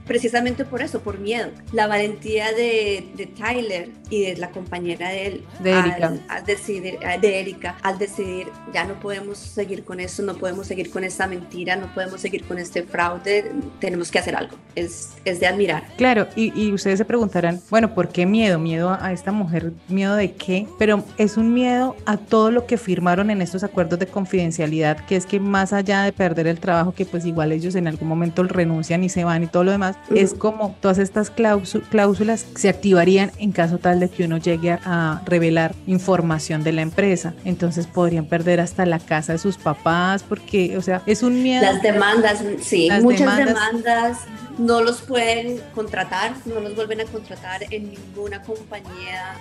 precisamente 0.06 0.64
por 0.64 0.82
eso, 0.82 1.00
por 1.00 1.18
miedo. 1.18 1.50
La 1.72 1.86
valentía 1.86 2.52
de, 2.52 3.08
de 3.16 3.26
Tyler 3.26 3.90
y 4.10 4.22
de 4.22 4.36
la 4.36 4.50
compañera 4.50 5.08
de 5.08 5.26
él 5.26 5.44
De 5.60 5.70
Erika. 5.72 6.06
al- 6.08 6.22
al 6.28 6.44
decidir, 6.44 6.98
eh, 7.00 7.18
de 7.20 7.40
Erika, 7.40 7.76
al 7.82 7.98
decidir, 7.98 8.48
ya 8.72 8.84
no 8.84 8.94
podemos 9.00 9.38
seguir 9.38 9.84
con 9.84 10.00
eso, 10.00 10.22
no 10.22 10.34
podemos 10.36 10.66
seguir 10.66 10.90
con 10.90 11.04
esta 11.04 11.26
mentira, 11.26 11.76
no 11.76 11.92
podemos 11.94 12.20
seguir 12.20 12.44
con 12.44 12.58
este 12.58 12.82
fraude, 12.82 13.52
tenemos 13.80 14.10
que 14.10 14.18
hacer 14.18 14.36
algo. 14.36 14.56
Es, 14.74 15.10
es 15.24 15.40
de 15.40 15.46
admirar. 15.46 15.84
Claro, 15.96 16.28
y, 16.36 16.52
y 16.60 16.72
ustedes 16.72 16.98
se 16.98 17.04
preguntarán, 17.04 17.60
bueno, 17.70 17.94
¿por 17.94 18.08
qué 18.08 18.26
miedo? 18.26 18.58
¿Miedo 18.58 18.90
a, 18.90 19.06
a 19.06 19.12
esta 19.12 19.32
mujer? 19.32 19.72
¿Miedo 19.88 20.16
de 20.16 20.32
qué? 20.34 20.66
Pero 20.78 20.83
es 21.18 21.36
un 21.36 21.54
miedo 21.54 21.96
a 22.06 22.16
todo 22.16 22.50
lo 22.50 22.66
que 22.66 22.76
firmaron 22.76 23.30
en 23.30 23.40
estos 23.42 23.64
acuerdos 23.64 23.98
de 23.98 24.06
confidencialidad, 24.06 24.98
que 25.06 25.16
es 25.16 25.26
que 25.26 25.40
más 25.40 25.72
allá 25.72 26.02
de 26.02 26.12
perder 26.12 26.46
el 26.46 26.60
trabajo, 26.60 26.92
que 26.92 27.04
pues 27.06 27.24
igual 27.24 27.52
ellos 27.52 27.74
en 27.74 27.88
algún 27.88 28.08
momento 28.08 28.42
renuncian 28.42 29.02
y 29.04 29.08
se 29.08 29.24
van 29.24 29.44
y 29.44 29.46
todo 29.46 29.64
lo 29.64 29.70
demás, 29.72 29.96
es 30.14 30.34
como 30.34 30.76
todas 30.80 30.98
estas 30.98 31.34
cláusu- 31.34 31.82
cláusulas 31.88 32.46
se 32.54 32.68
activarían 32.68 33.30
en 33.38 33.52
caso 33.52 33.78
tal 33.78 34.00
de 34.00 34.08
que 34.08 34.24
uno 34.24 34.38
llegue 34.38 34.72
a, 34.72 35.22
revelar 35.26 35.74
información 35.86 36.62
de 36.64 36.72
la 36.72 36.82
empresa. 36.82 37.34
Entonces 37.44 37.86
podrían 37.86 38.26
perder 38.26 38.60
hasta 38.60 38.84
la 38.86 38.98
casa 38.98 39.32
de 39.32 39.38
sus 39.38 39.56
papás, 39.56 40.22
porque, 40.22 40.76
o 40.76 40.82
sea, 40.82 41.02
es 41.06 41.22
un 41.22 41.42
miedo. 41.42 41.62
Las 41.62 41.82
demandas, 41.82 42.42
sí, 42.62 42.88
Las 42.88 43.02
muchas 43.02 43.36
demandas. 43.36 43.72
demandas. 43.72 44.18
no 44.58 44.80
los 44.82 45.02
pueden 45.02 45.60
contratar, 45.74 46.32
no 46.46 46.60
los 46.60 46.76
vuelven 46.76 47.00
a 47.00 47.04
contratar 47.04 47.62
en 47.70 47.90
ninguna 47.90 48.42
compañía 48.42 49.34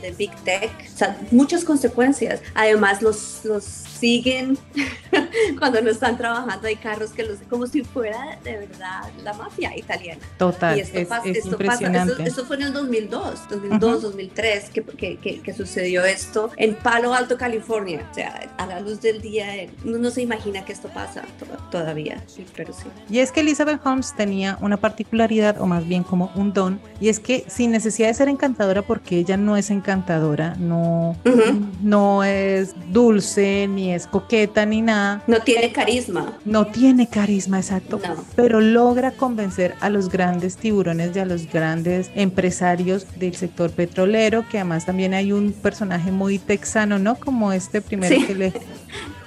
de 0.00 0.12
Big 0.12 0.34
Tech. 0.44 0.70
O 0.94 0.96
sea, 0.96 1.18
muchas 1.30 1.64
consecuencias. 1.64 2.40
Además, 2.54 3.02
los, 3.02 3.40
los 3.44 3.64
siguen 3.98 4.58
cuando 5.58 5.80
no 5.82 5.90
están 5.90 6.16
trabajando. 6.16 6.66
Hay 6.68 6.76
carros 6.76 7.10
que 7.10 7.22
los, 7.22 7.38
como 7.48 7.66
si 7.66 7.82
fuera 7.82 8.38
de 8.44 8.56
verdad 8.58 9.02
la 9.22 9.32
mafia 9.34 9.76
italiana. 9.76 10.20
Total, 10.38 10.76
Y 10.76 10.80
esto, 10.80 10.98
es, 10.98 11.08
pasa, 11.08 11.28
es 11.28 11.36
esto, 11.38 11.50
pasa, 11.58 11.62
impresionante. 11.64 12.12
esto, 12.12 12.22
esto 12.24 12.44
fue 12.46 12.56
en 12.56 12.62
el 12.62 12.72
2002, 12.72 13.48
2002, 13.50 14.02
2003, 14.02 14.70
que, 14.70 14.82
que, 14.82 15.16
que, 15.18 15.40
que 15.40 15.52
sucedió 15.54 16.04
esto 16.04 16.50
en 16.56 16.74
Palo 16.76 17.14
Alto, 17.14 17.36
California. 17.36 18.06
O 18.10 18.14
sea, 18.14 18.50
a 18.56 18.66
la 18.66 18.80
luz 18.80 19.00
del 19.00 19.20
día, 19.20 19.46
uno 19.84 19.98
no 19.98 20.10
se 20.10 20.22
imagina 20.22 20.64
que 20.64 20.72
esto 20.72 20.88
pasa 20.88 21.22
to- 21.38 21.46
todavía, 21.70 22.22
sí, 22.26 22.44
pero 22.56 22.72
sí. 22.72 22.84
Y 23.10 23.18
es 23.20 23.32
que 23.32 23.40
Elizabeth 23.40 23.80
Holmes 23.84 24.14
tenía 24.16 24.58
una 24.60 24.76
particularidad, 24.76 25.60
o 25.60 25.66
más 25.66 25.86
bien 25.86 26.02
como 26.02 26.30
un 26.34 26.52
don, 26.52 26.80
y 27.00 27.08
es 27.08 27.20
que 27.20 27.44
sin 27.48 27.70
necesidad 27.70 28.08
de 28.08 28.14
ser 28.14 28.28
encantadora, 28.28 28.82
porque 28.82 29.18
ella 29.18 29.36
no 29.36 29.56
es 29.56 29.70
encantadora, 29.70 30.54
no, 30.58 31.16
Ujú. 31.24 31.66
no 31.82 32.24
es 32.24 32.74
dulce, 32.92 33.66
ni 33.68 33.85
ni 33.86 33.94
es 33.94 34.06
coqueta 34.06 34.66
ni 34.66 34.82
nada. 34.82 35.22
No 35.26 35.40
tiene 35.40 35.70
carisma. 35.72 36.36
No 36.44 36.66
tiene 36.66 37.06
carisma, 37.08 37.58
exacto. 37.58 38.00
No. 38.06 38.16
Pero 38.34 38.60
logra 38.60 39.12
convencer 39.12 39.74
a 39.80 39.88
los 39.90 40.08
grandes 40.08 40.56
tiburones 40.56 41.14
y 41.14 41.18
a 41.20 41.24
los 41.24 41.50
grandes 41.50 42.10
empresarios 42.14 43.06
del 43.18 43.34
sector 43.36 43.70
petrolero, 43.70 44.44
que 44.48 44.58
además 44.58 44.86
también 44.86 45.14
hay 45.14 45.32
un 45.32 45.52
personaje 45.52 46.10
muy 46.10 46.38
texano, 46.38 46.98
¿no? 46.98 47.14
Como 47.16 47.52
este 47.52 47.80
primero 47.80 48.14
Sí. 48.16 48.26
que 48.26 48.34
le... 48.34 48.52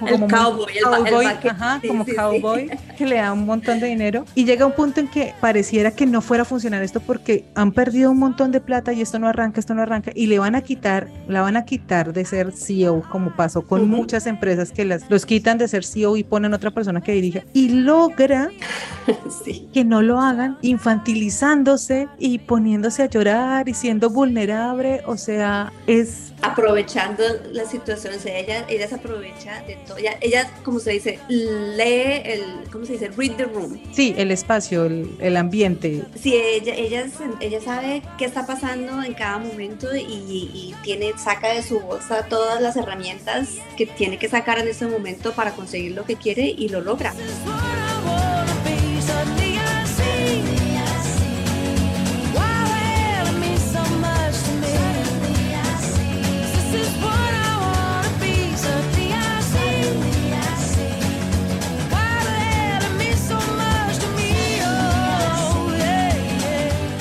El 0.00 0.18
cowboy, 0.28 0.72
el 0.78 0.82
cowboy, 0.82 1.26
vaque- 1.26 1.50
ajá, 1.50 1.78
sí, 1.82 1.88
como 1.88 2.06
sí, 2.06 2.14
cowboy, 2.14 2.70
que 2.96 3.06
le 3.06 3.16
da 3.16 3.34
un 3.34 3.44
montón 3.44 3.80
de 3.80 3.86
dinero. 3.88 4.24
Y 4.34 4.46
llega 4.46 4.64
un 4.64 4.72
punto 4.72 4.98
en 4.98 5.08
que 5.08 5.34
pareciera 5.42 5.90
que 5.90 6.06
no 6.06 6.22
fuera 6.22 6.42
a 6.42 6.46
funcionar 6.46 6.82
esto 6.82 7.00
porque 7.00 7.44
han 7.54 7.70
perdido 7.72 8.10
un 8.10 8.18
montón 8.18 8.50
de 8.50 8.62
plata 8.62 8.94
y 8.94 9.02
esto 9.02 9.18
no 9.18 9.28
arranca, 9.28 9.60
esto 9.60 9.74
no 9.74 9.82
arranca. 9.82 10.10
Y 10.14 10.26
le 10.26 10.38
van 10.38 10.54
a 10.54 10.62
quitar, 10.62 11.08
la 11.28 11.42
van 11.42 11.58
a 11.58 11.66
quitar 11.66 12.14
de 12.14 12.24
ser 12.24 12.50
CEO, 12.52 13.02
como 13.10 13.36
pasó 13.36 13.60
con 13.66 13.88
muchas 13.90 14.26
empresas 14.26 14.49
que 14.72 14.84
las, 14.84 15.08
los 15.10 15.26
quitan 15.26 15.58
de 15.58 15.68
ser 15.68 15.84
CEO 15.84 16.16
y 16.16 16.24
ponen 16.24 16.54
otra 16.54 16.70
persona 16.70 17.00
que 17.00 17.12
dirige. 17.12 17.44
Y 17.52 17.68
logra 17.70 18.50
Sí. 19.44 19.68
que 19.72 19.84
no 19.84 20.02
lo 20.02 20.20
hagan 20.20 20.58
infantilizándose 20.62 22.08
y 22.18 22.38
poniéndose 22.38 23.02
a 23.02 23.06
llorar 23.06 23.68
y 23.68 23.74
siendo 23.74 24.10
vulnerable. 24.10 25.02
O 25.06 25.16
sea, 25.16 25.72
es 25.86 26.29
aprovechando 26.42 27.24
la 27.52 27.64
situación, 27.64 28.14
o 28.14 28.18
sea, 28.18 28.38
ella, 28.38 28.64
ella 28.68 28.88
se 28.88 28.94
aprovecha 28.94 29.62
de 29.66 29.76
todo, 29.86 29.98
ella, 29.98 30.16
ella, 30.20 30.50
como 30.64 30.80
se 30.80 30.92
dice, 30.92 31.18
lee 31.28 32.22
el, 32.24 32.44
¿cómo 32.70 32.84
se 32.86 32.94
dice? 32.94 33.08
Read 33.16 33.32
the 33.36 33.44
room. 33.44 33.80
Sí, 33.92 34.14
el 34.16 34.30
espacio, 34.30 34.86
el, 34.86 35.14
el 35.20 35.36
ambiente. 35.36 36.02
Sí, 36.20 36.34
ella, 36.34 36.74
ella, 36.74 37.06
ella 37.40 37.60
sabe 37.60 38.02
qué 38.18 38.24
está 38.24 38.46
pasando 38.46 39.02
en 39.02 39.14
cada 39.14 39.38
momento 39.38 39.94
y, 39.94 40.00
y 40.00 40.74
tiene, 40.82 41.12
saca 41.18 41.52
de 41.52 41.62
su 41.62 41.80
bolsa 41.80 42.26
todas 42.28 42.60
las 42.60 42.76
herramientas 42.76 43.50
que 43.76 43.86
tiene 43.86 44.18
que 44.18 44.28
sacar 44.28 44.58
en 44.58 44.68
ese 44.68 44.86
momento 44.86 45.32
para 45.32 45.52
conseguir 45.52 45.92
lo 45.92 46.04
que 46.04 46.16
quiere 46.16 46.46
y 46.46 46.68
lo 46.68 46.80
logra. 46.80 47.14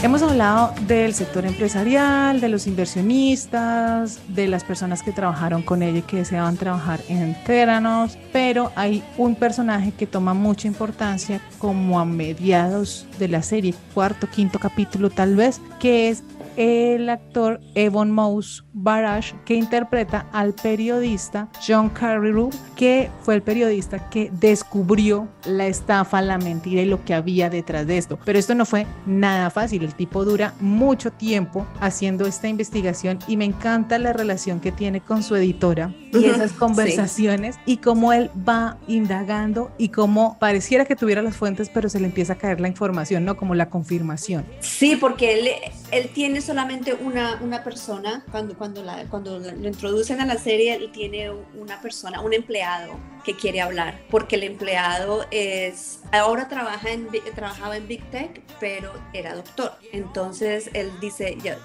Hemos 0.02 0.22
hablado 0.22 0.74
del 0.88 1.14
sector 1.14 1.46
empresarial, 1.46 2.40
de 2.40 2.48
los 2.48 2.68
inversionistas, 2.68 4.18
de 4.30 4.48
las 4.48 4.64
personas 4.64 5.04
que 5.04 5.12
trabajaron 5.12 5.62
con 5.62 5.84
ella 5.84 6.00
y 6.00 6.04
que 6.04 6.16
deseaban 6.16 6.56
trabajar 6.56 7.02
en 7.10 7.36
Theranos, 7.44 8.18
pero 8.32 8.72
hay 8.78 9.04
un 9.18 9.36
personaje 9.36 9.92
que 9.92 10.08
toma 10.08 10.34
mucha 10.34 10.70
importancia 10.70 11.42
como 11.58 12.00
a 12.00 12.06
mediados 12.06 13.08
de 13.20 13.28
la 13.28 13.44
serie, 13.44 13.76
cuarto, 13.94 14.28
quinto 14.28 14.58
capítulo 14.58 15.10
tal 15.10 15.36
vez, 15.36 15.60
que 15.82 16.08
es 16.08 16.24
el 16.60 17.08
actor 17.08 17.62
Evan 17.74 18.12
Mouse 18.12 18.66
Barash, 18.74 19.32
que 19.46 19.54
interpreta 19.54 20.28
al 20.34 20.54
periodista 20.54 21.48
John 21.66 21.90
Carreyrou, 21.90 22.50
que 22.76 23.10
fue 23.22 23.36
el 23.36 23.42
periodista 23.42 24.10
que 24.10 24.30
descubrió 24.42 25.30
la 25.46 25.68
estafa, 25.68 26.22
la 26.22 26.38
mentira 26.38 26.82
y 26.82 26.86
lo 26.86 27.06
que 27.06 27.14
había 27.14 27.50
detrás 27.50 27.88
de 27.88 27.98
esto. 27.98 28.20
Pero 28.26 28.38
esto 28.38 28.56
no 28.56 28.66
fue 28.66 28.86
nada 29.06 29.50
fácil. 29.50 29.84
El 29.84 29.96
tipo 29.96 30.26
dura 30.26 30.54
mucho 30.60 31.12
tiempo 31.12 31.66
haciendo 31.80 32.28
esta 32.28 32.50
investigación 32.50 33.20
y 33.26 33.38
me 33.38 33.46
encanta 33.46 33.98
la 33.98 34.12
relación 34.12 34.60
que 34.60 34.74
tiene 34.74 35.00
con 35.00 35.24
su 35.24 35.38
editora 35.38 35.96
y 36.12 36.26
esas 36.26 36.52
sí. 36.52 36.58
conversaciones 36.58 37.56
y 37.66 37.78
cómo 37.78 38.12
él 38.12 38.30
va 38.48 38.78
indagando 38.86 39.72
y 39.78 39.90
cómo 39.90 40.38
pareciera 40.40 40.84
que 40.84 40.98
tuviera 40.98 41.22
las 41.22 41.38
fuentes, 41.38 41.70
pero 41.74 41.88
se 41.88 42.02
le 42.02 42.08
empieza 42.08 42.34
a 42.34 42.38
caer 42.38 42.60
la 42.60 42.68
información, 42.68 43.24
¿no? 43.24 43.38
Como 43.38 43.56
la 43.56 43.70
confirmación. 43.70 44.44
Sí, 44.60 44.98
porque 44.98 45.40
él, 45.40 45.50
él 45.92 46.10
tiene 46.14 46.42
solamente 46.50 46.96
una, 46.96 47.38
una 47.44 47.64
persona, 47.64 48.26
cuando, 48.32 48.58
cuando, 48.58 48.82
la, 48.82 49.06
cuando 49.08 49.38
lo 49.38 49.68
introducen 49.68 50.20
a 50.20 50.26
la 50.26 50.36
serie, 50.36 50.90
tiene 50.92 51.30
una 51.30 51.80
persona, 51.80 52.22
un 52.22 52.34
empleado 52.34 52.98
que 53.24 53.36
quiere 53.36 53.62
hablar, 53.62 54.00
porque 54.10 54.36
el 54.36 54.42
empleado 54.42 55.28
es, 55.30 56.00
ahora 56.12 56.48
trabaja 56.48 56.90
en, 56.90 57.08
trabajaba 57.36 57.78
en 57.78 57.88
Big 57.88 58.04
Tech, 58.10 58.42
pero 58.60 58.92
era 59.14 59.36
doctor. 59.36 59.74
Entonces 59.94 60.72
él 60.74 60.90
dice, 61.00 61.38
ya, 61.44 61.60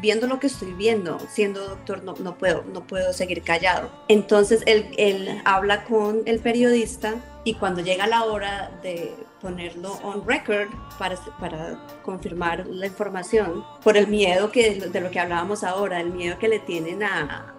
viendo 0.00 0.26
lo 0.26 0.40
que 0.40 0.48
estoy 0.48 0.72
viendo, 0.72 1.20
siendo 1.30 1.68
doctor, 1.68 2.02
no, 2.02 2.14
no, 2.18 2.36
puedo, 2.36 2.64
no 2.72 2.84
puedo 2.84 3.12
seguir 3.12 3.42
callado. 3.42 3.88
Entonces 4.08 4.64
él, 4.66 4.88
él 4.98 5.40
habla 5.44 5.84
con 5.84 6.22
el 6.26 6.40
periodista 6.40 7.14
y 7.44 7.54
cuando 7.54 7.82
llega 7.82 8.08
la 8.08 8.24
hora 8.24 8.72
de 8.82 9.14
ponerlo 9.48 9.92
on 10.02 10.26
record 10.26 10.68
para, 10.98 11.16
para 11.38 11.78
confirmar 12.02 12.66
la 12.66 12.86
información, 12.86 13.62
por 13.82 13.96
el 13.98 14.06
miedo 14.06 14.50
que, 14.50 14.80
de 14.80 15.00
lo 15.02 15.10
que 15.10 15.20
hablábamos 15.20 15.62
ahora, 15.64 16.00
el 16.00 16.10
miedo 16.10 16.38
que 16.38 16.48
le 16.48 16.60
tienen 16.60 17.02
a, 17.02 17.54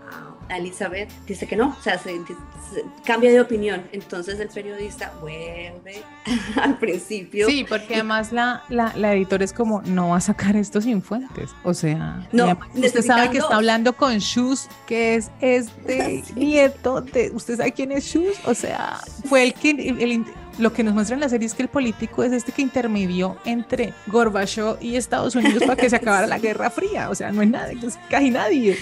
a 0.50 0.58
Elizabeth, 0.58 1.10
dice 1.28 1.46
que 1.48 1.56
no, 1.56 1.76
o 1.80 1.82
sea, 1.84 2.00
se, 2.00 2.12
se- 2.26 2.86
cambia 3.04 3.32
de 3.32 3.40
opinión. 3.42 3.84
Entonces 3.92 4.40
el 4.40 4.48
periodista 4.50 5.14
vuelve 5.22 6.02
al 6.62 6.78
principio. 6.80 7.48
Sí, 7.48 7.66
porque 7.70 7.94
además 7.96 8.32
la, 8.32 8.64
la, 8.70 8.92
la 8.96 9.14
editora 9.14 9.44
es 9.46 9.54
como, 9.54 9.82
no 9.84 10.10
va 10.10 10.18
a 10.18 10.22
sacar 10.22 10.56
esto 10.56 10.82
sin 10.82 11.02
fuentes. 11.04 11.52
O 11.64 11.74
sea, 11.76 12.28
No, 12.32 12.58
usted 12.74 13.04
sabe 13.04 13.30
que 13.30 13.38
está 13.38 13.56
hablando 13.58 13.94
con 13.94 14.18
Shus, 14.18 14.68
que 14.88 15.16
es 15.16 15.30
este 15.40 16.24
nieto 16.36 17.02
de, 17.02 17.30
¿usted 17.34 17.58
sabe 17.58 17.72
quién 17.74 17.92
es 17.92 18.06
Shus? 18.06 18.38
O 18.48 18.56
sea, 18.56 18.98
fue 19.30 19.44
el 19.44 19.54
que, 19.54 19.70
el- 19.70 20.02
el- 20.02 20.26
lo 20.58 20.74
que 20.74 20.84
nos 20.84 20.94
muestra 20.94 21.16
en 21.16 21.22
la 21.22 21.30
serie 21.30 21.48
es 21.48 21.54
que 21.54 21.64
el 21.64 21.70
político 21.70 22.24
es 22.24 22.32
este 22.32 22.52
que 22.52 22.62
intermedió 22.62 23.38
entre 23.46 23.94
Gorbachev 24.08 24.78
y 24.82 24.96
Estados 24.96 25.36
Unidos 25.36 25.64
para 25.64 25.76
que 25.76 25.90
se 25.90 25.96
acabara 25.98 26.28
la 26.28 26.40
Guerra 26.40 26.70
Fría. 26.70 27.10
O 27.10 27.16
sea, 27.16 27.32
no 27.32 27.42
es 27.42 27.50
nada, 27.50 27.72
casi 28.10 28.32
nadie. 28.32 28.78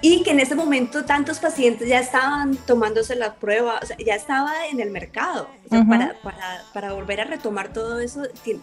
Y 0.00 0.22
que 0.22 0.30
en 0.30 0.40
ese 0.40 0.54
momento 0.54 1.04
tantos 1.04 1.38
pacientes 1.38 1.88
ya 1.88 1.98
estaban 1.98 2.56
tomándose 2.56 3.16
la 3.16 3.34
prueba, 3.34 3.80
o 3.82 3.86
sea, 3.86 3.96
ya 3.96 4.14
estaba 4.14 4.66
en 4.70 4.80
el 4.80 4.90
mercado. 4.90 5.48
O 5.66 5.68
sea, 5.68 5.80
Ujú. 5.80 5.88
para, 5.88 6.14
para, 6.22 6.62
para 6.72 6.92
volver 6.92 7.20
a 7.20 7.24
retomar 7.24 7.72
todo 7.72 7.98
eso, 7.98 8.22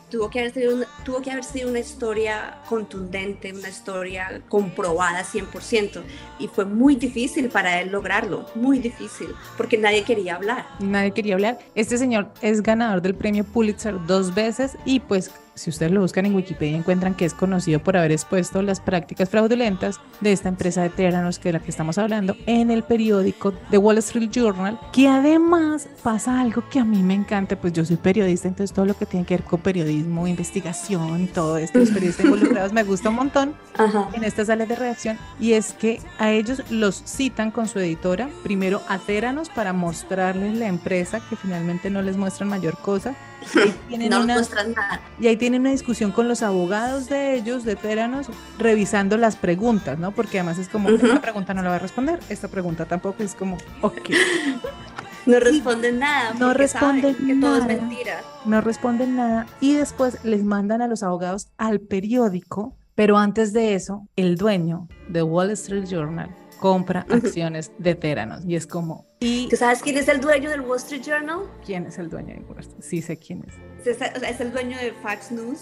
tuvo 0.10 0.30
que, 0.30 0.40
haber 0.40 0.54
sido 0.54 0.76
una, 0.76 0.88
tuvo 1.04 1.22
que 1.22 1.32
haber 1.32 1.44
sido 1.44 1.70
una 1.70 1.80
historia 1.80 2.60
contundente, 2.70 3.52
una 3.54 3.70
historia 3.70 4.42
comprobada 4.48 5.24
100%. 5.24 6.04
Y 6.40 6.48
fue 6.48 6.66
muy 6.66 6.96
difícil 6.96 7.50
para 7.50 7.82
él 7.82 7.92
lograrlo, 7.92 8.46
muy 8.56 8.80
difícil, 8.80 9.28
porque 9.58 9.78
nadie 9.78 10.04
quería 10.04 10.36
hablar. 10.36 10.66
Nadie 10.80 11.12
quería 11.12 11.36
hablar. 11.36 11.60
Este 11.76 11.98
señor 11.98 12.30
es 12.42 12.64
ganador 12.64 13.02
del 13.02 13.16
premio 13.16 13.44
Pulitzer 13.44 13.96
dos 14.06 14.34
veces 14.34 14.78
y 14.86 15.02
pues 15.02 15.32
si 15.56 15.70
ustedes 15.70 15.92
lo 15.92 16.02
buscan 16.02 16.26
en 16.26 16.36
Wikipedia 16.36 16.78
encuentran 16.78 17.16
que 17.16 17.26
es 17.26 17.34
conocido 17.34 17.80
por 17.80 17.98
haber 17.98 18.12
expuesto 18.12 18.62
las 18.62 18.80
prácticas 18.80 19.30
fraudulentas 19.30 20.00
de 20.22 20.32
esta 20.32 20.50
empresa 20.50 20.82
de 20.84 20.90
Teranos 20.90 21.40
que 21.40 21.50
es 21.50 21.54
la 21.54 21.60
que 21.60 21.72
estamos 21.72 21.98
hablando 21.98 22.36
en 22.46 22.72
el 22.72 22.84
periódico 22.84 23.54
The 23.72 23.78
Wall 23.78 23.98
Street 24.00 24.30
Journal, 24.30 24.80
que 24.92 25.08
además 25.08 25.88
pasa 26.04 26.40
algo 26.40 26.64
que 26.70 26.80
a 26.80 26.86
mí 26.86 27.02
me 27.04 27.14
encanta, 27.14 27.56
pues 27.56 27.74
yo 27.74 27.86
soy 27.86 27.98
periodista, 27.98 28.48
entonces 28.48 28.74
todo 28.74 28.86
lo 28.86 28.98
que 28.98 29.06
tiene 29.06 29.26
que 29.26 29.36
ver 29.36 29.44
con 29.44 29.62
periodismo, 29.62 30.28
investigación, 30.28 31.28
todo 31.28 31.58
esto, 31.58 31.80
los 31.80 31.90
periodistas 31.90 32.26
involucrados 32.26 32.74
me 32.74 32.84
gusta 32.84 33.10
un 33.10 33.16
montón 33.16 33.56
Ajá. 33.78 34.10
en 34.14 34.24
estas 34.24 34.48
sales 34.48 34.68
de 34.68 34.76
redacción 34.76 35.18
y 35.40 35.54
es 35.54 35.74
que 35.74 36.00
a 36.20 36.32
ellos 36.32 36.62
los 36.70 37.02
citan 37.06 37.52
con 37.52 37.68
su 37.68 37.80
editora, 37.80 38.30
primero 38.44 38.82
a 38.88 39.00
Teranos 39.00 39.50
para 39.50 39.74
mostrarles 39.74 40.58
la 40.58 40.68
empresa 40.68 41.22
que 41.30 41.36
finalmente 41.36 41.90
no 41.90 42.02
les 42.02 42.18
muestran 42.18 42.50
mayor 42.50 42.78
cosa. 42.78 43.16
Y 43.54 43.60
ahí 43.60 43.76
tienen 43.90 44.10
No 44.10 44.22
una- 44.24 44.34
muestran 44.36 44.74
nada. 44.74 45.02
y 45.20 45.28
ahí 45.28 45.38
tienen 45.38 45.62
una 45.62 45.72
discusión 45.72 46.12
con 46.12 46.28
los 46.28 46.42
abogados 46.42 47.08
de 47.10 47.36
ellos, 47.36 47.64
de 47.66 47.76
Teranos, 47.76 48.28
revisando 48.58 49.18
las 49.18 49.36
preguntas, 49.36 50.00
¿no? 50.00 50.12
Porque 50.12 50.40
además 50.40 50.58
es 50.58 50.68
como, 50.70 50.90
Ujú. 50.90 51.06
esta 51.06 51.22
pregunta 51.22 51.54
no 51.54 51.62
la 51.62 51.70
va 51.70 51.76
a 51.76 51.80
responder, 51.80 52.20
esta 52.30 52.48
pregunta 52.48 52.86
tampoco, 52.86 53.24
es 53.24 53.36
como, 53.36 53.58
ok, 53.82 54.10
No 55.26 55.40
responden 55.40 55.98
nada. 56.00 56.34
No 56.40 56.54
responden 56.54 57.16
que 57.16 57.36
todo 57.42 57.56
es 57.58 57.62
nada. 57.66 57.82
mentira. 57.82 58.22
no 58.46 58.62
responden 58.62 59.16
nada 59.16 59.48
y 59.60 59.74
después 59.74 60.24
les 60.24 60.44
mandan 60.44 60.84
a 60.84 60.88
los 60.88 61.02
abogados 61.02 61.48
al 61.58 61.80
periódico, 61.80 62.76
pero 62.94 63.18
antes 63.18 63.52
de 63.52 63.74
eso, 63.74 64.08
el 64.16 64.36
dueño 64.38 64.88
de 65.10 65.24
Wall 65.24 65.50
Street 65.52 65.86
Journal 65.86 66.30
compra 66.60 67.06
acciones 67.10 67.72
de 67.80 67.96
Teranos 67.96 68.46
y 68.46 68.56
es 68.56 68.68
como, 68.68 69.06
¿y 69.20 69.48
¿Tú 69.50 69.56
sabes 69.56 69.82
quién 69.82 69.98
es 69.98 70.08
el 70.08 70.20
dueño 70.22 70.50
del 70.50 70.62
Wall 70.62 70.78
Street 70.78 71.02
Journal? 71.04 71.40
quién 71.66 71.86
es 71.86 71.98
el 71.98 72.10
dueño 72.10 72.36
de 72.36 72.42
Wall 72.42 72.60
Street? 72.60 72.82
Sí 72.82 73.02
sé 73.02 73.18
quién 73.18 73.44
es. 73.48 73.54
Es, 73.88 74.02
es 74.02 74.40
el 74.42 74.52
dueño 74.52 74.78
de 74.78 74.92
Fox 74.94 75.32
News. 75.32 75.60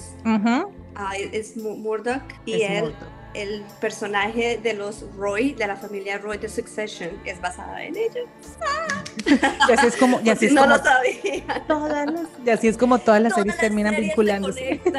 Ah, 0.95 1.13
es 1.31 1.57
Mu- 1.57 1.75
Murdoch 1.77 2.21
y 2.45 2.61
Es 2.61 2.71
él, 2.71 2.81
Murdoch. 2.83 2.97
el 3.33 3.63
personaje 3.81 4.59
de 4.61 4.73
los 4.73 5.05
Roy, 5.17 5.53
de 5.53 5.67
la 5.67 5.75
familia 5.75 6.17
Roy 6.19 6.37
de 6.37 6.47
Succession, 6.49 7.09
es 7.25 7.41
basada 7.41 7.83
en 7.83 7.95
ellos. 7.97 8.27
Y 9.69 9.71
así 9.71 9.87
es 9.87 9.95
como, 9.95 10.19
y 10.21 10.29
así 10.29 10.47
es 10.47 10.53
no 10.53 10.61
como 10.63 10.75
lo 10.75 10.83
sabía. 10.83 11.63
todas 11.67 12.05
las, 12.11 12.27
y 12.45 12.49
así 12.49 12.67
es 12.67 12.77
como 12.77 12.99
todas 12.99 13.21
las 13.21 13.31
Todas 13.33 13.43
series 13.43 13.55
las 13.55 13.61
terminan 13.61 13.93
series 13.93 14.09
vinculándose. 14.09 14.81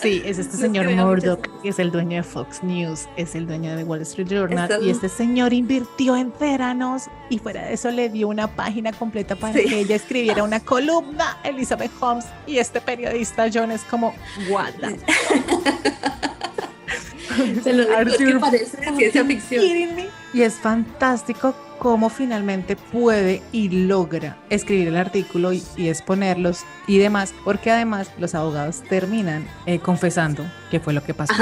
Sí, 0.00 0.22
es 0.24 0.38
este 0.38 0.56
señor 0.58 0.90
Murdoch, 0.90 1.46
que 1.62 1.68
es 1.70 1.78
el 1.78 1.90
dueño 1.90 2.16
de 2.16 2.22
Fox 2.22 2.62
News, 2.62 3.06
es 3.16 3.34
el 3.34 3.46
dueño 3.46 3.76
de 3.76 3.84
Wall 3.84 4.00
Street 4.02 4.28
Journal, 4.28 4.80
y 4.82 4.90
este 4.90 5.08
señor 5.08 5.52
invirtió 5.52 6.16
en 6.16 6.30
Theranos 6.32 7.04
y 7.28 7.38
fuera 7.38 7.66
de 7.66 7.74
eso 7.74 7.90
le 7.90 8.08
dio 8.08 8.28
una 8.28 8.48
página 8.48 8.92
completa 8.92 9.36
para 9.36 9.54
Sí. 9.54 9.64
que 9.66 9.80
ella 9.80 9.96
escribiera 9.96 10.42
una 10.42 10.60
columna, 10.64 11.38
Elizabeth 11.44 11.90
Holmes, 12.00 12.24
y 12.46 12.58
este 12.58 12.80
periodista 12.80 13.46
John 13.52 13.70
es 13.70 13.82
como, 13.82 14.14
what 14.48 14.70
Se 17.62 17.72
lo 17.72 17.84
digo, 17.84 18.00
es 18.00 18.16
que 18.18 18.38
parece 18.38 18.76
ciencia 18.96 19.24
ficción. 19.24 19.64
Y 20.32 20.42
es 20.42 20.54
fantástico 20.54 21.54
cómo 21.78 22.10
finalmente 22.10 22.76
puede 22.76 23.42
y 23.52 23.68
logra 23.86 24.36
escribir 24.50 24.88
el 24.88 24.96
artículo 24.96 25.52
y, 25.52 25.62
exponerlos 25.78 26.60
y 26.86 26.98
demás, 26.98 27.34
porque 27.44 27.70
además 27.70 28.10
los 28.18 28.34
abogados 28.34 28.82
terminan 28.88 29.48
eh, 29.66 29.78
confesando 29.78 30.44
qué 30.70 30.78
fue 30.78 30.92
lo 30.92 31.02
que 31.02 31.14
pasó. 31.14 31.32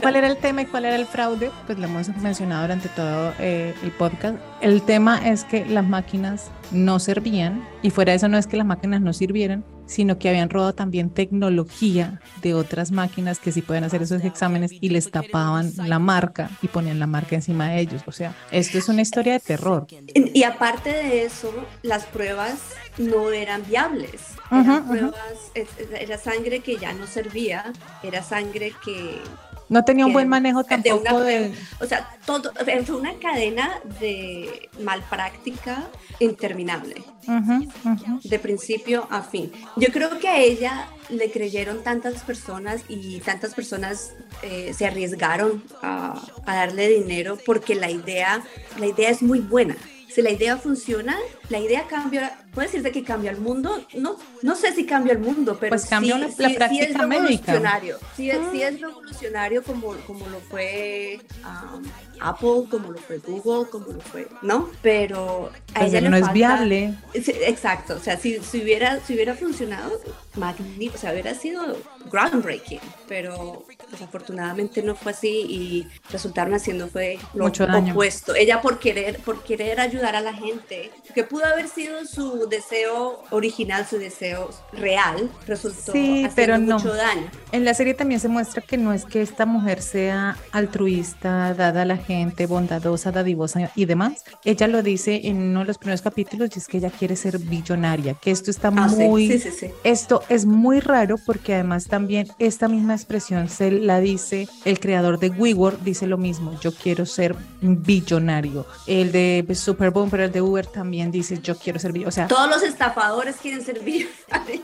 ¿Cuál 0.00 0.16
era 0.16 0.26
el 0.26 0.36
tema 0.36 0.62
y 0.62 0.66
cuál 0.66 0.84
era 0.84 0.96
el 0.96 1.06
fraude? 1.06 1.50
Pues 1.66 1.78
lo 1.78 1.86
hemos 1.86 2.08
mencionado 2.16 2.62
durante 2.62 2.88
todo 2.90 3.32
eh, 3.38 3.74
el 3.82 3.90
podcast. 3.92 4.36
El 4.60 4.82
tema 4.82 5.28
es 5.28 5.44
que 5.44 5.64
las 5.64 5.86
máquinas 5.86 6.50
no 6.70 6.98
servían 6.98 7.66
y 7.82 7.90
fuera 7.90 8.12
de 8.12 8.16
eso 8.16 8.28
no 8.28 8.38
es 8.38 8.46
que 8.46 8.56
las 8.56 8.66
máquinas 8.66 9.00
no 9.00 9.12
sirvieran, 9.12 9.64
sino 9.86 10.18
que 10.18 10.28
habían 10.28 10.50
robado 10.50 10.74
también 10.74 11.10
tecnología 11.10 12.20
de 12.42 12.54
otras 12.54 12.92
máquinas 12.92 13.38
que 13.38 13.52
sí 13.52 13.62
pueden 13.62 13.84
hacer 13.84 14.02
esos 14.02 14.22
exámenes 14.22 14.70
y 14.72 14.90
les 14.90 15.10
tapaban 15.10 15.72
la 15.76 15.98
marca 15.98 16.50
y 16.60 16.68
ponían 16.68 17.00
la 17.00 17.06
marca 17.06 17.36
encima 17.36 17.70
de 17.70 17.80
ellos. 17.80 18.02
O 18.06 18.12
sea, 18.12 18.34
esto 18.50 18.78
es 18.78 18.88
una 18.88 19.02
historia 19.02 19.32
de 19.32 19.40
terror. 19.40 19.86
Y 20.14 20.42
aparte 20.42 20.90
de 20.90 21.24
eso, 21.24 21.52
las 21.82 22.04
pruebas 22.04 22.58
no 22.98 23.30
eran 23.30 23.62
viables. 23.66 24.34
Eran 24.50 24.86
pruebas, 24.86 25.52
era 25.98 26.18
sangre 26.18 26.60
que 26.60 26.76
ya 26.76 26.92
no 26.92 27.06
servía, 27.06 27.72
era 28.02 28.22
sangre 28.22 28.72
que... 28.84 29.20
No 29.68 29.84
tenía 29.84 30.06
un 30.06 30.12
buen 30.12 30.28
manejo 30.28 30.62
de 30.62 30.74
una 30.74 30.82
tampoco 30.82 31.20
de... 31.20 31.52
O 31.80 31.86
sea, 31.86 32.08
todo, 32.24 32.52
fue 32.86 32.96
una 32.96 33.14
cadena 33.14 33.80
de 34.00 34.68
malpráctica 34.80 35.88
interminable. 36.20 37.02
Ujú, 37.28 37.68
ujú. 37.84 38.20
de 38.24 38.38
principio 38.38 39.06
a 39.10 39.20
fin. 39.20 39.52
Yo 39.76 39.88
creo 39.92 40.18
que 40.18 40.28
a 40.28 40.40
ella 40.40 40.88
le 41.10 41.30
creyeron 41.30 41.82
tantas 41.82 42.22
personas 42.22 42.82
y 42.88 43.20
tantas 43.20 43.54
personas 43.54 44.14
eh, 44.42 44.72
se 44.74 44.86
arriesgaron 44.86 45.62
a, 45.82 46.18
a 46.46 46.56
darle 46.56 46.88
dinero 46.88 47.36
porque 47.44 47.74
la 47.74 47.90
idea, 47.90 48.42
la 48.78 48.86
idea 48.86 49.10
es 49.10 49.22
muy 49.22 49.40
buena. 49.40 49.76
Si 50.08 50.22
la 50.22 50.30
idea 50.30 50.56
funciona, 50.56 51.18
la 51.48 51.58
idea 51.58 51.86
cambia, 51.86 52.36
puede 52.52 52.68
decirse 52.68 52.92
que 52.92 53.02
cambia 53.02 53.30
el 53.30 53.38
mundo, 53.38 53.82
no, 53.94 54.16
no 54.42 54.54
sé 54.54 54.74
si 54.74 54.84
cambia 54.84 55.12
el 55.14 55.18
mundo, 55.20 55.56
pero 55.58 55.70
Pues 55.70 55.86
cambia 55.86 56.14
sí, 56.16 56.20
la- 56.20 56.28
sí- 56.30 56.42
la 56.42 56.48
sí 56.48 56.54
práctica 56.56 56.84
es 56.84 56.94
revolucionario. 56.98 57.98
Sí, 58.16 58.30
es- 58.30 58.38
sí 58.52 58.62
es 58.62 58.80
revolucionario 58.80 59.62
como, 59.62 59.94
como 60.06 60.26
lo 60.28 60.40
fue 60.40 61.20
um, 61.44 61.82
Apple, 62.20 62.64
como 62.70 62.90
lo 62.90 62.98
fue 62.98 63.18
Google, 63.18 63.70
como 63.70 63.86
lo 63.86 64.00
fue, 64.00 64.26
¿no? 64.42 64.68
Pero 64.82 65.50
a 65.74 65.78
Pues 65.80 65.90
ella 65.90 66.00
le 66.02 66.10
no 66.10 66.16
es 66.16 66.22
falta- 66.22 66.34
viable. 66.34 66.94
Sí, 67.14 67.32
exacto, 67.46 67.94
o 67.94 68.00
sea, 68.00 68.16
si, 68.18 68.38
si, 68.40 68.62
hubiera, 68.62 69.00
si 69.00 69.14
hubiera 69.14 69.34
funcionado, 69.34 70.00
magnífico, 70.34 70.96
o 70.96 70.98
sea, 70.98 71.12
hubiera 71.12 71.34
sido 71.34 71.78
groundbreaking, 72.10 72.80
pero 73.08 73.64
desafortunadamente 73.90 74.82
no 74.82 74.94
fue 74.94 75.12
así 75.12 75.28
y 75.28 75.86
resultaron 76.10 76.54
haciendo 76.54 76.88
fue 76.88 77.18
lo 77.34 77.44
Mucho 77.44 77.66
daño. 77.66 77.92
opuesto. 77.92 78.34
Ella 78.34 78.60
por 78.60 78.78
querer, 78.78 79.18
por 79.20 79.42
querer 79.42 79.80
ayudar 79.80 80.14
a 80.16 80.20
la 80.20 80.32
gente, 80.34 80.90
que 81.14 81.24
pudo 81.24 81.37
haber 81.44 81.68
sido 81.68 82.04
su 82.04 82.48
deseo 82.48 83.22
original, 83.30 83.86
su 83.88 83.98
deseo 83.98 84.50
real, 84.72 85.30
resultó 85.46 85.92
Sí, 85.92 86.24
haciendo 86.24 86.32
pero 86.36 86.58
no. 86.58 86.76
mucho 86.78 86.94
daño. 86.94 87.30
En 87.52 87.64
la 87.64 87.74
serie 87.74 87.94
también 87.94 88.20
se 88.20 88.28
muestra 88.28 88.62
que 88.62 88.76
no 88.76 88.92
es 88.92 89.04
que 89.04 89.22
esta 89.22 89.46
mujer 89.46 89.82
sea 89.82 90.36
altruista, 90.52 91.54
dada 91.54 91.82
a 91.82 91.84
la 91.84 91.96
gente, 91.96 92.46
bondadosa, 92.46 93.10
dadivosa 93.12 93.70
y 93.74 93.84
demás. 93.84 94.24
Ella 94.44 94.66
lo 94.68 94.82
dice 94.82 95.20
en 95.24 95.36
uno 95.38 95.60
de 95.60 95.66
los 95.66 95.78
primeros 95.78 96.02
capítulos 96.02 96.50
y 96.54 96.58
es 96.58 96.66
que 96.68 96.78
ella 96.78 96.90
quiere 96.90 97.16
ser 97.16 97.38
billonaria, 97.38 98.14
que 98.14 98.30
esto 98.30 98.50
está 98.50 98.68
Ah, 98.68 98.88
muy... 98.88 99.28
sí, 99.28 99.38
sí, 99.38 99.50
sí. 99.50 99.66
Esto 99.84 100.22
es 100.28 100.44
muy 100.46 100.80
raro 100.80 101.16
porque 101.24 101.54
además 101.54 101.86
también 101.86 102.28
esta 102.38 102.68
misma 102.68 102.94
expresión 102.94 103.48
se 103.48 103.70
la 103.70 103.98
dice 104.00 104.46
el 104.64 104.78
creador 104.78 105.18
de 105.18 105.30
WeWork, 105.30 105.80
dice 105.80 106.06
lo 106.06 106.18
mismo, 106.18 106.58
yo 106.60 106.72
quiero 106.72 107.06
ser 107.06 107.34
billonario. 107.60 108.66
El 108.86 109.12
de 109.12 109.46
Super 109.54 109.90
Bumper, 109.90 110.20
el 110.20 110.32
de 110.32 110.42
Uber 110.42 110.66
también 110.66 111.10
dice 111.10 111.27
yo 111.36 111.56
quiero 111.56 111.78
ser. 111.78 111.92
O 112.06 112.10
sea, 112.10 112.26
Todos 112.28 112.48
los 112.48 112.62
estafadores 112.62 113.36
quieren 113.36 113.62
ser. 113.64 113.78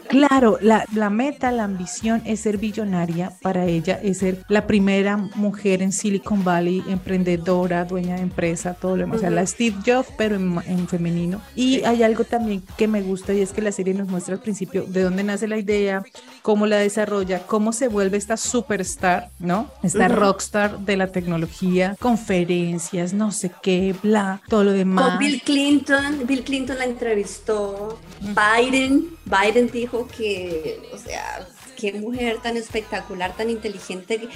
Claro, 0.09 0.59
la, 0.61 0.85
la 0.93 1.11
meta, 1.11 1.51
la 1.51 1.65
ambición 1.65 2.23
es 2.25 2.41
ser 2.41 2.59
billonaria 2.59 3.33
para 3.43 3.65
ella, 3.67 3.99
es 4.03 4.19
ser 4.19 4.45
la 4.49 4.67
primera 4.67 5.17
mujer 5.17 5.83
en 5.83 5.93
Silicon 5.93 6.45
Valley, 6.45 6.85
emprendedora, 6.89 7.85
dueña 7.85 8.17
de 8.17 8.23
empresa, 8.23 8.75
todo 8.75 8.97
lo 8.97 9.03
demás. 9.05 9.17
O 9.17 9.21
sea, 9.21 9.31
la 9.31 9.47
Steve 9.47 9.77
Jobs, 9.85 10.09
pero 10.17 10.37
en, 10.37 10.61
en 10.67 10.89
femenino. 10.89 11.41
Y 11.55 11.83
hay 11.85 12.03
algo 12.03 12.25
también 12.25 12.63
que 12.77 12.87
me 12.87 13.03
gusta 13.03 13.33
y 13.33 13.41
es 13.41 13.53
que 13.53 13.63
la 13.63 13.73
serie 13.73 13.95
nos 13.95 14.09
muestra 14.09 14.35
al 14.35 14.41
principio 14.41 14.85
de 14.87 15.03
dónde 15.03 15.25
nace 15.25 15.49
la 15.49 15.59
idea, 15.59 16.03
cómo 16.43 16.67
la 16.67 16.77
desarrolla, 16.77 17.41
cómo 17.47 17.73
se 17.73 17.89
vuelve 17.89 18.17
esta 18.17 18.37
superstar, 18.37 19.31
¿no? 19.39 19.71
Esta 19.83 20.07
Ujú. 20.07 20.15
rockstar 20.17 20.79
de 20.81 20.97
la 20.97 21.09
tecnología, 21.09 21.97
conferencias, 22.01 23.13
no 23.15 23.31
sé 23.33 23.51
qué, 23.63 23.95
bla, 24.03 24.41
todo 24.49 24.65
lo 24.65 24.73
demás. 24.73 25.11
Con 25.11 25.19
Bill 25.19 25.43
Clinton, 25.43 26.21
Bill 26.27 26.45
Clinton 26.45 26.54
la 26.61 26.85
entrevistó, 26.85 27.99
Biden, 28.21 29.17
Biden 29.25 29.71
dijo 29.71 30.07
que, 30.09 30.81
o 30.93 30.99
sea, 30.99 31.47
qué 31.77 31.93
mujer 31.93 32.39
tan 32.43 32.57
espectacular, 32.57 33.37
tan 33.37 33.51
inteligente, 33.51 34.29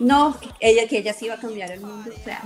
no, 0.00 0.36
ella 0.60 0.88
que 0.88 0.98
ella 0.98 1.12
sí 1.12 1.26
iba 1.26 1.34
a 1.34 1.40
cambiar 1.40 1.70
el 1.70 1.80
mundo, 1.80 2.10
o 2.14 2.24
sea, 2.24 2.42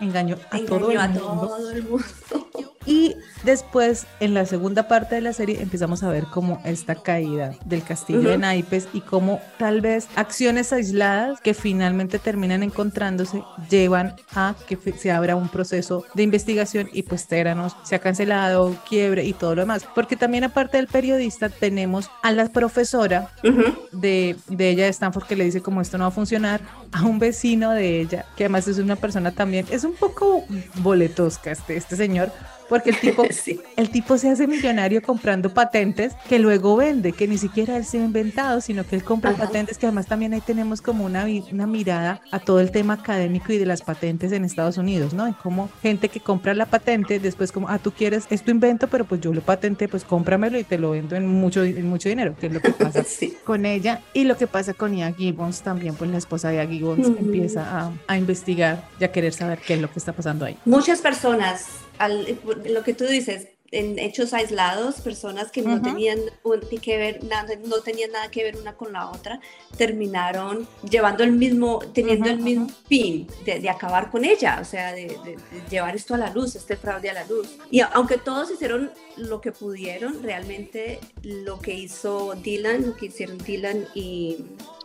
Engañó 0.00 0.36
a 0.50 0.58
todo 0.58 0.90
engañó 0.90 0.90
el 0.90 0.98
a 0.98 1.08
mundo. 1.08 1.46
todo 1.48 1.70
el 1.70 1.82
mundo. 1.84 2.04
Y 2.86 3.16
después, 3.44 4.06
en 4.20 4.34
la 4.34 4.44
segunda 4.44 4.88
parte 4.88 5.14
de 5.14 5.22
la 5.22 5.32
serie, 5.32 5.62
empezamos 5.62 6.02
a 6.02 6.10
ver 6.10 6.24
cómo 6.24 6.60
esta 6.66 6.94
caída 6.96 7.54
del 7.64 7.82
castillo 7.82 8.20
de 8.20 8.32
Ujú. 8.32 8.38
naipes 8.40 8.88
y 8.92 9.00
cómo 9.00 9.40
tal 9.58 9.80
vez 9.80 10.06
acciones 10.16 10.70
aisladas 10.70 11.40
que 11.40 11.54
finalmente 11.54 12.18
terminan 12.18 12.62
encontrándose 12.62 13.42
llevan 13.70 14.16
a 14.34 14.54
que 14.68 14.76
se 14.98 15.10
abra 15.10 15.34
un 15.34 15.48
proceso 15.48 16.04
de 16.12 16.24
investigación 16.24 16.90
y 16.92 17.04
pues 17.04 17.26
Teranos 17.26 17.74
se 17.84 17.94
ha 17.94 18.00
cancelado, 18.00 18.76
quiebre 18.86 19.24
y 19.24 19.32
todo 19.32 19.54
lo 19.54 19.62
demás. 19.62 19.86
Porque 19.94 20.16
también 20.16 20.44
aparte 20.44 20.76
del 20.76 20.86
periodista 20.86 21.48
tenemos 21.48 22.10
a 22.22 22.32
la 22.32 22.48
profesora 22.50 23.30
Ujú. 23.42 23.62
de, 23.92 24.36
de 24.48 24.68
ella 24.68 24.84
de 24.84 24.90
Stanford 24.90 25.24
que 25.24 25.36
le 25.36 25.44
dice 25.44 25.62
como 25.62 25.80
esto 25.80 25.96
no 25.96 26.04
va 26.04 26.08
a 26.08 26.10
funcionar 26.10 26.60
a 26.92 27.02
un 27.04 27.18
vecino 27.18 27.70
de 27.70 28.02
ella, 28.02 28.26
que 28.36 28.44
además 28.44 28.68
es 28.68 28.76
una 28.76 28.96
persona 28.96 29.30
también, 29.30 29.64
es 29.70 29.83
un 29.84 29.94
poco 29.94 30.44
boletosca 30.76 31.50
este, 31.52 31.76
este 31.76 31.96
señor, 31.96 32.32
porque 32.68 32.90
el 32.90 32.96
tipo, 33.00 33.24
Sí. 33.30 33.60
el 33.76 33.90
tipo 33.90 34.16
se 34.18 34.30
hace 34.30 34.46
millonario 34.46 35.02
comprando 35.02 35.52
patentes 35.52 36.14
que 36.28 36.38
luego 36.38 36.76
vende, 36.76 37.12
que 37.12 37.26
ni 37.28 37.38
siquiera 37.38 37.76
él 37.76 37.84
se 37.84 37.98
ha 37.98 38.04
inventado, 38.04 38.60
sino 38.60 38.84
que 38.84 38.96
él 38.96 39.04
compra 39.04 39.30
Ajá. 39.30 39.46
patentes, 39.46 39.78
que 39.78 39.86
además 39.86 40.06
también 40.06 40.32
ahí 40.34 40.40
tenemos 40.40 40.80
como 40.82 41.04
una, 41.04 41.26
una 41.52 41.66
mirada 41.66 42.20
a 42.30 42.38
todo 42.40 42.60
el 42.60 42.70
tema 42.70 42.94
académico 42.94 43.52
y 43.52 43.58
de 43.58 43.66
las 43.66 43.82
patentes 43.82 44.32
en 44.32 44.44
Estados 44.44 44.78
Unidos, 44.78 45.14
¿no? 45.14 45.28
Y 45.28 45.32
como 45.32 45.68
gente 45.82 46.08
que 46.08 46.20
compra 46.20 46.54
la 46.54 46.66
patente, 46.66 47.18
después 47.18 47.52
como, 47.52 47.68
ah, 47.68 47.78
tú 47.78 47.92
quieres, 47.92 48.24
es 48.30 48.42
tu 48.42 48.50
invento, 48.50 48.88
pero 48.88 49.04
pues 49.04 49.20
yo 49.20 49.32
lo 49.32 49.40
patenté, 49.40 49.88
pues 49.88 50.04
cómpramelo 50.04 50.58
y 50.58 50.64
te 50.64 50.78
lo 50.78 50.90
vendo 50.92 51.16
en 51.16 51.26
mucho, 51.26 51.62
en 51.64 51.86
mucho 51.88 52.08
dinero, 52.08 52.34
que 52.38 52.46
es 52.46 52.52
lo 52.52 52.60
que 52.60 52.70
pasa 52.72 53.04
Sí. 53.04 53.36
con 53.44 53.66
ella 53.66 54.00
y 54.12 54.24
lo 54.24 54.36
que 54.36 54.46
pasa 54.46 54.74
con 54.74 54.94
Ia 54.94 55.12
Gibbons 55.12 55.62
también, 55.62 55.94
pues 55.94 56.10
la 56.10 56.18
esposa 56.18 56.48
de 56.48 56.56
Ia 56.56 56.66
Gibbons 56.66 57.06
empieza 57.18 57.80
a, 57.80 57.92
a 58.06 58.16
investigar 58.18 58.84
y 59.00 59.04
a 59.04 59.12
querer 59.12 59.32
saber 59.32 59.58
qué 59.58 59.74
es 59.74 59.80
lo 59.80 59.90
que 59.90 59.98
está 59.98 60.12
pasando 60.12 60.44
ahí. 60.44 60.56
Muchas 60.64 61.00
personas, 61.00 61.66
al- 61.98 62.38
lo 62.56 62.82
que 62.82 62.94
tú 62.94 63.04
dices, 63.06 63.48
en 63.70 63.98
hechos 63.98 64.32
aislados, 64.34 65.00
personas 65.00 65.50
que 65.50 65.60
no 65.60 65.74
Ujú. 65.76 65.82
tenían 65.82 66.20
un- 66.44 66.60
que 66.80 66.96
ver 66.96 67.24
nada, 67.24 67.54
no 67.64 67.80
tenían 67.80 68.12
nada 68.12 68.30
que 68.30 68.44
ver 68.44 68.56
una 68.56 68.74
con 68.76 68.92
la 68.92 69.10
otra, 69.10 69.40
terminaron 69.76 70.68
llevando 70.88 71.24
el 71.24 71.32
mismo, 71.32 71.80
teniendo 71.92 72.26
Ujú, 72.26 72.34
el 72.38 72.42
mismo 72.44 72.68
fin 72.88 73.26
de, 73.44 73.58
de 73.58 73.68
acabar 73.70 74.10
con 74.12 74.24
ella, 74.24 74.58
o 74.60 74.64
sea, 74.64 74.92
de, 74.92 75.06
de- 75.24 75.36
de 75.36 75.68
llevar 75.70 75.96
esto 75.96 76.14
a 76.14 76.18
la 76.18 76.30
luz, 76.32 76.54
este 76.54 76.76
fraude 76.76 77.10
a 77.10 77.14
la 77.14 77.24
luz. 77.26 77.48
Y 77.70 77.80
aunque 77.80 78.16
todos 78.18 78.50
hicieron 78.52 78.92
lo 79.16 79.40
que 79.40 79.50
pudieron, 79.50 80.22
realmente 80.22 81.00
lo 81.22 81.58
que 81.58 81.74
hizo 81.74 82.34
Dylan, 82.34 82.86
lo 82.86 82.96
que 82.96 83.06
hicieron 83.06 83.38
Dylan 83.38 83.88
y 83.94 84.36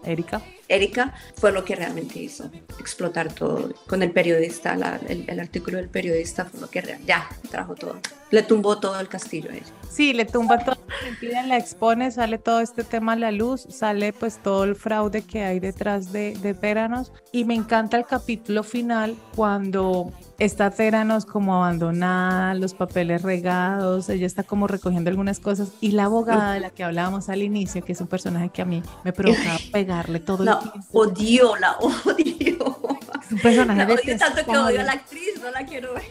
Erika. 0.04 0.42
Erika, 0.68 1.14
fue 1.36 1.52
lo 1.52 1.66
que 1.66 1.76
realmente 1.76 2.20
hizo 2.20 2.50
explotar 2.80 3.34
todo. 3.34 3.74
Con 3.88 4.04
el 4.04 4.12
periodista, 4.12 4.76
la- 4.76 5.00
el, 5.08 5.26
el 5.28 5.40
artículo 5.40 5.78
del 5.78 5.90
periodista 5.90 6.46
fue 6.46 6.60
lo 6.62 6.70
que 6.70 6.82
re- 6.82 7.00
ya 7.06 7.28
trajo 7.50 7.76
todo. 7.76 8.00
Le 8.32 8.44
tumbó 8.44 8.80
todo 8.80 9.00
el 9.00 9.08
castillo 9.08 9.50
a 9.52 9.56
ella. 9.56 9.66
Sí, 9.90 10.14
le 10.14 10.26
tumba 10.26 10.60
toda 10.60 10.78
la 10.88 11.10
mentira, 11.10 11.44
la 11.44 11.58
expone, 11.58 12.12
sale 12.12 12.38
todo 12.38 12.62
este 12.62 12.84
tema 12.84 13.14
a 13.14 13.16
la 13.16 13.32
luz, 13.32 13.66
sale 13.70 14.14
pues 14.14 14.38
todo 14.42 14.64
el 14.64 14.76
fraude 14.76 15.24
que 15.24 15.44
hay 15.44 15.60
detrás 15.60 16.12
de, 16.12 16.34
de 16.38 16.54
Teranos 16.54 17.12
y 17.32 17.44
me 17.46 17.56
encanta 17.56 17.98
el 17.98 18.06
capítulo 18.06 18.62
final 18.64 19.16
cuando 19.36 20.12
está 20.40 20.72
Teranos 20.72 21.26
como 21.26 21.56
abandonada, 21.56 22.54
los 22.54 22.74
papeles 22.74 23.22
regados, 23.22 24.10
ella 24.10 24.26
está 24.26 24.44
como 24.44 24.68
recogiendo 24.68 25.10
algunas 25.10 25.40
cosas 25.40 25.70
y 25.82 25.92
la 25.92 26.06
abogada 26.06 26.54
de 26.54 26.60
la 26.62 26.70
que 26.70 26.84
hablábamos 26.84 27.30
al 27.30 27.42
inicio, 27.44 27.84
que 27.84 27.92
es 27.92 28.02
un 28.02 28.08
personaje 28.08 28.50
que 28.50 28.62
a 28.62 28.66
mí 28.66 28.82
me 29.04 29.14
provocaba 29.14 29.58
pegarle 29.72 30.20
todo 30.20 30.44
el 30.44 30.48
La 30.48 30.60
tiempo. 30.60 30.80
odio, 30.94 31.56
la 31.58 31.78
odio. 31.78 32.99
Es 33.30 33.34
un 33.34 33.40
personaje 33.40 33.80
La 33.88 33.94
odio 33.94 34.18
tanto 34.18 34.46
que 34.46 34.52
odio 34.58 34.66
detestable. 34.66 34.80
a 34.80 34.84
la 34.84 34.92
actriz, 34.94 35.42
no 35.42 35.52
la 35.52 35.66
quiero 35.66 35.94
ver. 35.94 36.04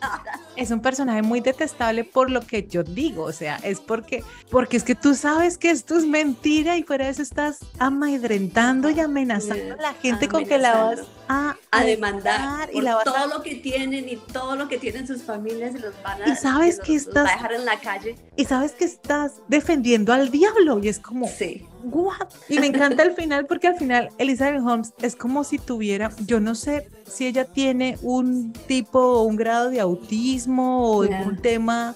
Nada. 0.00 0.40
es 0.56 0.70
un 0.70 0.80
personaje 0.80 1.22
muy 1.22 1.40
detestable 1.40 2.04
por 2.04 2.30
lo 2.30 2.40
que 2.42 2.66
yo 2.66 2.82
digo, 2.82 3.22
o 3.24 3.32
sea, 3.32 3.56
es 3.62 3.80
porque, 3.80 4.22
porque 4.50 4.76
es 4.76 4.82
que 4.84 4.94
tú 4.94 5.14
sabes 5.14 5.56
que 5.58 5.70
esto 5.70 5.96
es 5.96 6.04
mentira 6.06 6.76
y 6.76 6.82
fuera 6.82 7.06
de 7.06 7.10
eso 7.12 7.22
estás 7.22 7.58
amedrentando 7.78 8.90
y 8.90 9.00
amenazando 9.00 9.74
a 9.74 9.82
la 9.82 9.94
gente 9.94 10.28
con 10.28 10.44
que 10.44 10.58
la 10.58 10.74
vas 10.76 11.00
a, 11.28 11.56
a 11.70 11.84
demandar 11.84 12.70
y 12.72 12.80
la 12.80 12.94
vas 12.96 13.04
todo 13.04 13.16
a... 13.16 13.26
lo 13.26 13.42
que 13.42 13.56
tienen 13.56 14.08
y 14.08 14.16
todo 14.16 14.54
lo 14.56 14.68
que 14.68 14.78
tienen 14.78 15.06
sus 15.06 15.22
familias 15.22 15.74
y 15.74 15.78
los 15.78 15.94
van 16.02 16.22
a, 16.22 16.28
Y 16.28 16.36
sabes 16.36 16.78
los- 16.78 16.86
que 16.86 16.92
los 16.94 17.06
va 17.06 17.08
estás- 17.10 17.28
a 17.30 17.34
dejar 17.36 17.52
en 17.54 17.64
la 17.64 17.80
calle. 17.80 18.14
Y 18.36 18.44
sabes 18.44 18.72
que 18.72 18.84
estás 18.84 19.32
defendiendo 19.48 20.12
al 20.12 20.30
diablo 20.30 20.78
y 20.82 20.88
es 20.88 20.98
como, 20.98 21.26
Sí. 21.26 21.66
What? 21.86 22.28
Y 22.48 22.58
me 22.58 22.66
encanta 22.66 23.02
el 23.02 23.12
final 23.12 23.46
porque 23.46 23.68
al 23.68 23.76
final 23.76 24.10
Elizabeth 24.18 24.60
Holmes 24.62 24.92
es 25.02 25.16
como 25.16 25.44
si 25.44 25.58
tuviera, 25.58 26.10
yo 26.26 26.40
no 26.40 26.54
sé 26.54 26.88
si 27.06 27.26
ella 27.26 27.44
tiene 27.44 27.98
un 28.02 28.52
tipo 28.52 28.98
o 28.98 29.22
un 29.22 29.36
grado 29.36 29.70
de 29.70 29.80
autismo 29.80 30.90
o 30.96 31.04
Ya. 31.04 31.18
algún 31.18 31.36
tema 31.36 31.94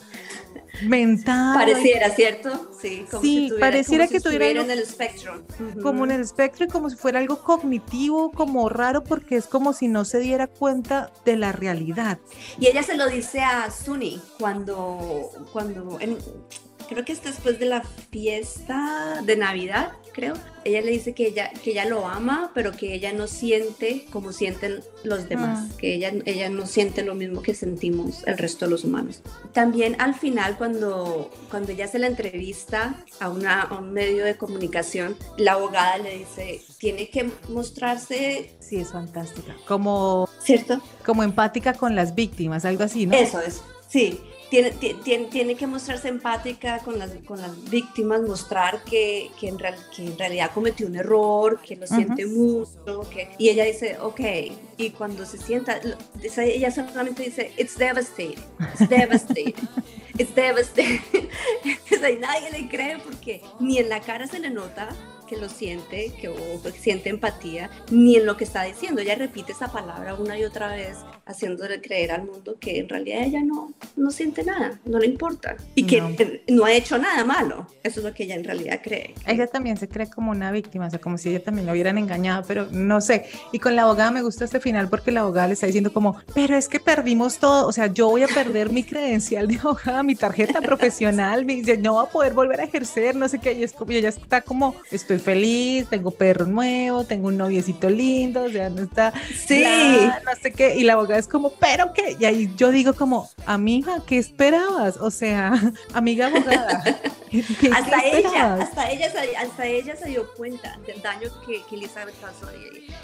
mental. 0.83 1.55
Pareciera, 1.59 2.11
¿cierto? 2.11 2.71
Sí, 2.81 3.05
como 3.11 3.23
Sí, 3.23 3.35
si 3.45 3.49
tuviera, 3.49 3.67
pareciera 3.67 4.05
como 4.07 4.13
que 4.13 4.19
si 4.21 4.25
tuviera 4.25 4.61
en 4.63 4.71
el 4.71 4.79
espectro. 4.79 5.43
Como 5.83 6.05
en 6.05 6.11
el 6.13 6.21
espectro 6.23 6.65
y 6.65 6.69
como 6.69 6.89
si 6.89 6.97
fuera 6.97 7.19
algo 7.19 7.43
cognitivo, 7.43 8.31
como 8.33 8.69
raro, 8.69 9.05
porque 9.05 9.37
es 9.37 9.47
como 9.47 9.73
si 9.73 9.89
no 9.89 10.05
se 10.05 10.21
diera 10.21 10.47
cuenta 10.47 11.11
de 11.25 11.37
la 11.37 11.53
realidad. 11.53 12.19
Y 12.59 12.67
ella 12.69 12.83
se 12.83 12.97
lo 12.97 13.09
dice 13.09 13.41
a 13.43 13.71
Suni 13.71 14.21
cuando, 14.39 15.31
cuando 15.53 15.99
en- 16.01 16.19
creo 16.91 17.05
que 17.05 17.13
es 17.13 17.23
después 17.23 17.59
de 17.59 17.65
la 17.67 17.83
fiesta 18.11 19.23
de 19.25 19.37
Navidad, 19.37 19.93
creo. 20.13 20.35
Ella 20.65 20.83
le 20.83 20.91
dice 20.91 21.15
que 21.15 21.29
ella, 21.29 21.51
que 21.65 21.71
ella 21.71 21.87
lo 21.87 22.07
ama, 22.07 22.51
pero 22.55 22.73
que 22.73 22.93
ella 22.93 23.13
no 23.15 23.27
siente 23.27 24.05
como 24.13 24.33
sienten 24.33 24.81
los 25.05 25.27
demás, 25.29 25.69
Ah. 25.71 25.75
que 25.79 25.95
ella, 25.95 26.13
ella 26.27 26.51
no 26.51 26.67
siente 26.67 27.03
lo 27.03 27.15
mismo 27.15 27.41
que 27.41 27.55
sentimos 27.55 28.23
el 28.27 28.37
resto 28.37 28.67
de 28.67 28.73
los 28.73 28.85
humanos. 28.85 29.23
También 29.55 29.97
al 30.01 30.15
final, 30.15 30.59
cuando, 30.59 31.31
cuando 31.51 31.73
ella 31.73 31.87
hace 31.87 31.99
la 31.99 32.09
entrevista 32.09 32.95
a, 33.21 33.31
una, 33.31 33.63
a 33.63 33.79
un 33.79 33.93
medio 33.93 34.25
de 34.25 34.37
comunicación, 34.37 35.17
la 35.39 35.53
abogada 35.53 35.97
le 35.99 36.19
dice, 36.19 36.61
tiene 36.79 37.09
que 37.09 37.31
mostrarse, 37.49 38.55
Sí, 38.61 38.77
es 38.77 38.93
fantástica. 38.93 39.57
Como, 39.67 40.29
¿cierto? 40.43 40.81
como 41.07 41.23
empática 41.23 41.73
con 41.73 41.97
las 41.97 42.15
víctimas, 42.15 42.65
algo 42.65 42.85
así, 42.85 43.07
¿no? 43.07 43.15
Eso 43.17 43.41
es, 43.41 43.63
sí. 43.89 44.21
Tiene, 44.51 44.73
ti- 44.73 44.95
tiene, 45.05 45.27
tiene 45.27 45.55
que 45.55 45.67
mostrarse 45.69 46.09
empática 46.09 46.81
con 46.81 46.99
las, 46.99 47.11
con 47.25 47.41
las 47.41 47.71
víctimas, 47.71 48.21
mostrar 48.23 48.83
que, 48.85 49.31
que, 49.39 49.47
en 49.49 49.59
real- 49.61 49.79
que 49.95 50.05
en 50.07 50.19
realidad 50.19 50.51
cometió 50.53 50.87
un 50.89 50.97
error, 50.97 51.61
que 51.65 51.77
lo 51.77 51.87
siente 51.87 52.27
mucho. 52.27 53.09
Que, 53.13 53.31
y 53.39 53.49
ella 53.49 53.65
dice, 53.65 53.97
ok, 54.01 54.21
y 54.77 54.91
cuando 54.91 55.25
se 55.25 55.39
sienta, 55.39 55.81
ella 56.39 56.71
solamente 56.73 57.23
dice, 57.23 57.53
it's 57.59 57.79
devastating, 57.79 58.39
it's 58.79 58.89
devastating, 58.89 59.55
it's 60.19 60.35
devastating. 60.35 61.01
O 61.93 62.03
sea, 62.03 62.11
y 62.11 62.17
nadie 62.17 62.51
le 62.51 62.67
cree 62.69 62.99
porque 62.99 63.43
ni 63.61 63.77
en 63.79 63.89
la 63.91 64.01
cara 64.01 64.27
se 64.27 64.39
le 64.39 64.49
nota 64.49 64.89
que 65.31 65.37
lo 65.37 65.49
siente, 65.49 66.13
que 66.21 66.29
o 66.29 66.37
siente 66.77 67.09
empatía, 67.09 67.71
ni 67.93 68.17
en 68.17 68.27
lo 68.27 68.37
que 68.37 68.43
está 68.43 68.65
diciendo. 68.65 69.01
Ella 69.01 69.15
repite 69.15 69.53
esa 69.53 69.69
palabra 69.71 70.15
una 70.15 70.37
y 70.37 70.43
otra 70.45 70.75
vez, 70.75 70.97
haciéndole 71.25 71.81
creer 71.81 72.11
al 72.11 72.25
mundo 72.25 72.57
que 72.59 72.81
en 72.81 72.89
realidad 72.89 73.23
ella 73.23 73.41
no, 73.45 73.73
no 73.95 74.11
siente 74.11 74.43
nada, 74.43 74.81
no 74.85 74.99
le 74.99 75.07
importa. 75.07 75.57
Y 75.77 75.87
que 75.87 76.01
No. 76.01 76.09
eh, 76.19 76.43
no 76.49 76.65
ha 76.65 76.73
hecho 76.73 76.99
nada 76.99 77.25
malo. 77.25 77.69
Eso 77.85 78.01
es 78.01 78.07
lo 78.07 78.13
que 78.13 78.25
ella 78.25 78.35
en 78.35 78.43
realidad 78.43 78.81
cree. 78.83 79.15
Ella 79.25 79.47
también 79.47 79.77
se 79.77 79.89
cree 79.89 80.11
como 80.11 80.33
una 80.33 80.51
víctima, 80.51 80.89
o 80.89 80.91
sea, 80.91 81.01
como 81.01 81.17
si 81.17 81.29
ella 81.29 81.45
también 81.45 81.65
lo 81.67 81.73
hubieran 81.73 81.97
engañado, 81.97 82.43
pero 82.49 82.67
no 82.73 83.01
sé. 83.01 83.27
Y 83.53 83.61
con 83.61 83.77
la 83.77 83.83
abogada 83.83 84.11
me 84.11 84.23
gusta 84.23 84.45
este 84.45 84.59
final 84.59 84.89
porque 84.89 85.13
la 85.13 85.21
abogada 85.21 85.47
le 85.47 85.53
está 85.55 85.67
diciendo 85.67 85.93
como, 85.93 86.21
pero 86.35 86.57
es 86.57 86.67
que 86.67 86.81
perdimos 86.81 87.39
todo, 87.39 87.69
o 87.69 87.73
sea, 87.73 87.87
yo 87.87 88.09
voy 88.11 88.25
a 88.25 88.29
perder 88.29 88.71
mi 88.71 88.83
credencial 88.83 89.47
de 89.47 89.59
abogada, 89.59 90.03
mi 90.03 90.17
tarjeta 90.17 90.61
profesional, 90.61 91.45
mi, 91.45 91.63
no 91.63 91.93
voy 91.93 92.07
a 92.07 92.11
poder 92.11 92.33
volver 92.35 92.61
a 92.61 92.65
ejercer, 92.65 93.15
no 93.15 93.29
sé 93.29 93.39
qué, 93.39 93.53
y, 93.53 93.63
es 93.63 93.73
como, 93.73 93.93
y 93.93 93.97
ella 93.99 94.09
está 94.09 94.41
como, 94.41 94.75
estoy 94.91 95.20
feliz, 95.21 95.87
tengo 95.89 96.11
perro 96.11 96.47
nuevo, 96.47 97.05
tengo 97.05 97.29
un 97.29 97.37
noviecito 97.37 97.89
lindo, 97.89 98.45
o 98.45 98.51
sea, 98.51 98.69
no 98.71 98.83
está, 98.83 99.13
Sí. 99.47 99.63
no 100.25 100.33
sé 100.43 100.53
qué, 100.53 100.77
y 100.77 100.83
la 100.85 100.95
abogada 100.95 101.19
es 101.21 101.29
como, 101.29 101.51
pero 101.53 101.93
qué, 101.93 102.17
y 102.19 102.25
ahí 102.25 102.51
yo 102.57 102.71
digo 102.71 102.95
como, 102.95 103.31
amiga, 103.47 104.03
¿qué 104.07 104.19
esperabas? 104.19 104.97
O 104.97 105.11
sea, 105.11 105.53
amiga 105.95 106.27
abogada. 106.27 106.83
¿qué- 107.31 107.45
qué 107.61 107.71
hasta 107.73 108.05
ella, 108.07 108.55
hasta 108.55 108.91
ella, 108.91 109.11
se, 109.11 109.37
hasta 109.37 109.67
ella 109.67 109.97
se 109.97 110.09
dio 110.09 110.33
cuenta 110.35 110.79
del 110.87 111.01
daño 111.03 111.29
que, 111.47 111.63
que 111.69 111.77
Elizabeth 111.77 112.15
pasó. 112.17 112.49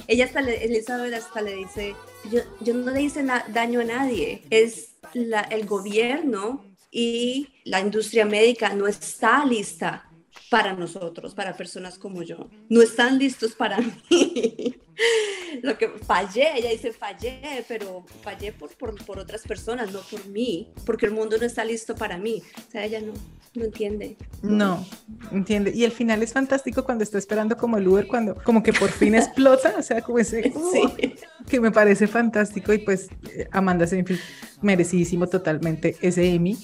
Ella 0.08 0.24
hasta 0.24 0.40
le, 0.40 0.64
Elizabeth 0.64 1.14
hasta 1.14 1.40
le 1.42 1.54
dice, 1.54 1.94
yo, 2.30 2.40
yo 2.60 2.74
no 2.74 2.90
le 2.90 3.02
hice 3.02 3.24
daño 3.48 3.80
a 3.80 3.84
nadie, 3.84 4.42
es 4.50 4.90
la, 5.14 5.40
el 5.42 5.66
gobierno 5.66 6.64
y 6.90 7.48
la 7.64 7.80
industria 7.80 8.24
médica 8.24 8.70
no 8.70 8.86
está 8.86 9.44
lista 9.44 10.05
para 10.50 10.74
nosotros, 10.74 11.34
para 11.34 11.56
personas 11.56 11.98
como 11.98 12.22
yo. 12.22 12.48
No 12.68 12.82
están 12.82 13.18
listos 13.18 13.52
para 13.52 13.78
mí. 13.78 14.76
Lo 15.62 15.76
que 15.76 15.88
fallé, 15.88 16.56
ella 16.56 16.70
dice 16.70 16.92
fallé, 16.92 17.64
pero 17.68 18.04
fallé 18.22 18.52
por, 18.52 18.74
por, 18.76 19.04
por 19.04 19.18
otras 19.18 19.42
personas, 19.42 19.92
no 19.92 20.00
por 20.00 20.26
mí, 20.26 20.72
porque 20.84 21.06
el 21.06 21.12
mundo 21.12 21.36
no 21.38 21.46
está 21.46 21.64
listo 21.64 21.94
para 21.94 22.18
mí. 22.18 22.42
O 22.68 22.70
sea, 22.70 22.84
ella 22.84 23.00
no, 23.00 23.12
no 23.54 23.64
entiende. 23.64 24.16
No, 24.42 24.86
entiende. 25.32 25.72
Y 25.74 25.84
el 25.84 25.92
final 25.92 26.22
es 26.22 26.32
fantástico 26.32 26.84
cuando 26.84 27.04
está 27.04 27.18
esperando 27.18 27.56
como 27.56 27.78
el 27.78 27.88
Uber, 27.88 28.06
cuando 28.06 28.34
como 28.36 28.62
que 28.62 28.72
por 28.72 28.90
fin 28.90 29.14
explota, 29.14 29.74
o 29.78 29.82
sea, 29.82 30.02
como 30.02 30.18
ese 30.18 30.52
Sí. 30.72 31.14
que 31.48 31.60
me 31.60 31.70
parece 31.70 32.06
fantástico 32.06 32.72
y 32.72 32.78
pues 32.78 33.08
eh, 33.30 33.48
Amanda 33.50 33.86
Seyfried 33.86 34.20
merecidísimo 34.62 35.26
totalmente 35.26 35.96
ese 36.00 36.32
Emmy. 36.32 36.56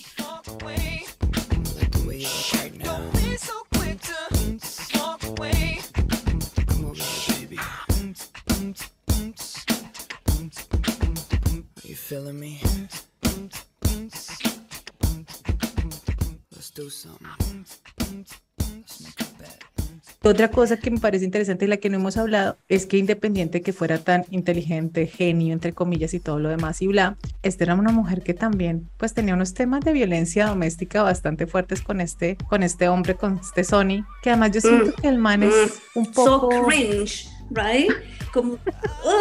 Otra 20.24 20.52
cosa 20.52 20.76
que 20.76 20.90
me 20.90 21.00
parece 21.00 21.24
interesante 21.24 21.64
y 21.64 21.68
la 21.68 21.78
que 21.78 21.90
no 21.90 21.96
hemos 21.96 22.16
hablado 22.16 22.56
es 22.68 22.86
que 22.86 22.96
independiente 22.96 23.58
de 23.58 23.62
que 23.62 23.72
fuera 23.72 23.98
tan 23.98 24.24
inteligente, 24.30 25.08
genio, 25.08 25.52
entre 25.52 25.72
comillas 25.72 26.14
y 26.14 26.20
todo 26.20 26.38
lo 26.38 26.48
demás 26.48 26.80
y 26.80 26.86
bla, 26.86 27.16
esta 27.42 27.64
era 27.64 27.74
una 27.74 27.90
mujer 27.90 28.22
que 28.22 28.32
también 28.32 28.88
pues 28.98 29.14
tenía 29.14 29.34
unos 29.34 29.52
temas 29.52 29.80
de 29.80 29.92
violencia 29.92 30.46
doméstica 30.46 31.02
bastante 31.02 31.48
fuertes 31.48 31.82
con 31.82 32.00
este, 32.00 32.36
con 32.48 32.62
este 32.62 32.88
hombre, 32.88 33.16
con 33.16 33.38
este 33.38 33.64
Sony, 33.64 34.06
que 34.22 34.30
además 34.30 34.52
yo 34.52 34.60
siento 34.60 34.92
que 34.92 35.08
el 35.08 35.18
man 35.18 35.42
es 35.42 35.80
un 35.96 36.04
So 36.14 36.40
poco... 36.42 36.66
cringe, 36.66 37.28
right? 37.50 37.90
Como, 38.32 38.56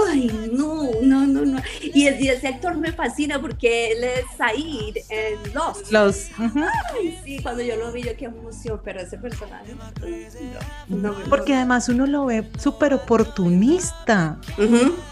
ay, 0.10 0.50
no, 0.54 0.90
no, 1.02 1.26
no, 1.28 1.46
no. 1.46 1.62
Y, 1.82 2.08
y 2.08 2.28
ese 2.30 2.48
actor 2.48 2.78
me 2.78 2.94
fascina 2.94 3.42
porque 3.42 3.92
él 3.92 4.04
es 4.06 4.26
Said 4.38 4.96
en 5.10 5.54
Lost. 5.54 5.92
Los, 5.92 6.28
ujú. 6.40 6.64
Ay, 6.94 7.20
sí, 7.26 7.40
cuando 7.44 7.62
yo 7.62 7.76
lo 7.76 7.92
vi, 7.92 8.04
yo 8.04 8.16
qué 8.16 8.26
emoción, 8.26 8.80
pero 8.86 9.02
ese 9.02 9.18
personaje. 9.18 9.74
No, 10.88 10.98
no, 10.98 11.12
no. 11.20 11.30
Porque 11.30 11.54
además 11.56 11.90
uno 11.90 12.08
lo 12.08 12.26
ve 12.26 12.46
súper 12.58 12.94
oportunista. 12.94 14.38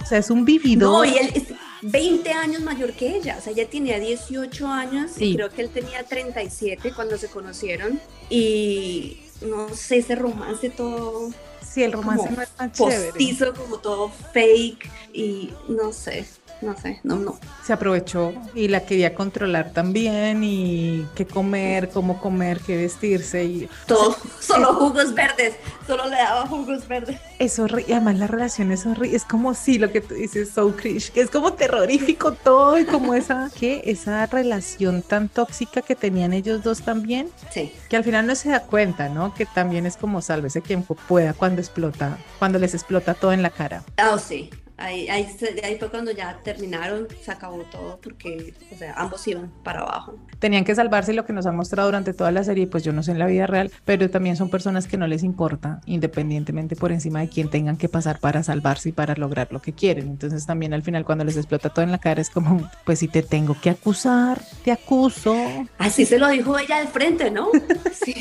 O 0.01 0.05
sea, 0.05 0.20
es 0.20 0.30
un 0.30 0.45
vividor. 0.45 0.89
No, 0.89 1.05
y 1.05 1.18
él 1.18 1.30
es 1.34 1.43
20 1.82 2.32
años 2.32 2.62
mayor 2.62 2.93
que 2.93 3.16
ella, 3.18 3.36
o 3.38 3.41
sea, 3.41 3.53
ella 3.53 3.70
tenía 3.70 3.99
18 3.99 4.68
años 4.68 5.12
Sí. 5.16 5.26
y 5.32 5.36
creo 5.36 5.49
que 5.49 5.62
él 5.62 5.70
tenía 5.70 6.03
37 6.03 6.91
cuando 6.93 7.18
se 7.18 7.28
conocieron 7.30 7.99
y 8.30 9.22
no 9.41 9.70
sé, 9.74 9.97
ese 9.99 10.16
romance 10.16 10.70
todo 10.70 11.30
Sí, 11.62 11.84
el 11.84 11.91
romance 11.91 12.24
como 12.24 12.36
no 12.38 12.41
es 12.41 12.49
tan 12.49 12.72
chévere. 12.72 13.10
postizo, 13.10 13.53
como 13.53 13.78
todo 13.78 14.10
fake 14.34 14.89
y 15.14 15.53
no 15.68 15.91
sé. 15.91 16.26
No 16.62 16.76
sé, 16.78 16.99
no, 17.03 17.16
no. 17.18 17.39
Se 17.66 17.74
aprovechó 17.74 18.34
y 18.53 18.68
la 18.68 18.86
quería 18.86 19.14
controlar 19.16 19.72
también 19.72 20.43
y 20.43 21.05
qué 21.16 21.26
comer, 21.26 21.89
cómo 21.89 22.20
comer, 22.20 22.60
qué 22.60 22.76
vestirse 22.78 23.43
y 23.45 23.70
todo, 23.88 24.16
solo 24.39 24.74
jugos 24.74 25.14
verdes, 25.14 25.55
solo 25.88 26.05
le 26.10 26.18
daba 26.18 26.47
jugos 26.47 26.88
verdes. 26.88 27.18
Es 27.39 27.60
horrible, 27.60 27.93
además 27.95 28.18
la 28.20 28.28
relación 28.28 28.72
es 28.72 28.86
horrible, 28.86 29.16
es 29.16 29.24
como 29.24 29.53
sí, 29.53 29.78
lo 29.80 29.91
que 29.91 30.01
tú 30.01 30.16
dices, 30.16 30.49
so 30.49 30.76
Krish, 30.76 31.12
es 31.16 31.30
como 31.30 31.53
terrorífico 31.53 32.34
todo 32.34 32.78
y 32.78 32.86
como 32.86 33.14
esa, 33.14 33.49
que 33.60 33.82
esa 33.86 34.26
relación 34.26 35.01
tan 35.01 35.30
tóxica 35.30 35.82
que 35.82 35.95
tenían 35.95 36.34
ellos 36.34 36.64
dos 36.64 36.82
también, 36.82 37.30
Sí. 37.53 37.72
que 37.89 37.95
al 37.95 38.03
final 38.03 38.28
no 38.28 38.36
se 38.36 38.49
da 38.49 38.62
cuenta, 38.64 39.07
¿no? 39.10 39.34
Que 39.34 39.45
también 39.45 39.86
es 39.86 39.95
como 39.97 40.22
sálvese 40.22 40.62
quien 40.62 40.84
pueda 40.84 41.34
cuando 41.34 41.62
explota, 41.62 42.18
cuando 42.38 42.60
les 42.60 42.74
explota 42.74 43.14
todo 43.14 43.32
en 43.32 43.41
la 43.41 43.49
cara. 43.49 43.84
Ah, 43.97 44.18
sí. 44.18 44.49
Ahí, 44.80 45.10
ahí, 45.10 45.28
ahí 45.64 45.76
fue 45.78 45.90
cuando 45.90 46.12
ya 46.12 46.40
terminaron, 46.44 47.08
se 47.22 47.32
acabó 47.32 47.58
todo 47.72 48.00
porque, 48.02 48.54
o 48.74 48.78
sea, 48.78 48.94
ambos 48.96 49.28
iban 49.28 49.52
para 49.64 49.82
abajo. 49.82 50.16
Tenían 50.40 50.64
que 50.64 50.74
salvarse 50.74 51.14
lo 51.14 51.26
que 51.26 51.34
nos 51.34 51.46
han 51.46 51.56
mostrado 51.56 51.90
durante 51.90 52.14
toda 52.14 52.32
la 52.32 52.44
serie, 52.44 52.66
pues 52.68 52.84
yo 52.84 52.94
no 52.94 53.04
sé 53.04 53.12
en 53.12 53.20
la 53.20 53.26
vida 53.28 53.46
real, 53.46 53.72
pero 53.84 54.10
también 54.10 54.38
son 54.38 54.50
personas 54.50 54.88
que 54.88 54.98
no 54.98 55.06
les 55.08 55.24
importa, 55.24 55.82
independientemente 55.86 56.76
por 56.78 56.92
encima 56.92 57.20
de 57.20 57.30
quién 57.30 57.50
tengan 57.50 57.76
que 57.78 57.90
pasar 57.90 58.20
para 58.20 58.42
salvarse 58.44 58.90
y 58.90 58.92
para 58.94 59.16
lograr 59.16 59.50
lo 59.52 59.62
que 59.62 59.74
quieren. 59.74 60.08
Entonces 60.08 60.46
también 60.46 60.74
al 60.74 60.82
final 60.84 61.04
cuando 61.06 61.26
les 61.26 61.36
explota 61.38 61.70
todo 61.70 61.84
en 61.84 61.92
la 61.92 61.98
cara 62.00 62.22
es 62.22 62.30
como, 62.30 62.70
pues 62.86 63.00
si 63.00 63.08
te 63.08 63.22
tengo 63.22 63.58
que 63.62 63.70
acusar, 63.70 64.42
te 64.64 64.72
acuso. 64.72 65.36
Así 65.78 66.06
se 66.06 66.18
lo 66.20 66.30
dijo 66.30 66.58
ella 66.58 66.80
de 66.80 66.88
frente, 66.88 67.30
¿no? 67.32 67.50
Sí. 67.92 68.16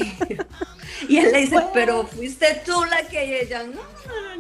Y 1.09 1.19
él 1.19 1.31
le 1.33 1.41
dice, 1.43 1.57
pero 1.73 2.05
fuiste 2.07 2.61
tú 2.67 2.73
la 2.91 3.09
que 3.09 3.43
ella, 3.43 3.63
no, 3.63 3.81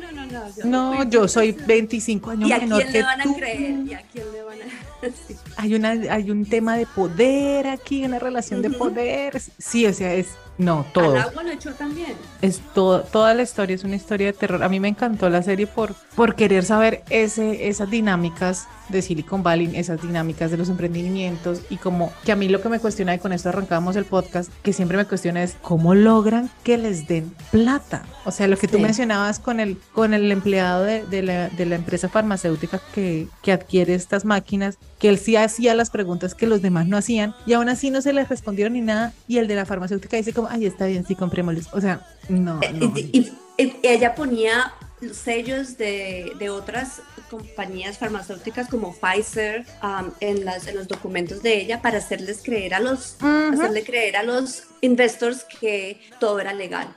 no, 0.01 0.13
no, 0.13 0.13
no, 0.13 0.27
no. 0.27 0.49
yo 0.57 0.65
No, 0.65 0.97
fui". 0.97 1.07
yo 1.11 1.29
soy 1.29 1.53
25 1.53 2.08
años 2.13 2.49
¿Y 2.49 2.53
a 2.53 2.59
menor 2.59 2.79
quién 2.81 2.93
que 2.93 2.99
le 2.99 3.05
van 3.05 3.21
a 3.21 3.25
tú. 3.25 3.37
creer? 3.37 3.87
¿Y 3.87 3.95
a 3.95 4.03
quién 4.13 4.33
le 4.33 4.43
van 4.43 4.59
a 4.63 5.07
sí. 5.27 5.37
Hay, 5.57 5.75
una, 5.75 5.91
hay 5.91 6.31
un 6.31 6.45
tema 6.45 6.77
de 6.77 6.87
poder 6.87 7.67
aquí, 7.67 8.05
una 8.05 8.19
relación 8.19 8.63
de 8.63 8.71
poder. 8.71 9.41
Sí, 9.59 9.87
o 9.87 9.93
sea, 9.93 10.15
es, 10.15 10.29
no, 10.57 10.85
todo. 10.93 11.13
Al 11.13 11.29
agua 11.29 11.43
lo 11.43 11.51
echó 11.51 11.73
también. 11.75 12.15
es 12.43 12.61
todo, 12.75 13.03
toda 13.03 13.35
la 13.35 13.43
historia 13.43 13.77
es 13.77 13.85
una 13.85 13.97
historia 13.97 14.29
de 14.29 14.33
terror. 14.33 14.63
A 14.63 14.69
mí 14.69 14.81
me 14.81 14.89
encantó 14.89 15.29
la 15.31 15.43
serie 15.43 15.67
por, 15.67 15.95
por 16.15 16.35
querer 16.35 16.65
saber 16.65 17.05
ese, 17.11 17.69
esas 17.69 17.91
dinámicas 17.91 18.67
de 18.89 19.03
Silicon 19.03 19.43
Valley, 19.43 19.71
esas 19.77 20.01
dinámicas 20.03 20.51
de 20.51 20.57
los 20.57 20.69
emprendimientos 20.69 21.61
y 21.71 21.77
como 21.77 22.13
que 22.25 22.33
a 22.33 22.37
mí 22.37 22.49
lo 22.49 22.61
que 22.61 22.69
me 22.69 22.79
cuestiona 22.81 23.15
y 23.15 23.19
con 23.19 23.33
esto 23.33 23.49
arrancamos 23.51 23.97
el 23.97 24.05
podcast, 24.05 24.51
que 24.63 24.73
siempre 24.73 24.97
me 24.97 25.05
cuestiona 25.05 25.43
es 25.43 25.57
cómo 25.63 25.95
logran 25.95 26.51
que 26.65 26.79
les 26.79 27.07
den 27.09 27.33
plata. 27.51 28.03
O 28.25 28.31
sea, 28.31 28.49
lo 28.49 28.57
que 28.57 28.69
tú 28.69 28.79
mencionabas 28.79 29.39
con 29.39 29.61
el, 29.61 29.79
con 29.93 30.15
el 30.15 30.31
empleado 30.33 30.85
de, 30.85 31.05
de 31.07 31.23
la, 31.23 31.49
de 31.49 31.67
la 31.67 31.77
empresa 31.77 32.09
farmacéutica 32.09 32.81
que, 32.95 33.27
que 33.43 33.53
adquiere 33.53 33.95
estas 33.95 34.25
máquinas, 34.25 34.79
que 34.99 35.09
él 35.09 35.19
sí 35.19 35.37
hacía 35.37 35.75
las 35.75 35.91
preguntas 35.91 36.35
que 36.35 36.47
los 36.47 36.63
demás 36.63 36.87
no 36.87 36.97
hacían 36.97 37.35
y 37.47 37.53
aún 37.53 37.69
así 37.69 37.91
no 37.91 38.01
se 38.03 38.13
les 38.13 38.29
respondieron 38.29 38.73
ni 38.75 38.81
nada 38.81 39.13
y 39.27 39.39
el 39.39 39.49
de 39.49 39.55
la 39.55 39.65
farmacéutica 39.67 40.17
dice 40.17 40.33
como, 40.33 40.49
ay, 40.49 40.67
está 40.67 40.87
bien, 40.87 41.05
sí, 41.07 41.15
comprémosles. 41.15 41.69
O 41.73 41.81
sea, 41.81 42.07
no, 42.29 42.59
Eh, 42.63 42.73
no. 42.73 42.93
Y, 42.97 43.11
y- 43.13 43.33
y 43.61 43.73
ella 43.83 44.15
ponía 44.15 44.73
los 45.01 45.17
sellos 45.17 45.77
de, 45.79 46.33
de 46.39 46.49
otras 46.51 47.03
compañías 47.29 47.99
farmacéuticas 47.99 48.69
como 48.69 48.95
Pfizer 48.95 49.65
um, 49.83 50.11
en, 50.21 50.45
las, 50.45 50.67
en 50.67 50.77
los 50.77 50.89
documentos 50.89 51.43
de 51.43 51.61
ella 51.61 51.81
para 51.83 51.99
hacerles 51.99 52.43
creer 52.43 52.75
a 52.75 52.81
los, 52.81 53.17
Ujú. 53.21 53.53
hacerle 53.55 53.85
creer 53.85 54.17
a 54.17 54.23
los 54.23 54.65
investors 54.81 55.45
que 55.61 56.01
todo 56.21 56.39
era 56.41 56.53
legal. 56.53 56.89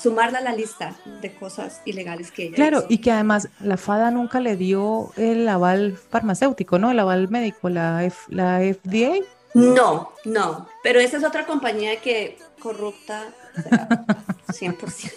sumarla 0.00 0.38
a 0.38 0.42
la 0.42 0.52
lista 0.54 0.94
de 1.22 1.32
cosas 1.34 1.80
ilegales 1.86 2.30
que 2.30 2.44
ella 2.44 2.56
Claro, 2.56 2.78
hizo. 2.78 2.86
y 2.90 2.98
que 2.98 3.10
además 3.10 3.48
la 3.60 3.76
FADA 3.76 4.10
nunca 4.10 4.38
le 4.40 4.56
dio 4.56 5.12
el 5.16 5.48
aval 5.48 5.96
farmacéutico, 6.10 6.78
¿no? 6.78 6.90
El 6.90 6.98
aval 6.98 7.28
médico, 7.28 7.68
la, 7.70 8.04
F- 8.04 8.26
la 8.28 8.58
FDA. 8.60 9.14
No, 9.54 10.12
no, 10.24 10.68
pero 10.82 10.98
esa 11.00 11.16
es 11.18 11.24
otra 11.24 11.46
compañía 11.46 12.00
que 12.00 12.38
corrupta, 12.60 13.28
o 13.58 13.62
sea, 13.62 13.88
100%. 14.48 15.12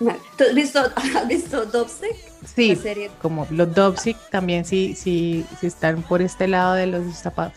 No. 0.00 0.16
¿Tú 0.36 0.44
has 0.48 0.54
visto, 0.54 0.80
has 0.96 1.28
visto 1.28 1.64
Dubstep? 1.66 2.16
Sí, 2.56 2.74
como 3.20 3.46
los 3.50 3.74
Dopsic 3.74 4.16
también 4.30 4.64
sí, 4.64 4.94
sí, 4.96 5.44
sí 5.60 5.66
están 5.66 6.00
por 6.00 6.22
este 6.22 6.48
lado 6.48 6.72
de 6.72 6.86
los, 6.86 7.02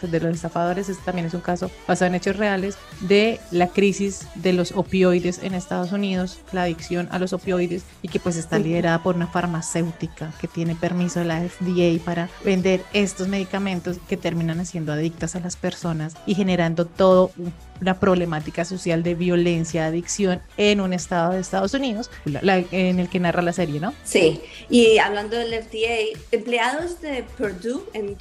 de 0.01 0.19
los 0.19 0.35
estafadores, 0.35 0.89
este 0.89 1.01
también 1.05 1.25
es 1.27 1.33
un 1.33 1.39
caso 1.39 1.71
basado 1.87 2.07
en 2.09 2.15
hechos 2.15 2.35
reales 2.35 2.75
de 2.99 3.39
la 3.51 3.67
crisis 3.69 4.27
de 4.35 4.51
los 4.51 4.73
opioides 4.73 5.39
en 5.41 5.53
Estados 5.53 5.93
Unidos, 5.93 6.39
la 6.51 6.63
adicción 6.63 7.07
a 7.11 7.19
los 7.19 7.31
opioides 7.31 7.83
y 8.01 8.09
que 8.09 8.19
pues 8.19 8.35
está 8.35 8.59
liderada 8.59 9.01
por 9.01 9.15
una 9.15 9.27
farmacéutica 9.27 10.33
que 10.41 10.49
tiene 10.49 10.75
permiso 10.75 11.19
de 11.19 11.25
la 11.25 11.39
FDA 11.41 12.03
para 12.03 12.27
vender 12.43 12.83
estos 12.91 13.29
medicamentos 13.29 13.99
que 14.09 14.17
terminan 14.17 14.59
haciendo 14.59 14.91
adictas 14.91 15.37
a 15.37 15.39
las 15.39 15.55
personas 15.55 16.15
y 16.25 16.35
generando 16.35 16.85
todo 16.85 17.31
un- 17.37 17.53
una 17.81 17.99
problemática 17.99 18.63
social 18.63 19.03
de 19.03 19.13
violencia, 19.15 19.87
adicción 19.87 20.41
en 20.57 20.79
un 20.79 20.93
estado 20.93 21.33
de 21.33 21.39
Estados 21.41 21.73
Unidos, 21.73 22.09
la- 22.41 22.63
en 22.71 22.99
el 22.99 23.09
que 23.09 23.19
narra 23.19 23.41
la 23.41 23.53
serie, 23.53 23.79
¿no? 23.79 23.93
Sí, 24.03 24.41
y 24.69 24.97
hablando 24.97 25.37
del 25.37 25.53
FDA, 25.53 26.17
empleados 26.31 27.01
de 27.01 27.23
Purdue 27.37 27.83
en 27.93 28.13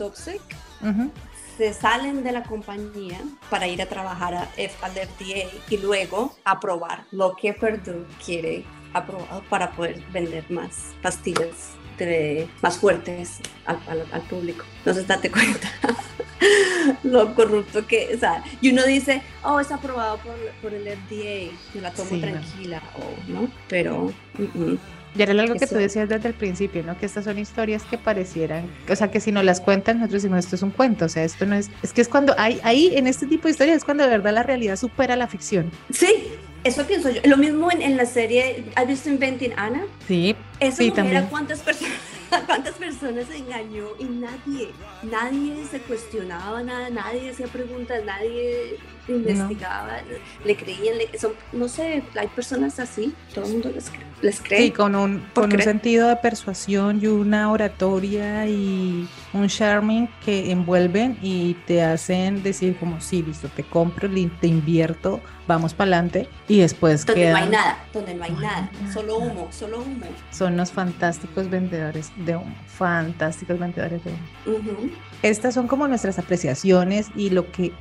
Ujú. 0.83 1.11
se 1.57 1.73
salen 1.75 2.25
de 2.25 2.33
la 2.33 2.43
compañía 2.43 3.21
para 3.51 3.67
ir 3.69 3.81
a 3.83 3.87
trabajar 3.87 4.35
a 4.35 4.49
F- 4.57 4.75
al 4.85 4.93
FDA 4.93 5.49
y 5.71 5.77
luego 5.77 6.35
aprobar 6.45 7.05
lo 7.13 7.37
que 7.37 7.53
Purdue 7.55 8.07
quiere 8.25 8.65
aprobado 8.95 9.43
para 9.49 9.71
poder 9.73 10.03
vender 10.13 10.45
más 10.51 10.93
pastillas 11.03 11.73
de, 12.07 12.49
más 12.63 12.79
fuertes 12.79 13.41
al, 13.67 13.79
al- 13.89 14.07
al 14.13 14.23
público. 14.23 14.65
Entonces 14.79 15.07
date 15.07 15.31
cuenta 15.31 15.69
lo 17.05 17.35
corrupto 17.35 17.87
que, 17.87 18.11
o 18.15 18.19
sea, 18.19 18.43
y 18.61 18.71
uno 18.71 18.85
dice, 18.85 19.23
oh, 19.45 19.61
es 19.61 19.71
aprobado 19.71 20.19
por, 20.19 20.35
por 20.61 20.75
el 20.75 20.83
FDA, 20.87 21.53
me 21.75 21.81
la 21.81 21.91
tomo 21.93 22.09
Sí, 22.11 22.17
no. 22.17 22.21
tranquila, 22.31 22.83
o 22.97 23.31
no, 23.33 23.49
pero... 23.69 24.13
mm. 24.39 24.75
Y 25.15 25.21
era 25.21 25.33
algo 25.33 25.55
que 25.57 25.67
Eso. 25.67 25.75
tú 25.75 25.79
decías 25.79 26.09
desde 26.09 26.29
el 26.29 26.33
principio, 26.35 26.83
¿no? 26.83 26.97
Que 26.99 27.05
estas 27.05 27.25
son 27.27 27.39
historias 27.39 27.83
que 27.83 27.99
parecieran, 27.99 28.65
o 28.89 28.97
sea, 28.97 29.11
que 29.11 29.21
si 29.21 29.31
no 29.31 29.43
las 29.43 29.61
cuentan, 29.61 29.99
nosotros 29.99 30.23
decimos, 30.23 30.39
esto 30.43 30.57
es 30.57 30.63
un 30.63 30.71
cuento, 30.71 31.05
o 31.05 31.09
sea, 31.11 31.23
esto 31.23 31.45
no 31.45 31.55
es, 31.55 31.69
es 31.83 31.93
que 31.93 32.01
es 32.01 32.09
cuando, 32.09 32.35
hay, 32.39 32.59
ahí 32.65 32.97
en 32.97 33.07
este 33.07 33.27
tipo 33.27 33.43
de 33.45 33.51
historias 33.51 33.77
es 33.77 33.85
cuando 33.85 34.05
de 34.05 34.09
verdad 34.09 34.33
la 34.33 34.43
realidad 34.43 34.77
supera 34.77 35.15
la 35.17 35.27
ficción. 35.27 35.71
Sí, 35.93 36.29
eso 36.65 36.87
pienso 36.87 37.11
yo. 37.11 37.21
Lo 37.25 37.37
mismo 37.37 37.71
en, 37.71 37.83
en 37.83 37.97
la 37.97 38.07
serie, 38.07 38.65
¿has 38.75 38.87
visto 38.87 39.09
Inventing 39.09 39.53
Anna? 39.57 39.83
Sí, 40.07 40.35
Esa 40.61 40.77
Sí, 40.77 40.89
mujer 40.91 41.05
también. 41.05 41.25
a 41.25 41.29
cuántas 41.31 41.61
personas, 41.61 41.93
a 42.31 42.41
cuántas 42.47 42.75
personas 42.77 43.27
engañó 43.35 43.87
y 43.99 44.05
nadie, 44.05 44.69
nadie 45.03 45.65
se 45.71 45.81
cuestionaba 45.81 46.63
nada, 46.63 46.89
nadie 46.91 47.31
hacía 47.31 47.47
preguntas, 47.49 48.03
nadie 48.05 48.79
investigaba, 49.09 49.97
le 50.45 50.57
creían, 50.57 50.97
le- 50.99 51.19
son, 51.19 51.33
no 51.53 51.69
sé, 51.69 52.03
hay 52.19 52.29
personas 52.29 52.79
así, 52.79 53.13
todo 53.35 53.47
el 53.47 53.53
mundo 53.53 53.71
les, 53.75 53.91
cree- 53.91 54.07
les 54.23 54.41
cree. 54.41 54.59
sí, 54.65 54.71
con 54.71 54.95
un, 54.95 55.21
¿Por 55.35 55.45
con 55.45 55.55
un 55.55 55.63
sentido 55.63 56.09
de 56.09 56.17
persuasión 56.17 57.01
y 57.03 57.07
una 57.09 57.51
oratoria 57.51 58.47
y 58.47 59.09
un 59.33 59.49
charming 59.49 60.09
que 60.25 60.51
envuelven 60.53 61.19
y 61.23 61.55
te 61.67 61.83
hacen 61.83 62.43
decir 62.43 62.77
como, 62.79 63.01
sí, 63.01 63.23
listo, 63.23 63.49
te 63.49 63.65
compro, 63.65 64.09
te 64.41 64.47
invierto, 64.47 65.21
vamos 65.49 65.75
para 65.75 65.89
adelante 65.89 66.29
y 66.49 66.61
después 66.61 67.05
donde 67.05 67.31
no 67.31 67.37
hay 67.37 67.49
nada, 67.49 67.79
donde 67.93 68.15
no 68.15 68.25
hay 68.25 68.31
No 68.31 68.41
nada, 68.41 68.71
solo 68.93 69.19
humo, 69.19 69.49
solo 69.51 69.81
humo. 69.81 70.07
son 70.31 70.57
los 70.57 70.71
fantásticos 70.71 71.51
vendedores 71.51 72.13
de 72.17 72.37
humo, 72.37 72.55
fantásticos 72.67 73.59
vendedores 73.59 74.01
de 74.05 74.13
humo. 74.47 74.91
Estas 75.23 75.55
son 75.55 75.67
como 75.67 75.89
nuestras 75.89 76.19
apreciaciones 76.19 77.09
y 77.17 77.31
lo 77.31 77.51
que 77.51 77.73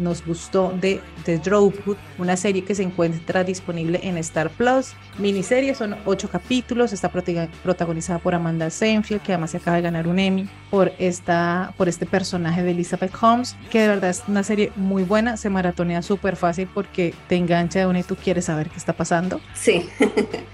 nos 0.00 0.24
gustó 0.24 0.72
de 0.80 1.00
The 1.24 1.38
Dropwood, 1.38 1.96
una 2.18 2.36
serie 2.36 2.64
que 2.64 2.74
se 2.74 2.82
encuentra 2.82 3.44
disponible 3.44 4.00
en 4.02 4.16
Star 4.18 4.50
Plus. 4.50 4.94
Miniserie, 5.18 5.74
son 5.74 5.96
ocho 6.04 6.28
capítulos, 6.28 6.92
está 6.92 7.10
protagonizada 7.10 8.18
por 8.18 8.34
Amanda 8.34 8.70
Seinfeld, 8.70 9.22
que 9.22 9.32
además 9.32 9.50
se 9.50 9.58
acaba 9.58 9.76
de 9.76 9.82
ganar 9.82 10.08
un 10.08 10.18
Emmy 10.18 10.48
por, 10.70 10.92
esta, 10.98 11.74
por 11.76 11.88
este 11.88 12.06
personaje 12.06 12.62
de 12.62 12.70
Elizabeth 12.70 13.12
Holmes, 13.20 13.56
que 13.70 13.82
de 13.82 13.88
verdad 13.88 14.10
es 14.10 14.24
una 14.26 14.42
serie 14.42 14.72
muy 14.76 15.02
buena, 15.02 15.36
se 15.36 15.50
maratonea 15.50 16.02
súper 16.02 16.36
fácil 16.36 16.68
porque 16.72 17.14
te 17.28 17.36
engancha 17.36 17.80
de 17.80 17.86
una 17.86 18.00
y 18.00 18.02
tú 18.02 18.16
quieres 18.16 18.46
saber 18.46 18.70
qué 18.70 18.78
está 18.78 18.92
pasando. 18.92 19.40
Sí, 19.54 19.88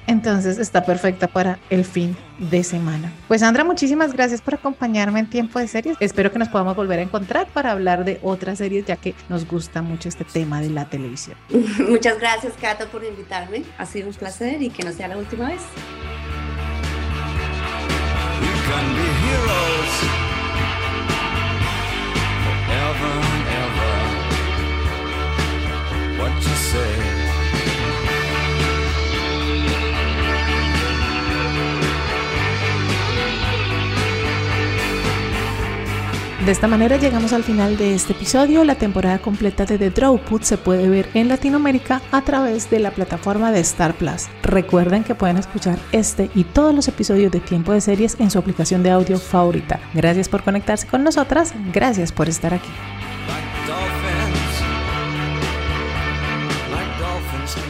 Entonces 0.07 0.59
está 0.59 0.85
perfecta 0.85 1.29
para 1.29 1.59
el 1.71 1.85
fin 1.85 2.17
de 2.39 2.63
semana. 2.65 3.13
Pues 3.29 3.41
Sandra, 3.41 3.65
muchísimas 3.65 4.13
gracias 4.13 4.41
por 4.41 4.55
acompañarme 4.55 5.21
en 5.21 5.31
Tiempo 5.31 5.59
de 5.59 5.69
Series. 5.69 5.97
Espero 6.01 6.33
que 6.33 6.39
nos 6.39 6.49
podamos 6.49 6.77
volver 6.77 6.99
a 6.99 7.03
encontrar 7.03 7.47
para 7.49 7.73
hablar 7.73 8.05
de 8.05 8.19
otras 8.23 8.59
series, 8.59 8.87
ya 8.87 8.97
que 8.97 9.15
nos 9.29 9.47
gusta 9.47 9.83
mucho 9.83 10.09
este 10.09 10.25
tema 10.25 10.61
de 10.61 10.71
la 10.71 10.89
televisión. 10.89 11.37
muchas 11.89 12.19
gracias 12.19 12.55
Cata 12.61 12.87
por 12.87 13.05
invitarme, 13.05 13.63
ha 13.79 13.87
sido 13.87 14.09
un 14.09 14.15
placer 14.15 14.63
y 14.63 14.71
que 14.71 14.83
no 14.83 14.93
sea 14.93 15.09
la 15.09 15.17
última 15.17 15.49
vez. 15.49 15.63
We 18.41 18.49
can 18.69 18.87
be 18.95 19.09
heroes 19.25 19.95
forever 22.45 23.15
and 23.33 23.47
ever. 23.63 23.95
What 26.19 26.35
you 26.43 26.57
say? 26.57 27.16
De 36.47 36.53
esta 36.53 36.69
manera 36.69 36.97
llegamos 36.97 37.33
al 37.33 37.43
final 37.43 37.77
de 37.77 37.97
este 37.97 38.13
episodio. 38.13 38.63
La 38.63 38.77
temporada 38.77 39.19
completa 39.19 39.65
de 39.65 39.79
The 39.79 39.91
Drawput 39.91 40.45
se 40.45 40.57
puede 40.57 40.89
ver 40.89 41.09
en 41.15 41.27
Latinoamérica 41.27 42.03
a 42.13 42.23
través 42.23 42.71
de 42.71 42.79
la 42.79 42.93
plataforma 42.93 43.51
de 43.51 43.59
Star 43.59 43.95
Plus. 43.95 44.29
Recuerden 44.45 45.03
que 45.03 45.17
pueden 45.17 45.39
escuchar 45.39 45.77
este 45.91 46.31
y 46.37 46.45
todos 46.45 46.73
los 46.73 46.87
episodios 46.87 47.33
de 47.33 47.41
Tiempo 47.41 47.73
de 47.73 47.81
Series 47.81 48.17
en 48.21 48.31
su 48.31 48.39
aplicación 48.39 48.85
de 48.85 48.93
audio 48.93 49.19
favorita. 49.19 49.81
Gracias 49.93 50.29
por 50.29 50.45
conectarse 50.45 50.87
con 50.87 51.03
nosotras, 51.03 51.53
gracias 51.73 52.13
por 52.13 52.29
estar 52.29 52.55
aquí. 52.55 52.71